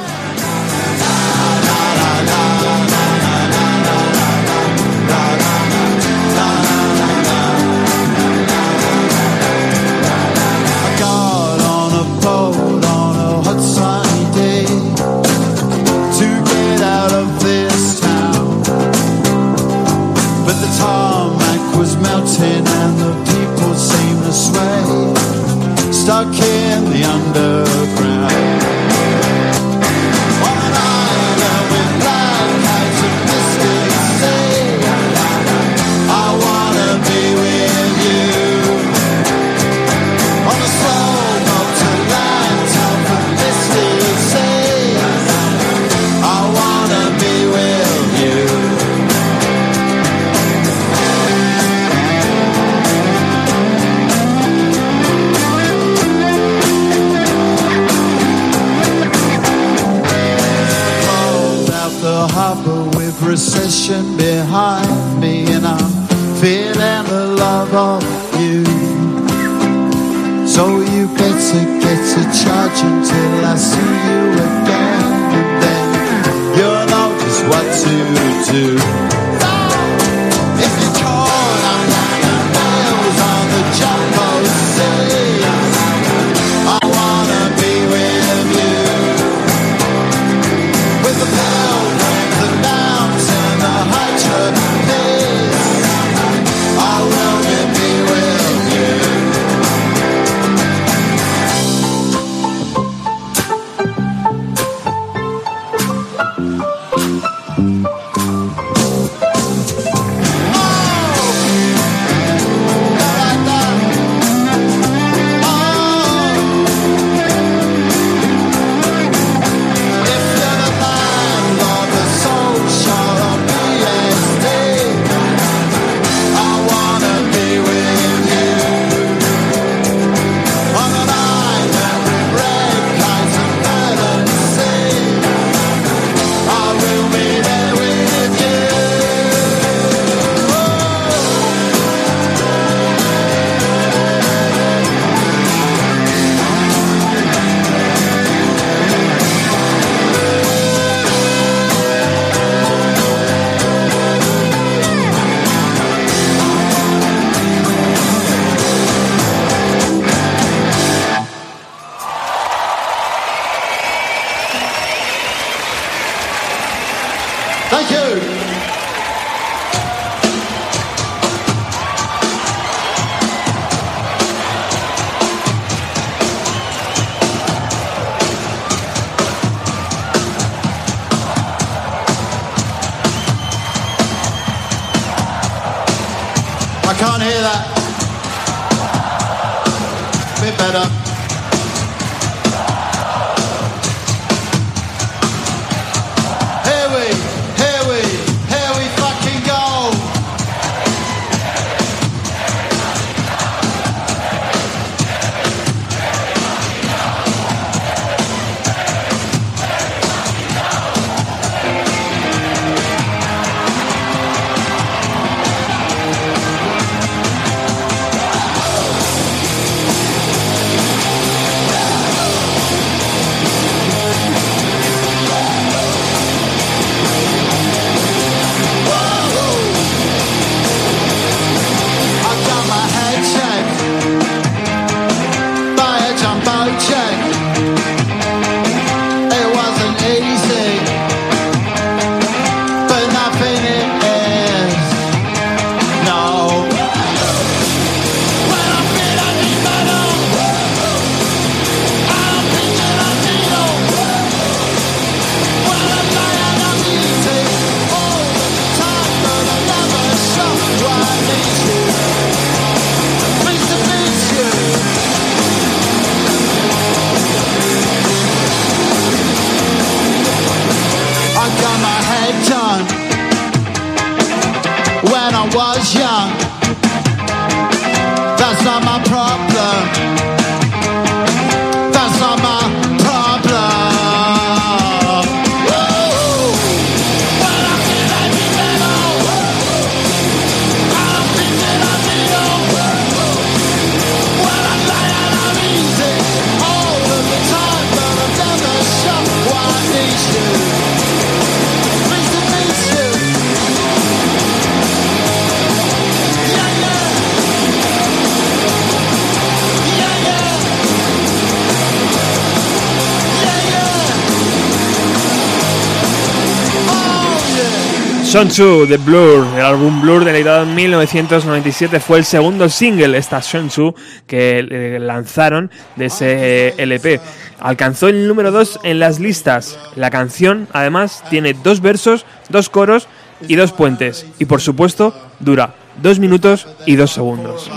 Son 318.29 318.51
Chu 318.51 318.85
de 318.87 318.99
Blur, 318.99 319.47
el 319.57 319.65
álbum 319.65 320.03
Blur 320.03 320.23
del 320.23 320.37
editado 320.37 320.65
en 320.65 320.75
1997 320.75 321.99
fue 321.99 322.19
el 322.19 322.27
segundo 322.27 322.69
single, 322.69 323.17
esta 323.17 323.41
Son 323.41 323.71
Chu, 323.71 323.95
que 324.27 324.59
eh, 324.59 324.99
lanzaron 325.01 325.71
de 325.97 326.07
ese 326.07 326.75
LP. 326.77 327.23
Alcanzó 327.59 328.09
el 328.09 328.29
número 328.29 328.51
2 328.51 328.81
en 328.83 328.99
las 328.99 329.19
listas. 329.19 329.79
La 329.97 330.11
canción, 330.11 330.69
además, 330.75 331.25
tiene 331.31 331.55
dos 331.55 331.81
versos, 331.81 332.27
dos 332.51 332.69
coros 332.69 333.09
y 333.49 333.57
dos 333.57 333.73
puentes. 333.73 334.27
Y 334.39 334.45
por 334.45 334.61
supuesto, 334.61 335.15
dura 335.41 335.75
dos 336.03 336.19
minutos 336.19 336.69
y 336.85 336.97
dos 336.97 337.13
segundos. 337.13 337.71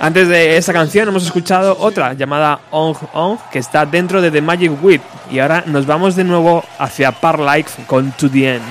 Antes 0.00 0.28
de 0.28 0.56
esa 0.56 0.72
canción 0.72 1.08
hemos 1.08 1.24
escuchado 1.24 1.76
otra 1.78 2.12
llamada 2.14 2.60
Ong 2.70 2.96
Ong 3.12 3.38
que 3.50 3.58
está 3.58 3.84
dentro 3.86 4.20
de 4.20 4.30
The 4.30 4.42
Magic 4.42 4.72
Whip 4.82 5.02
y 5.30 5.38
ahora 5.38 5.64
nos 5.66 5.86
vamos 5.86 6.16
de 6.16 6.24
nuevo 6.24 6.64
hacia 6.78 7.12
Par 7.12 7.40
Life 7.40 7.84
con 7.86 8.12
To 8.12 8.30
The 8.30 8.56
End. 8.56 8.64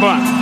Bueno. 0.00 0.35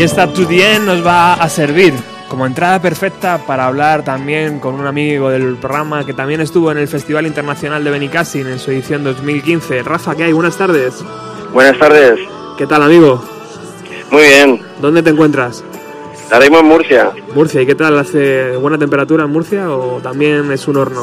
Y 0.00 0.02
esta 0.02 0.32
To 0.32 0.46
The 0.46 0.76
End 0.76 0.86
nos 0.86 1.06
va 1.06 1.34
a 1.34 1.46
servir 1.50 1.92
como 2.26 2.46
entrada 2.46 2.80
perfecta 2.80 3.36
para 3.46 3.66
hablar 3.66 4.02
también 4.02 4.58
con 4.58 4.74
un 4.76 4.86
amigo 4.86 5.28
del 5.28 5.56
programa 5.56 6.06
que 6.06 6.14
también 6.14 6.40
estuvo 6.40 6.72
en 6.72 6.78
el 6.78 6.88
Festival 6.88 7.26
Internacional 7.26 7.84
de 7.84 7.90
Benicassin 7.90 8.46
en 8.46 8.58
su 8.58 8.70
edición 8.70 9.04
2015. 9.04 9.82
Rafa, 9.82 10.14
¿qué 10.14 10.24
hay? 10.24 10.32
Buenas 10.32 10.56
tardes. 10.56 11.04
Buenas 11.52 11.78
tardes. 11.78 12.18
¿Qué 12.56 12.66
tal, 12.66 12.82
amigo? 12.82 13.22
Muy 14.10 14.22
bien. 14.22 14.62
¿Dónde 14.80 15.02
te 15.02 15.10
encuentras? 15.10 15.62
Ahora 16.30 16.46
mismo 16.46 16.60
en 16.60 16.66
Murcia. 16.66 17.10
Murcia, 17.34 17.60
¿y 17.60 17.66
qué 17.66 17.74
tal? 17.74 17.98
¿Hace 17.98 18.56
buena 18.56 18.78
temperatura 18.78 19.24
en 19.24 19.30
Murcia 19.30 19.70
o 19.70 20.00
también 20.00 20.50
es 20.50 20.66
un 20.66 20.78
horno? 20.78 21.02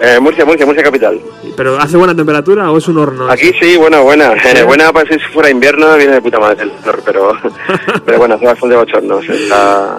Eh, 0.00 0.18
Murcia, 0.18 0.46
Murcia, 0.46 0.64
Murcia 0.64 0.82
capital. 0.82 1.20
¿Pero 1.56 1.78
hace 1.78 1.98
buena 1.98 2.14
temperatura 2.14 2.70
o 2.70 2.78
es 2.78 2.88
un 2.88 2.96
horno? 2.96 3.30
Aquí 3.30 3.52
sí, 3.60 3.76
bueno, 3.76 4.02
buena. 4.02 4.32
Eh, 4.32 4.62
buena 4.62 4.92
para 4.92 5.06
si 5.12 5.18
fuera 5.32 5.50
invierno, 5.50 5.94
viene 5.96 6.14
de 6.14 6.22
puta 6.22 6.38
madre 6.38 6.64
el 6.64 6.72
calor, 6.82 7.02
pero, 7.04 7.32
pero 8.04 8.18
bueno, 8.18 8.34
hace 8.36 8.46
bastante 8.46 8.76
bochorno. 8.76 9.20
se 9.22 9.34
Está... 9.34 9.98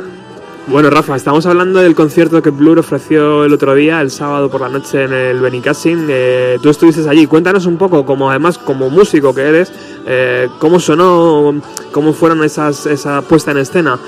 Bueno, 0.67 0.89
Rafa, 0.89 1.15
estamos 1.15 1.45
hablando 1.45 1.81
del 1.81 1.95
concierto 1.95 2.41
que 2.41 2.49
Blur 2.49 2.79
ofreció 2.79 3.45
el 3.45 3.53
otro 3.53 3.75
día, 3.75 3.99
el 4.01 4.09
sábado 4.09 4.49
por 4.49 4.61
la 4.61 4.69
noche 4.69 5.03
en 5.03 5.13
el 5.13 5.39
Benicassin. 5.39 6.07
Eh, 6.09 6.57
tú 6.63 6.69
estuviste 6.69 7.07
allí. 7.07 7.27
Cuéntanos 7.27 7.65
un 7.65 7.77
poco, 7.77 8.05
como 8.05 8.29
además 8.29 8.57
como 8.57 8.89
músico 8.89 9.35
que 9.35 9.41
eres, 9.41 9.71
eh, 10.07 10.47
cómo 10.59 10.79
sonó, 10.79 11.61
cómo 11.91 12.13
fueron 12.13 12.43
esas 12.43 12.85
esa 12.85 13.21
puesta 13.21 13.51
en 13.51 13.57
escena. 13.57 13.99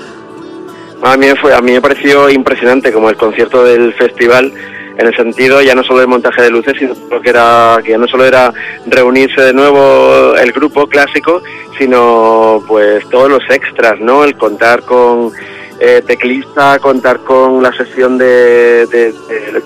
A 1.02 1.16
mí, 1.16 1.26
me 1.26 1.36
fue, 1.36 1.54
a 1.54 1.60
mí 1.60 1.72
me 1.72 1.80
pareció 1.80 2.30
impresionante 2.30 2.92
como 2.92 3.10
el 3.10 3.16
concierto 3.16 3.62
del 3.62 3.92
festival 3.92 4.52
en 4.96 5.06
el 5.06 5.16
sentido 5.16 5.60
ya 5.62 5.74
no 5.74 5.82
solo 5.82 6.00
del 6.00 6.08
montaje 6.08 6.42
de 6.42 6.50
luces, 6.50 6.74
sino 6.78 6.94
que 7.20 7.28
era 7.30 7.78
que 7.84 7.90
ya 7.92 7.98
no 7.98 8.06
solo 8.06 8.24
era 8.24 8.52
reunirse 8.86 9.40
de 9.40 9.52
nuevo 9.52 10.34
el 10.36 10.52
grupo 10.52 10.86
clásico, 10.86 11.42
sino 11.78 12.62
pues 12.66 13.08
todos 13.08 13.28
los 13.28 13.42
extras, 13.50 13.98
¿no? 14.00 14.24
El 14.24 14.36
contar 14.36 14.82
con 14.82 15.32
eh, 15.80 16.02
teclista, 16.06 16.78
contar 16.78 17.18
con 17.20 17.62
la 17.62 17.72
sección 17.72 18.16
de, 18.16 18.86
de- 18.86 19.14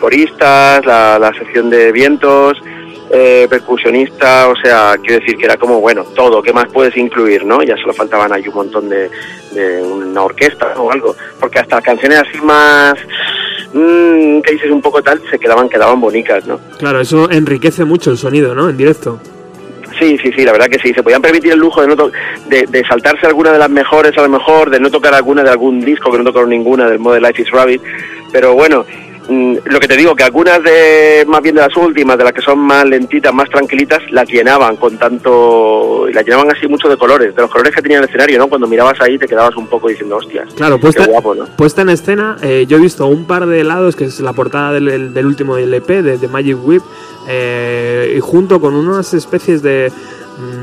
coristas, 0.00 0.84
la, 0.86 1.18
la 1.18 1.32
sección 1.34 1.68
de 1.70 1.92
vientos, 1.92 2.56
eh, 3.10 3.46
percusionista, 3.50 4.48
o 4.48 4.54
sea, 4.56 4.96
quiero 5.02 5.20
decir 5.20 5.36
que 5.38 5.44
era 5.46 5.56
como, 5.56 5.80
bueno, 5.80 6.04
todo, 6.14 6.42
¿qué 6.42 6.52
más 6.52 6.66
puedes 6.72 6.96
incluir, 6.96 7.44
no? 7.44 7.62
Ya 7.62 7.76
solo 7.76 7.92
faltaban 7.94 8.32
ahí 8.32 8.46
un 8.48 8.54
montón 8.54 8.88
de, 8.88 9.10
de 9.52 9.82
una 9.82 10.22
orquesta 10.22 10.74
o 10.76 10.90
algo, 10.92 11.14
porque 11.40 11.58
hasta 11.58 11.80
canciones 11.82 12.20
así 12.20 12.38
más, 12.42 12.94
mm, 13.72 14.40
que 14.42 14.52
dices 14.52 14.70
un 14.70 14.80
poco 14.82 15.02
tal, 15.02 15.20
se 15.30 15.38
quedaban, 15.38 15.68
quedaban 15.68 16.00
bonitas, 16.00 16.46
¿no? 16.46 16.58
Claro, 16.78 17.00
eso 17.00 17.30
enriquece 17.30 17.84
mucho 17.84 18.10
el 18.10 18.18
sonido, 18.18 18.54
¿no? 18.54 18.68
En 18.68 18.76
directo. 18.76 19.20
Sí, 19.98 20.16
sí, 20.22 20.30
sí, 20.36 20.44
la 20.44 20.52
verdad 20.52 20.68
que 20.68 20.78
sí. 20.78 20.92
Se 20.94 21.02
podían 21.02 21.20
permitir 21.20 21.52
el 21.52 21.58
lujo 21.58 21.80
de, 21.80 21.88
no 21.88 21.96
to- 21.96 22.12
de, 22.48 22.66
de 22.66 22.84
saltarse 22.86 23.26
alguna 23.26 23.52
de 23.52 23.58
las 23.58 23.68
mejores 23.70 24.16
a 24.16 24.22
lo 24.22 24.28
mejor, 24.28 24.70
de 24.70 24.78
no 24.78 24.90
tocar 24.90 25.12
alguna 25.12 25.42
de 25.42 25.50
algún 25.50 25.80
disco, 25.80 26.12
que 26.12 26.18
no 26.18 26.24
tocaron 26.24 26.50
ninguna 26.50 26.88
del 26.88 27.00
modo 27.00 27.14
de 27.14 27.20
Life 27.20 27.42
is 27.42 27.50
Rabbit. 27.50 27.82
Pero 28.30 28.54
bueno, 28.54 28.84
lo 29.28 29.78
que 29.80 29.86
te 29.88 29.96
digo, 29.96 30.16
que 30.16 30.24
algunas 30.24 30.62
de, 30.62 31.24
más 31.28 31.42
bien 31.42 31.54
de 31.54 31.60
las 31.60 31.76
últimas, 31.76 32.16
de 32.16 32.24
las 32.24 32.32
que 32.32 32.40
son 32.40 32.58
más 32.60 32.84
lentitas, 32.86 33.32
más 33.34 33.48
tranquilitas, 33.50 34.00
las 34.10 34.26
llenaban 34.28 34.76
con 34.76 34.96
tanto, 34.98 36.08
y 36.08 36.12
las 36.12 36.24
llenaban 36.24 36.50
así 36.50 36.66
mucho 36.66 36.88
de 36.88 36.96
colores, 36.96 37.34
de 37.36 37.42
los 37.42 37.50
colores 37.50 37.74
que 37.74 37.82
tenía 37.82 37.98
el 37.98 38.04
escenario, 38.04 38.38
¿no? 38.38 38.48
Cuando 38.48 38.66
mirabas 38.66 39.00
ahí 39.00 39.18
te 39.18 39.26
quedabas 39.28 39.54
un 39.56 39.66
poco 39.66 39.88
diciendo, 39.88 40.16
hostias, 40.16 40.52
Claro, 40.54 40.78
puesta, 40.80 41.04
qué 41.04 41.10
guapo, 41.10 41.34
¿no? 41.34 41.44
puesta 41.56 41.82
en 41.82 41.90
escena, 41.90 42.36
eh, 42.42 42.64
yo 42.68 42.78
he 42.78 42.80
visto 42.80 43.06
un 43.06 43.26
par 43.26 43.46
de 43.46 43.60
helados, 43.60 43.96
que 43.96 44.04
es 44.04 44.20
la 44.20 44.32
portada 44.32 44.72
del, 44.72 44.86
del- 44.86 45.14
del 45.14 45.26
último 45.26 45.56
LP, 45.56 46.02
de, 46.02 46.18
de 46.18 46.28
Magic 46.28 46.56
Whip, 46.64 46.82
eh, 47.28 48.14
y 48.16 48.20
junto 48.20 48.60
con 48.60 48.74
unas 48.74 49.12
especies 49.14 49.62
de... 49.62 49.92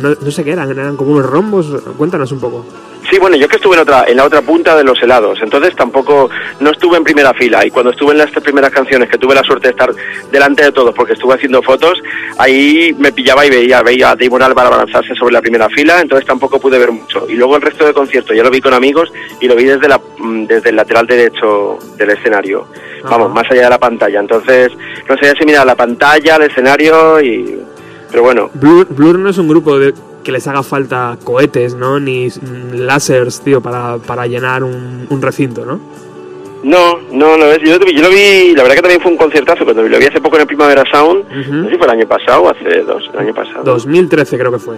No, 0.01 0.15
no 0.21 0.31
sé 0.31 0.43
qué 0.45 0.51
eran, 0.53 0.71
eran 0.71 0.95
como 0.95 1.11
unos 1.11 1.25
rombos. 1.25 1.67
Cuéntanos 1.97 2.31
un 2.31 2.39
poco. 2.39 2.65
Sí, 3.09 3.19
bueno, 3.19 3.35
yo 3.35 3.47
que 3.47 3.57
estuve 3.57 3.75
en 3.75 3.81
otra, 3.81 4.05
en 4.07 4.17
la 4.17 4.25
otra 4.25 4.41
punta 4.41 4.75
de 4.75 4.83
los 4.83 5.01
helados, 5.01 5.39
entonces 5.41 5.75
tampoco 5.75 6.29
no 6.59 6.71
estuve 6.71 6.97
en 6.97 7.03
primera 7.03 7.33
fila 7.33 7.65
y 7.65 7.69
cuando 7.69 7.91
estuve 7.91 8.13
en 8.13 8.17
las 8.17 8.31
tres 8.31 8.43
primeras 8.43 8.71
canciones 8.71 9.09
que 9.09 9.17
tuve 9.17 9.35
la 9.35 9.43
suerte 9.43 9.67
de 9.67 9.71
estar 9.71 9.93
delante 10.31 10.63
de 10.63 10.71
todos 10.71 10.93
porque 10.95 11.13
estuve 11.13 11.35
haciendo 11.35 11.61
fotos, 11.61 12.01
ahí 12.37 12.95
me 12.97 13.11
pillaba 13.11 13.45
y 13.45 13.49
veía, 13.49 13.83
veía 13.83 14.11
a 14.11 14.15
Damon 14.15 14.41
Albarn 14.41 14.67
abalanzarse 14.67 15.13
sobre 15.15 15.33
la 15.33 15.41
primera 15.41 15.69
fila, 15.69 16.01
entonces 16.01 16.25
tampoco 16.25 16.59
pude 16.59 16.79
ver 16.79 16.91
mucho. 16.91 17.27
Y 17.29 17.33
luego 17.33 17.57
el 17.57 17.61
resto 17.61 17.85
del 17.85 17.93
concierto 17.93 18.33
ya 18.33 18.43
lo 18.43 18.49
vi 18.49 18.61
con 18.61 18.73
amigos 18.73 19.11
y 19.39 19.47
lo 19.47 19.55
vi 19.55 19.65
desde 19.65 19.87
la 19.87 19.99
mm, 19.99 20.45
desde 20.47 20.69
el 20.69 20.75
lateral 20.75 21.05
derecho 21.05 21.77
del 21.97 22.09
escenario, 22.09 22.67
vamos, 23.03 23.31
más 23.33 23.45
allá 23.51 23.63
de 23.63 23.69
la 23.69 23.79
pantalla. 23.79 24.19
Entonces 24.19 24.71
no 25.07 25.15
sé 25.17 25.33
si 25.37 25.45
mira 25.45 25.63
la 25.63 25.75
pantalla, 25.75 26.37
el 26.37 26.43
escenario 26.43 27.21
y 27.21 27.59
pero 28.09 28.23
bueno, 28.23 28.49
Blur, 28.53 28.87
Blur 28.89 29.19
no 29.19 29.29
es 29.29 29.37
un 29.37 29.49
grupo 29.49 29.77
de, 29.77 29.93
que 30.25 30.31
les 30.31 30.45
haga 30.47 30.63
falta 30.63 31.17
cohetes, 31.23 31.75
¿no? 31.75 31.99
Ni 31.99 32.29
láseres, 32.73 33.39
tío, 33.41 33.61
para, 33.61 33.97
para 33.99 34.25
llenar 34.27 34.63
un, 34.63 35.07
un 35.09 35.21
recinto, 35.21 35.65
¿no? 35.65 35.79
No, 36.63 36.97
no 37.11 37.37
lo 37.37 37.51
es. 37.51 37.59
Yo, 37.59 37.77
yo 37.77 38.01
lo 38.01 38.09
vi, 38.09 38.55
la 38.55 38.63
verdad 38.63 38.75
que 38.75 38.81
también 38.81 38.99
fue 38.99 39.11
un 39.11 39.17
conciertazo 39.17 39.63
cuando 39.63 39.83
lo 39.83 39.99
vi 39.99 40.05
hace 40.05 40.19
poco 40.19 40.35
en 40.37 40.41
el 40.41 40.47
Primavera 40.47 40.83
Sound. 40.91 41.29
No 41.29 41.65
sé 41.65 41.71
si 41.71 41.77
fue 41.77 41.85
el 41.85 41.93
año 41.93 42.07
pasado 42.07 42.41
o 42.41 42.49
hace 42.49 42.81
dos, 42.81 43.07
el 43.13 43.19
año 43.19 43.33
pasado. 43.35 43.63
2013 43.63 44.37
creo 44.37 44.51
que 44.51 44.59
fue. 44.59 44.75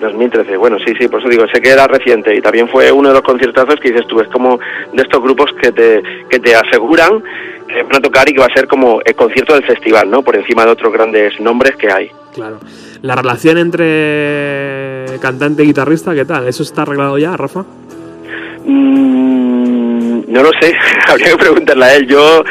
2013, 0.00 0.56
bueno, 0.56 0.78
sí, 0.78 0.92
sí, 0.98 1.08
por 1.08 1.20
eso 1.20 1.28
digo, 1.28 1.46
sé 1.52 1.60
que 1.60 1.70
era 1.70 1.86
reciente 1.86 2.34
y 2.34 2.40
también 2.40 2.68
fue 2.68 2.90
uno 2.90 3.08
de 3.08 3.14
los 3.14 3.22
conciertazos 3.22 3.76
que 3.76 3.90
dices 3.90 4.06
tú, 4.06 4.20
es 4.20 4.28
como 4.28 4.58
de 4.92 5.02
estos 5.02 5.22
grupos 5.22 5.50
que 5.60 5.70
te, 5.72 6.02
que 6.28 6.38
te 6.38 6.54
aseguran 6.54 7.22
que 7.70 7.82
van 7.82 7.96
a 7.96 8.00
tocar 8.00 8.28
y 8.28 8.32
que 8.32 8.40
va 8.40 8.46
a 8.46 8.54
ser 8.54 8.66
como 8.66 9.00
el 9.04 9.14
concierto 9.14 9.54
del 9.54 9.64
festival, 9.64 10.10
¿no? 10.10 10.22
Por 10.22 10.36
encima 10.36 10.64
de 10.64 10.72
otros 10.72 10.92
grandes 10.92 11.38
nombres 11.40 11.76
que 11.76 11.90
hay. 11.90 12.10
Claro. 12.34 12.58
La 13.02 13.14
relación 13.14 13.58
entre 13.58 15.18
cantante 15.20 15.62
y 15.62 15.66
guitarrista, 15.66 16.14
¿qué 16.14 16.24
tal? 16.24 16.48
¿Eso 16.48 16.62
está 16.62 16.82
arreglado 16.82 17.16
ya, 17.18 17.36
Rafa? 17.36 17.64
Mm, 18.64 20.22
no 20.28 20.42
lo 20.42 20.50
sé, 20.60 20.74
habría 21.08 21.30
que 21.30 21.36
preguntarle 21.36 21.84
a 21.84 21.96
él. 21.96 22.06
Yo, 22.06 22.44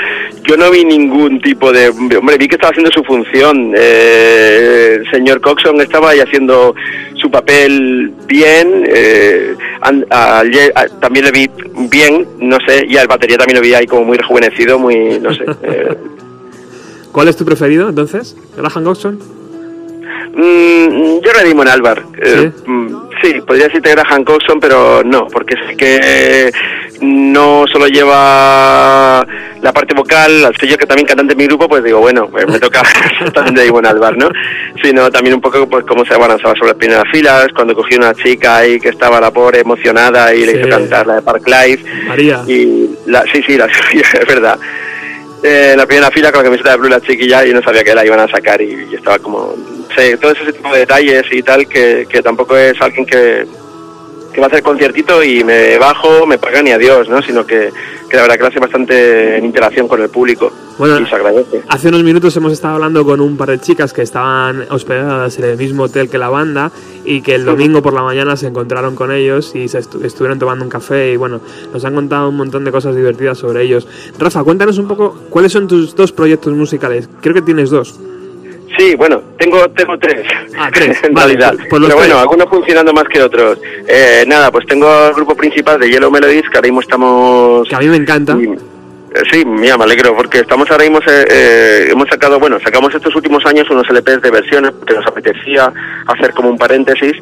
yo 0.50 0.58
no 0.58 0.72
vi 0.72 0.84
ningún 0.84 1.40
tipo 1.42 1.72
de. 1.72 1.90
Hombre, 1.90 2.38
vi 2.40 2.48
que 2.48 2.56
estaba 2.56 2.72
haciendo 2.72 2.90
su 2.92 3.04
función. 3.04 3.72
Eh, 3.78 4.98
el 5.00 5.12
señor 5.12 5.42
Coxon 5.42 5.80
estaba 5.80 6.10
ahí 6.10 6.20
haciendo 6.22 6.74
su 7.22 7.30
papel 7.30 8.12
bien. 8.26 8.84
eh, 8.88 9.54
a- 9.82 10.42
a- 10.42 10.88
también 11.00 11.26
le 11.26 11.32
vi 11.32 11.50
bien, 11.90 12.28
no 12.40 12.58
sé, 12.68 12.84
y 12.90 12.98
al 12.98 13.08
batería 13.08 13.38
también 13.38 13.58
lo 13.58 13.62
vi 13.62 13.76
ahí 13.76 13.86
como 13.86 14.06
muy 14.06 14.18
rejuvenecido, 14.18 14.80
muy. 14.80 15.20
no 15.20 15.32
sé. 15.36 15.44
eh, 15.64 15.96
¿Cuál 17.12 17.28
es 17.28 17.38
tu 17.38 17.46
preferido 17.46 17.88
entonces? 17.90 18.36
¿Graham 18.58 18.84
Coxon? 18.84 19.20
Mm, 20.34 21.20
yo 21.24 21.32
redimo 21.34 21.62
en 21.64 21.68
Alvar. 21.70 22.04
Eh, 22.22 22.52
mm, 22.66 22.88
¿Sí? 23.22 23.34
podría 23.46 23.66
decirte 23.66 23.92
Graham 23.92 24.24
Coxon, 24.24 24.60
pero 24.60 25.04
no, 25.04 25.28
porque 25.28 25.56
es 25.56 25.78
que 25.78 26.52
no 27.02 27.66
solo 27.72 27.88
lleva 27.88 29.26
la 29.62 29.74
parte 29.74 29.94
vocal, 29.94 30.46
al 30.46 30.56
ser 30.56 30.70
yo 30.70 30.78
que 30.78 30.86
también 30.86 31.08
cantante 31.08 31.34
en 31.34 31.38
mi 31.38 31.46
grupo, 31.46 31.68
pues 31.68 31.84
digo, 31.84 32.00
bueno, 32.00 32.28
pues 32.30 32.48
me 32.48 32.60
toca 32.60 32.82
también 33.34 33.56
de 33.56 33.68
Ivonne 33.68 33.90
Alvar, 33.90 34.18
¿no? 34.18 34.30
Sino 34.82 35.10
también 35.10 35.36
un 35.36 35.42
poco 35.42 35.68
pues 35.68 35.86
cómo 35.86 36.06
se 36.06 36.14
abalanzaba 36.14 36.56
sobre 36.56 36.70
las 36.72 36.78
primeras 36.78 37.06
filas, 37.12 37.48
cuando 37.56 37.76
cogí 37.76 37.96
una 37.96 38.14
chica 38.14 38.58
ahí 38.58 38.80
que 38.80 38.90
estaba 38.90 39.20
la 39.20 39.32
pobre 39.32 39.60
emocionada 39.60 40.34
y 40.34 40.46
le 40.46 40.60
hizo 40.60 40.70
cantar 40.70 41.08
la 41.08 41.16
de 41.16 41.22
Park 41.22 41.48
Life. 41.48 41.84
María. 42.08 42.44
Y 42.48 42.90
la, 43.06 43.24
sí, 43.32 43.42
sí, 43.46 43.58
la, 43.58 43.66
es 43.94 44.28
verdad. 44.28 44.58
Eh, 45.42 45.74
la 45.78 45.86
primera 45.86 46.12
fila 46.12 46.32
con 46.32 46.40
la 46.40 46.46
camiseta 46.46 46.72
de 46.72 46.78
Blue 46.78 46.90
la 46.90 47.00
chiquilla 47.00 47.46
y 47.46 47.54
no 47.54 47.62
sabía 47.62 47.84
que 47.84 47.96
la 47.96 48.06
iban 48.06 48.20
a 48.20 48.28
sacar 48.28 48.62
y, 48.62 48.88
y 48.92 48.96
estaba 48.96 49.20
como... 49.20 49.56
Sí, 49.98 50.16
todo 50.22 50.32
ese 50.32 50.54
tipo 50.54 50.72
de 50.72 50.80
detalles 50.80 51.26
y 51.32 51.42
tal 51.42 51.68
que, 51.68 52.06
que 52.10 52.22
tampoco 52.22 52.56
es 52.56 52.80
alguien 52.80 53.06
que, 53.06 53.46
que 54.40 54.42
va 54.42 54.46
a 54.48 54.50
hacer 54.50 54.64
conciertito 54.64 55.22
y 55.22 55.44
me 55.44 55.78
bajo, 55.78 56.26
me 56.26 56.38
pagan 56.38 56.66
y 56.68 56.72
adiós, 56.72 57.10
¿no? 57.10 57.22
Sino 57.22 57.46
que, 57.46 57.72
que 58.10 58.16
la 58.16 58.22
verdad 58.24 58.36
que 58.38 58.42
lo 58.44 58.48
hace 58.48 58.60
bastante 58.60 59.38
en 59.38 59.44
interacción 59.46 59.88
con 59.90 60.02
el 60.02 60.10
público 60.10 60.50
Bueno, 60.78 60.98
y 61.00 61.06
se 61.06 61.16
agradece. 61.16 61.62
Hace 61.68 61.90
unos 61.90 62.04
minutos 62.04 62.36
hemos 62.38 62.54
estado 62.54 62.76
hablando 62.76 63.04
con 63.04 63.20
un 63.20 63.36
par 63.36 63.50
de 63.50 63.60
chicas 63.60 63.92
que 63.92 64.02
estaban 64.02 64.66
hospedadas 64.70 65.38
en 65.40 65.44
el 65.46 65.58
mismo 65.58 65.84
hotel 65.84 66.10
que 66.10 66.18
la 66.18 66.30
banda 66.30 66.72
y 67.04 67.22
que 67.22 67.36
el 67.36 67.44
domingo 67.44 67.82
por 67.82 67.94
la 67.94 68.02
mañana 68.02 68.38
se 68.38 68.48
encontraron 68.48 68.96
con 68.96 69.12
ellos 69.12 69.54
y 69.56 69.68
se 69.68 69.80
estu- 69.80 70.04
estuvieron 70.06 70.40
tomando 70.40 70.64
un 70.64 70.70
café 70.70 71.12
y 71.12 71.18
bueno, 71.18 71.42
nos 71.74 71.84
han 71.84 71.94
contado 71.96 72.30
un 72.30 72.38
montón 72.38 72.64
de 72.64 72.72
cosas 72.72 72.96
divertidas 72.96 73.38
sobre 73.38 73.64
ellos. 73.64 73.88
Rafa, 74.18 74.44
cuéntanos 74.44 74.78
un 74.78 74.88
poco 74.88 75.16
cuáles 75.30 75.52
son 75.52 75.68
tus 75.68 75.96
dos 75.96 76.12
proyectos 76.14 76.54
musicales. 76.54 77.10
Creo 77.22 77.34
que 77.34 77.42
tienes 77.42 77.70
dos. 77.72 78.00
Sí, 78.78 78.96
bueno, 78.96 79.22
tengo 79.38 79.68
tengo 79.72 79.98
tres, 79.98 80.26
Ah, 80.58 80.70
tres, 80.74 80.98
en 81.04 81.14
vale, 81.14 81.34
realidad. 81.34 81.54
pues- 81.58 81.70
pues 81.70 81.82
Pero 81.84 81.96
bueno, 81.96 82.14
tres. 82.14 82.22
algunos 82.22 82.50
funcionando 82.50 82.94
más 82.94 83.06
que 83.06 83.22
otros. 83.22 83.60
Eh, 83.88 84.24
nada, 84.28 84.52
pues 84.52 84.66
tengo 84.68 85.08
el 85.08 85.14
grupo 85.14 85.36
principal 85.36 85.80
de 85.80 85.90
Yellow 85.90 86.12
Melodies, 86.12 86.44
que 86.50 86.58
ahora 86.58 86.68
mismo 86.68 86.82
estamos... 86.82 87.68
Que 87.68 87.76
a 87.76 87.80
mí 87.80 87.88
me 87.88 87.98
encanta. 87.98 88.38
Sí, 89.32 89.44
mira, 89.46 89.78
me 89.78 89.84
alegro, 89.86 90.16
porque 90.16 90.40
estamos 90.40 90.70
ahora 90.72 90.84
mismo, 90.84 91.00
eh, 91.00 91.26
eh, 91.30 91.88
hemos 91.92 92.08
sacado, 92.10 92.40
bueno, 92.40 92.60
sacamos 92.64 92.94
estos 92.94 93.16
últimos 93.16 93.46
años 93.46 93.70
unos 93.70 93.88
LPs 93.90 94.22
de 94.22 94.30
versiones, 94.32 94.72
porque 94.72 94.94
nos 94.94 95.06
apetecía 95.08 95.72
hacer 96.08 96.32
como 96.34 96.50
un 96.50 96.58
paréntesis, 96.58 97.14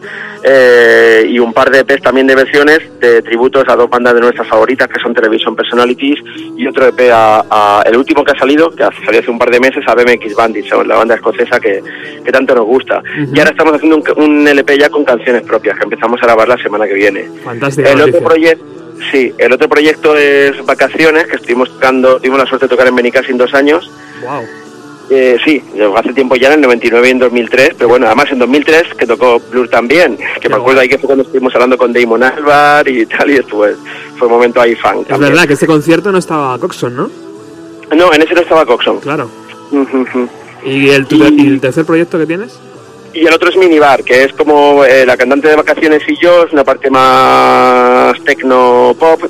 eh, 0.43 1.25
y 1.29 1.39
un 1.39 1.53
par 1.53 1.69
de 1.71 1.79
EPs 1.79 2.01
también 2.01 2.27
de 2.27 2.35
versiones 2.35 2.79
de 2.99 3.21
tributos 3.21 3.63
a 3.67 3.75
dos 3.75 3.89
bandas 3.89 4.13
de 4.15 4.21
nuestras 4.21 4.47
favoritas, 4.47 4.87
que 4.87 4.99
son 4.99 5.13
Television 5.13 5.55
Personalities, 5.55 6.19
y 6.57 6.67
otro 6.67 6.87
EP 6.87 7.09
a, 7.11 7.43
a- 7.49 7.83
el 7.85 7.97
último 7.97 8.23
que 8.23 8.31
ha 8.31 8.39
salido, 8.39 8.69
que 8.69 8.83
ha 8.83 8.91
salido 9.05 9.21
hace 9.21 9.31
un 9.31 9.39
par 9.39 9.49
de 9.49 9.59
meses, 9.59 9.83
a 9.87 9.95
BMX 9.95 10.35
Bandits, 10.35 10.69
la 10.85 10.95
banda 10.95 11.15
escocesa 11.15 11.59
que, 11.59 11.81
que 12.23 12.31
tanto 12.31 12.53
nos 12.55 12.65
gusta. 12.65 13.01
Y 13.33 13.39
ahora 13.39 13.51
estamos 13.51 13.73
haciendo 13.73 13.97
un, 13.97 14.23
un 14.23 14.47
LP 14.47 14.77
ya 14.77 14.89
con 14.89 15.03
canciones 15.03 15.43
propias, 15.43 15.77
que 15.77 15.83
empezamos 15.85 16.21
a 16.21 16.25
grabar 16.25 16.47
la 16.47 16.57
semana 16.57 16.85
que 16.87 16.93
viene. 16.93 17.27
Fantástica 17.43 17.91
El 17.91 18.01
otro 18.01 18.19
proyecto, 18.27 18.65
sí, 19.11 19.33
el 19.37 19.53
otro 19.53 19.67
proyecto 19.69 20.15
es 20.15 20.65
Vacaciones, 20.65 21.27
que 21.27 21.35
estuvimos 21.37 21.69
tocando, 21.69 22.17
tuvimos 22.17 22.39
la 22.39 22.45
suerte 22.45 22.65
de 22.65 22.69
tocar 22.69 22.87
en 22.87 22.95
Benicassin 22.95 23.37
dos 23.37 23.53
años. 23.53 23.89
Wow. 24.21 24.43
Eh, 25.09 25.37
sí, 25.45 25.63
hace 25.95 26.13
tiempo 26.13 26.35
ya, 26.35 26.47
en 26.47 26.55
el 26.55 26.61
99 26.61 27.07
y 27.07 27.11
en 27.11 27.19
2003, 27.19 27.69
pero 27.77 27.87
bueno, 27.87 28.07
además 28.07 28.29
en 28.29 28.39
2003 28.39 28.93
que 28.97 29.05
tocó 29.05 29.39
Blur 29.51 29.69
también, 29.69 30.17
que 30.41 30.49
me 30.49 30.55
acuerdo 30.55 30.81
ahí 30.81 30.89
que 30.89 30.97
fue 30.97 31.07
cuando 31.07 31.23
estuvimos 31.23 31.55
hablando 31.55 31.77
con 31.77 31.93
Damon 31.93 32.23
Albar 32.23 32.87
y 32.89 33.05
tal, 33.05 33.31
y 33.31 33.37
estuvo, 33.37 33.65
fue 34.17 34.27
un 34.27 34.33
momento 34.33 34.59
ahí 34.59 34.75
fan. 34.75 34.99
Es 34.99 35.07
también. 35.07 35.31
verdad 35.31 35.47
que 35.47 35.53
este 35.53 35.65
concierto 35.65 36.11
no 36.11 36.17
estaba 36.17 36.57
Coxon, 36.59 36.95
¿no? 36.95 37.09
No, 37.95 38.13
en 38.13 38.21
ese 38.21 38.33
no 38.33 38.41
estaba 38.41 38.65
Coxon. 38.65 38.99
Claro. 38.99 39.29
¿Y 40.65 40.89
el, 40.89 41.07
y 41.09 41.47
el 41.47 41.61
tercer 41.61 41.85
proyecto 41.85 42.17
que 42.17 42.25
tienes? 42.25 42.59
Y 43.19 43.25
el 43.25 43.33
otro 43.33 43.49
es 43.49 43.57
Minibar, 43.57 44.03
que 44.03 44.25
es 44.25 44.33
como 44.33 44.85
eh, 44.85 45.03
la 45.03 45.17
cantante 45.17 45.47
de 45.47 45.55
vacaciones 45.55 46.03
y 46.07 46.15
yo, 46.21 46.43
es 46.43 46.53
una 46.53 46.63
parte 46.63 46.91
más 46.91 48.23
tecno 48.23 48.95
pop, 48.99 49.23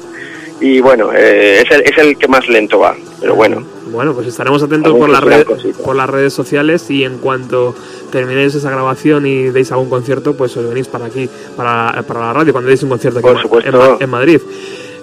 y 0.60 0.82
bueno, 0.82 1.14
eh, 1.14 1.62
es, 1.62 1.72
el, 1.72 1.82
es 1.84 1.98
el 1.98 2.18
que 2.18 2.28
más 2.28 2.50
lento 2.50 2.80
va, 2.80 2.98
pero 3.22 3.36
bueno. 3.36 3.64
Bueno, 3.90 4.14
pues 4.14 4.28
estaremos 4.28 4.62
atentos 4.62 4.94
por 4.94 5.10
las, 5.10 5.46
cositas. 5.46 5.82
por 5.82 5.96
las 5.96 6.10
redes 6.10 6.34
sociales 6.34 6.90
y 6.90 7.06
en 7.06 7.20
cuanto 7.20 7.74
terminéis 8.12 8.56
esa 8.56 8.70
grabación 8.72 9.26
y 9.26 9.44
deis 9.46 9.72
algún 9.72 9.90
concierto, 9.90 10.36
pues 10.36 10.58
os 10.58 10.68
venís 10.68 10.90
para 10.90 11.06
aquí, 11.06 11.30
para, 11.56 12.04
para 12.06 12.20
la 12.20 12.34
radio, 12.34 12.52
cuando 12.52 12.68
deis 12.68 12.84
un 12.84 12.90
concierto 12.90 13.20
aquí 13.20 13.48
Por 13.48 13.66
en 13.66 13.74
en 14.02 14.10
Madrid. 14.10 14.42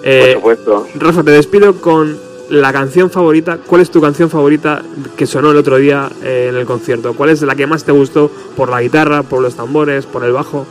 Eh, 0.03 0.19
Por 0.19 0.33
supuesto. 0.33 0.87
Rafa, 0.93 1.23
te 1.23 1.31
despido 1.31 1.81
con 1.81 2.19
la 2.49 2.71
canción 2.71 3.09
favorita. 3.09 3.57
¿Cuál 3.65 3.81
es 3.81 3.89
tu 3.91 4.01
canción 4.01 4.29
favorita 4.29 4.81
que 5.17 5.25
sonó 5.25 5.51
el 5.51 5.57
otro 5.57 5.77
día 5.77 6.09
eh, 6.23 6.47
en 6.49 6.55
el 6.55 6.65
concierto? 6.65 7.13
¿Cuál 7.13 7.29
es 7.31 7.41
la 7.41 7.55
que 7.55 7.67
más 7.67 7.83
te 7.83 7.91
gustó 7.91 8.31
por 8.55 8.69
la 8.69 8.81
guitarra, 8.81 9.23
por 9.23 9.41
los 9.41 9.55
tambores, 9.55 10.05
por 10.05 10.23
el 10.23 10.31
bajo? 10.31 10.65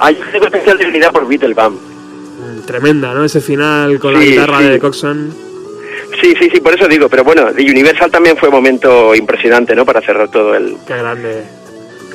Hay 0.00 0.16
un 0.20 0.30
tengo 0.32 0.46
especial 0.46 0.78
debilidad 0.78 1.12
por 1.12 1.26
Beatlebum. 1.26 1.74
Mm, 1.74 2.60
Tremenda, 2.66 3.14
¿no? 3.14 3.24
Ese 3.24 3.40
final 3.40 3.98
con 3.98 4.14
la 4.14 4.20
guitarra 4.20 4.58
sí. 4.58 4.64
de 4.64 4.78
Coxon. 4.78 5.48
Sí, 6.20 6.34
sí, 6.40 6.48
sí, 6.50 6.60
por 6.60 6.74
eso 6.74 6.88
digo, 6.88 7.08
pero 7.08 7.22
bueno, 7.22 7.52
de 7.52 7.62
Universal 7.62 8.10
también 8.10 8.36
fue 8.36 8.48
un 8.48 8.54
momento 8.54 9.14
impresionante, 9.14 9.74
¿no? 9.74 9.84
Para 9.84 10.00
cerrar 10.00 10.28
todo 10.30 10.54
el... 10.54 10.76
Qué 10.86 10.96
grande. 10.96 11.44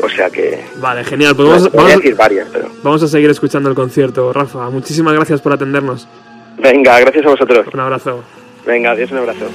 O 0.01 0.09
sea 0.09 0.29
que... 0.29 0.65
Vale, 0.77 1.03
genial. 1.03 1.35
Pues 1.35 1.47
vamos, 1.47 1.71
vamos- 1.71 1.95
decir 1.97 2.15
varias, 2.15 2.47
pero... 2.51 2.69
vamos 2.81 3.03
a 3.03 3.07
seguir 3.07 3.29
escuchando 3.29 3.69
el 3.69 3.75
concierto. 3.75 4.33
Rafa, 4.33 4.69
muchísimas 4.69 5.13
gracias 5.13 5.41
por 5.41 5.53
atendernos. 5.53 6.07
Venga, 6.57 6.99
gracias 6.99 7.25
a 7.25 7.29
vosotros. 7.29 7.67
Un 7.73 7.79
abrazo. 7.79 8.23
Venga, 8.65 8.91
adiós, 8.91 9.11
un 9.11 9.17
abrazo. 9.17 9.51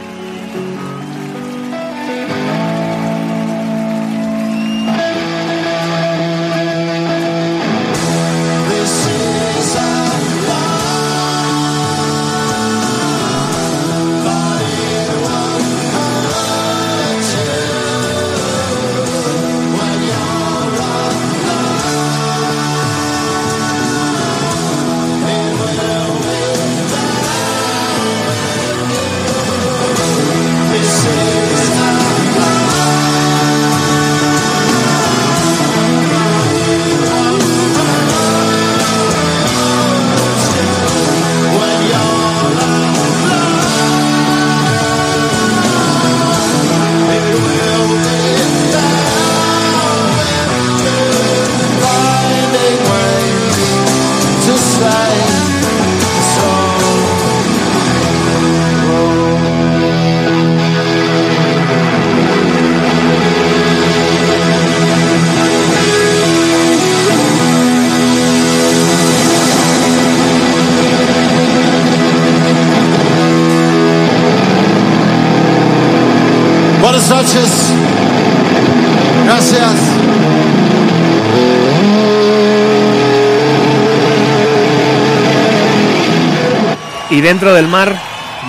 Dentro 87.38 87.54
del 87.54 87.68
mar 87.68 87.94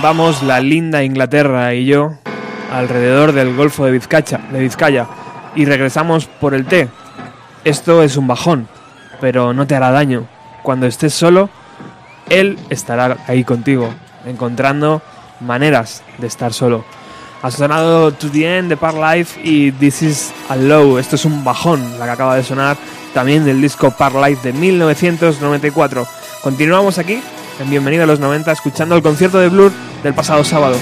vamos 0.02 0.42
la 0.42 0.60
linda 0.60 1.04
Inglaterra 1.04 1.76
y 1.76 1.86
yo 1.86 2.14
alrededor 2.74 3.34
del 3.34 3.56
Golfo 3.56 3.86
de 3.86 3.92
Vizcacha, 3.92 4.40
de 4.52 4.62
Vizcaya 4.62 5.06
y 5.54 5.66
regresamos 5.66 6.26
por 6.26 6.56
el 6.56 6.66
té. 6.66 6.88
Esto 7.64 8.02
es 8.02 8.18
un 8.18 8.26
bajón, 8.26 8.68
pero 9.22 9.54
no 9.54 9.68
te 9.68 9.76
hará 9.76 9.92
daño. 9.92 10.26
Cuando 10.64 10.88
estés 10.88 11.14
solo, 11.14 11.52
él 12.32 12.58
estará 12.72 13.18
ahí 13.28 13.44
contigo, 13.44 13.94
encontrando 14.26 15.04
maneras 15.40 16.02
de 16.18 16.26
estar 16.26 16.52
solo. 16.52 16.84
Ha 17.44 17.52
sonado 17.52 18.12
To 18.12 18.32
The 18.32 18.58
End 18.58 18.70
de 18.70 18.78
Par 18.78 18.96
Life 18.96 19.40
y 19.44 19.72
This 19.72 20.02
Is 20.02 20.34
a 20.50 20.56
Low. 20.56 20.98
Esto 20.98 21.16
es 21.16 21.26
un 21.26 21.44
bajón, 21.44 22.00
la 22.00 22.06
que 22.06 22.12
acaba 22.12 22.36
de 22.36 22.44
sonar 22.44 22.76
también 23.14 23.46
del 23.46 23.62
disco 23.62 23.92
Par 23.92 24.16
Life 24.16 24.52
de 24.52 24.52
1994. 24.52 26.08
Continuamos 26.42 26.98
aquí 26.98 27.22
en 27.60 27.70
Bienvenido 27.70 28.04
a 28.04 28.08
los 28.08 28.20
90 28.20 28.52
escuchando 28.52 28.96
el 28.96 29.02
concierto 29.02 29.38
de 29.40 29.50
Blur 29.50 29.72
del 30.04 30.14
pasado 30.14 30.44
sábado. 30.44 30.78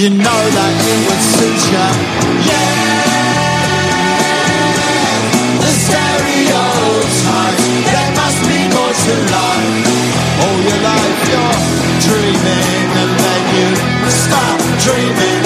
You 0.00 0.08
know 0.08 0.16
that 0.56 0.72
it 0.80 0.98
would 1.04 1.20
suit 1.20 1.60
ya. 1.76 1.86
Yeah, 2.48 3.20
the 5.60 5.72
stereotypes, 5.76 7.20
there 7.84 8.08
must 8.16 8.40
be 8.48 8.60
more 8.72 8.96
to 8.96 9.14
life. 9.28 10.40
All 10.40 10.56
your 10.64 10.80
life 10.88 11.20
you're 11.28 11.60
dreaming 12.00 12.88
and 12.96 13.12
then 13.12 13.42
you 13.52 13.68
stop 14.08 14.56
dreaming 14.80 15.39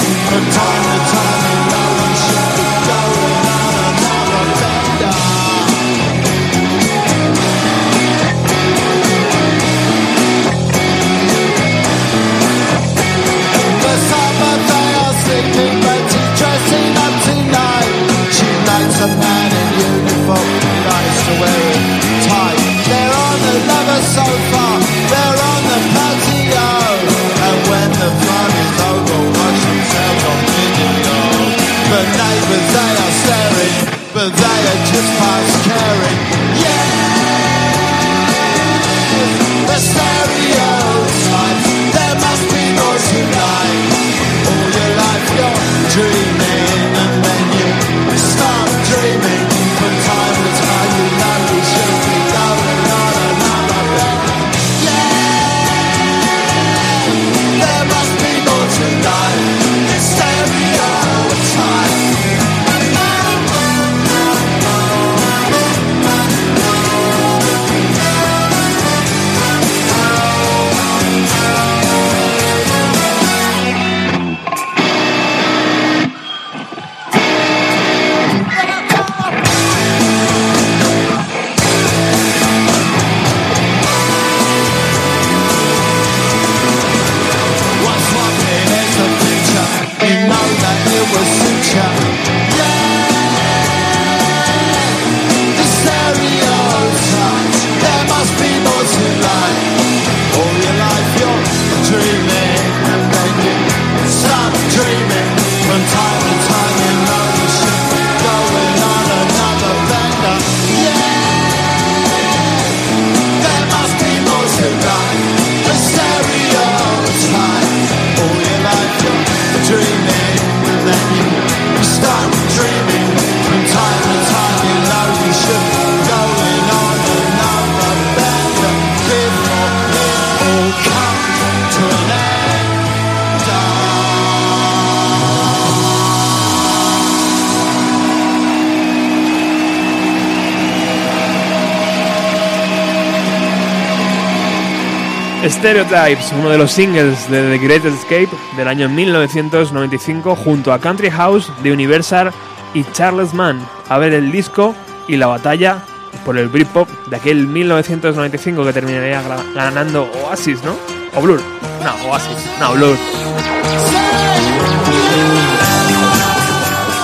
Stereotypes, 145.75 146.31
uno 146.39 146.49
de 146.49 146.57
los 146.57 146.71
singles 146.71 147.29
de 147.29 147.49
The 147.49 147.57
Great 147.57 147.83
Escape 147.83 148.29
del 148.55 148.69
año 148.69 148.87
1995 148.87 150.33
junto 150.37 150.71
a 150.71 150.79
Country 150.79 151.09
House 151.09 151.51
de 151.63 151.73
Universal 151.73 152.31
y 152.73 152.85
Charles 152.93 153.33
Mann. 153.33 153.59
A 153.89 153.97
ver 153.97 154.13
el 154.13 154.31
disco 154.31 154.73
y 155.09 155.17
la 155.17 155.27
batalla 155.27 155.83
por 156.23 156.37
el 156.37 156.47
Britpop 156.47 156.87
de 157.07 157.17
aquel 157.17 157.47
1995 157.47 158.63
que 158.63 158.71
terminaría 158.71 159.21
ganando 159.53 160.09
Oasis, 160.23 160.63
¿no? 160.63 160.77
O 161.13 161.21
Blur. 161.21 161.41
No, 161.83 162.09
Oasis. 162.09 162.49
No, 162.57 162.71
Blur. 162.71 162.97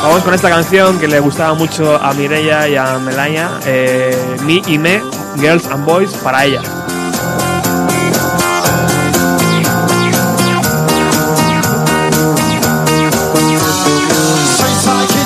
Vamos 0.02 0.24
con 0.24 0.34
esta 0.34 0.50
canción 0.50 0.98
que 0.98 1.10
le 1.10 1.20
gustaba 1.20 1.56
mucho 1.56 2.02
a 2.02 2.14
Mireia 2.14 2.70
y 2.70 2.78
a 2.78 3.00
Melania, 3.00 3.50
eh, 3.66 4.16
Me 4.46 4.62
y 4.66 4.78
Me, 4.78 5.02
Girls 5.42 5.66
and 5.68 5.84
Boys, 5.84 6.14
para 6.24 6.46
ella. 6.46 6.62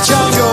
jungle. 0.08 0.45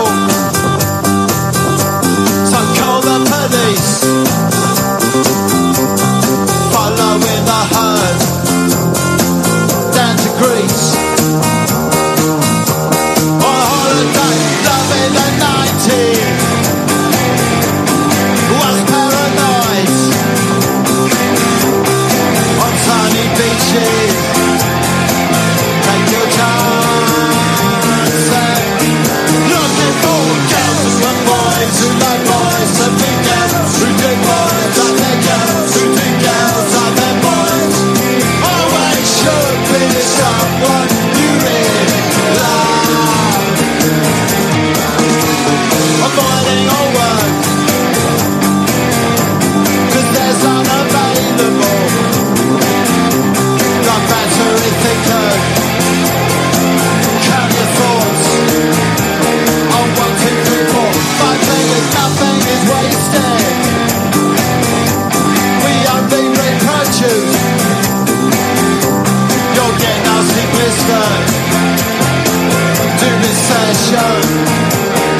Jones. 73.93 74.25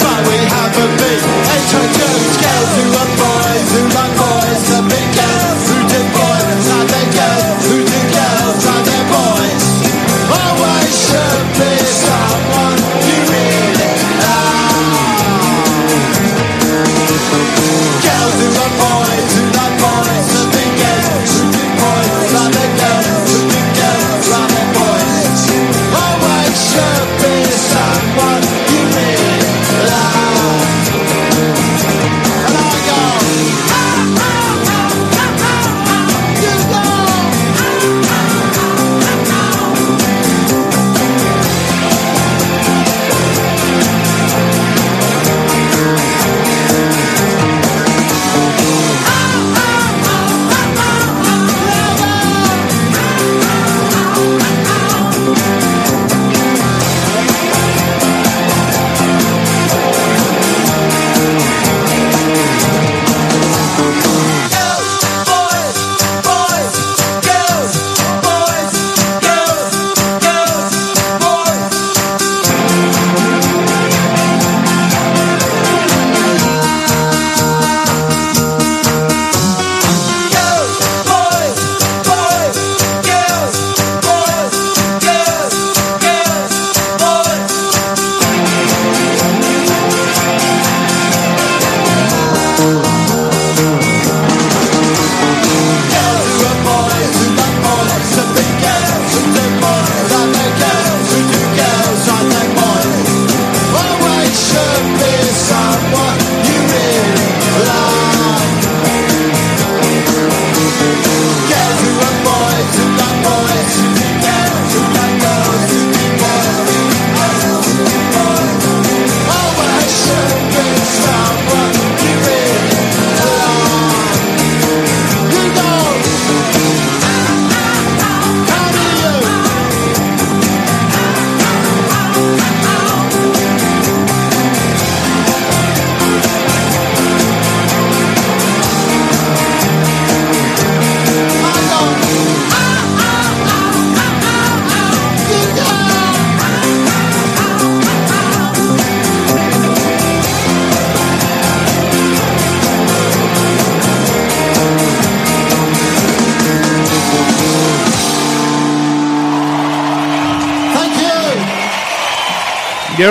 But 0.02 0.20
we 0.26 0.38
haven't 0.50 0.96
been 0.98 1.22
H.I. 1.22 1.82
Jones, 1.94 2.34
girls 2.42 2.72
who 2.74 2.84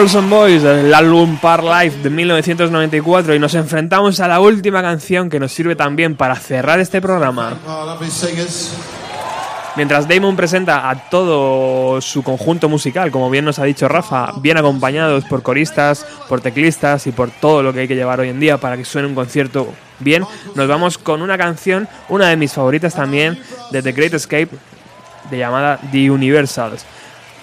Girls 0.03 0.29
Boys 0.29 0.63
del 0.65 0.93
álbum 0.93 1.37
Par 1.37 1.63
Life 1.63 2.03
de 2.03 2.11
1994 2.11 3.37
y 3.37 3.39
nos 3.39 3.55
enfrentamos 3.55 4.19
a 4.19 4.27
la 4.27 4.41
última 4.41 4.83
canción 4.83 5.31
que 5.31 5.39
nos 5.39 5.53
sirve 5.53 5.77
también 5.77 6.17
para 6.17 6.35
cerrar 6.35 6.81
este 6.81 7.01
programa. 7.01 7.57
Mientras 9.77 10.09
Damon 10.09 10.35
presenta 10.35 10.91
a 10.91 11.09
todo 11.09 12.01
su 12.01 12.25
conjunto 12.25 12.69
musical, 12.69 13.13
como 13.13 13.31
bien 13.31 13.45
nos 13.45 13.61
ha 13.61 13.65
dicho 13.65 13.87
Rafa, 13.87 14.33
bien 14.41 14.57
acompañados 14.57 15.25
por 15.27 15.45
coristas, 15.45 16.05
por 16.29 16.41
teclistas 16.41 17.07
y 17.07 17.13
por 17.13 17.31
todo 17.31 17.63
lo 17.63 17.73
que 17.73 17.81
hay 17.81 17.89
que 17.89 17.95
llevar 17.95 18.19
hoy 18.19 18.31
en 18.31 18.41
día 18.41 18.59
para 18.59 18.77
que 18.77 18.85
suene 18.85 19.07
un 19.07 19.15
concierto 19.15 19.73
bien, 20.01 20.25
nos 20.57 20.67
vamos 20.67 20.99
con 20.99 21.23
una 21.23 21.39
canción, 21.39 21.89
una 22.09 22.29
de 22.29 22.37
mis 22.37 22.53
favoritas 22.53 22.93
también, 22.93 23.41
de 23.71 23.81
The 23.81 23.93
Great 23.93 24.15
Escape, 24.15 24.49
de 25.31 25.39
llamada 25.39 25.79
The 25.93 26.11
Universals. 26.11 26.85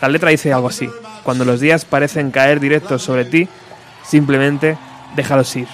La 0.02 0.10
letra 0.10 0.32
dice 0.32 0.52
algo 0.52 0.68
así 0.68 0.90
cuando 1.24 1.46
los 1.46 1.60
días 1.60 1.86
parecen 1.86 2.32
caer 2.32 2.60
directos 2.60 3.04
sobre 3.04 3.26
ti, 3.26 3.48
simplemente 4.04 4.78
déjalos 5.16 5.56
ir. 5.56 5.68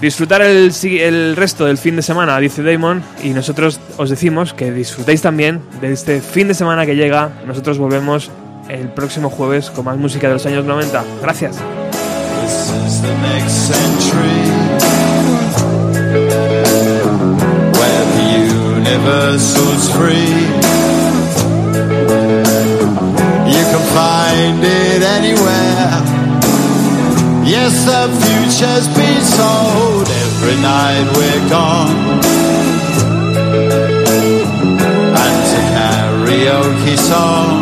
Disfrutar 0.00 0.42
el, 0.42 0.72
el 0.84 1.34
resto 1.34 1.64
del 1.64 1.76
fin 1.76 1.96
de 1.96 2.02
semana, 2.02 2.38
dice 2.38 2.62
Damon, 2.62 3.02
y 3.24 3.30
nosotros 3.30 3.80
os 3.96 4.10
decimos 4.10 4.54
que 4.54 4.70
disfrutéis 4.70 5.22
también 5.22 5.60
de 5.80 5.92
este 5.92 6.20
fin 6.20 6.46
de 6.46 6.54
semana 6.54 6.86
que 6.86 6.94
llega. 6.94 7.32
Nosotros 7.46 7.78
volvemos 7.78 8.30
el 8.68 8.88
próximo 8.90 9.28
jueves 9.28 9.70
con 9.70 9.84
más 9.86 9.96
música 9.96 10.28
de 10.28 10.34
los 10.34 10.46
años 10.46 10.64
90. 10.64 11.04
Gracias. 11.20 11.56
Universe 18.90 19.52
was 19.58 19.90
free. 19.96 20.34
You 23.54 23.62
can 23.70 23.84
find 24.00 24.58
it 24.64 25.02
anywhere. 25.18 25.90
Yes, 27.44 27.72
the 27.84 28.02
future's 28.22 28.88
been 28.96 29.22
sold. 29.36 30.06
Every 30.24 30.56
night 30.62 31.06
we're 31.16 31.44
gone. 31.50 31.96
And 35.22 35.36
to 35.50 35.60
karaoke 35.74 36.96
song. 37.10 37.56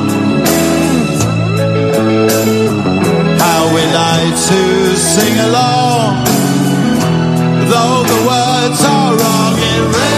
How 3.43 3.61
we 3.75 3.83
like 4.03 4.37
to 4.51 4.63
sing 4.97 5.37
along, 5.49 6.25
though 7.71 7.99
the 8.13 8.21
words 8.31 8.81
are 8.95 9.13
wrong. 9.19 9.55
It 9.71 9.83
ready, 9.97 10.16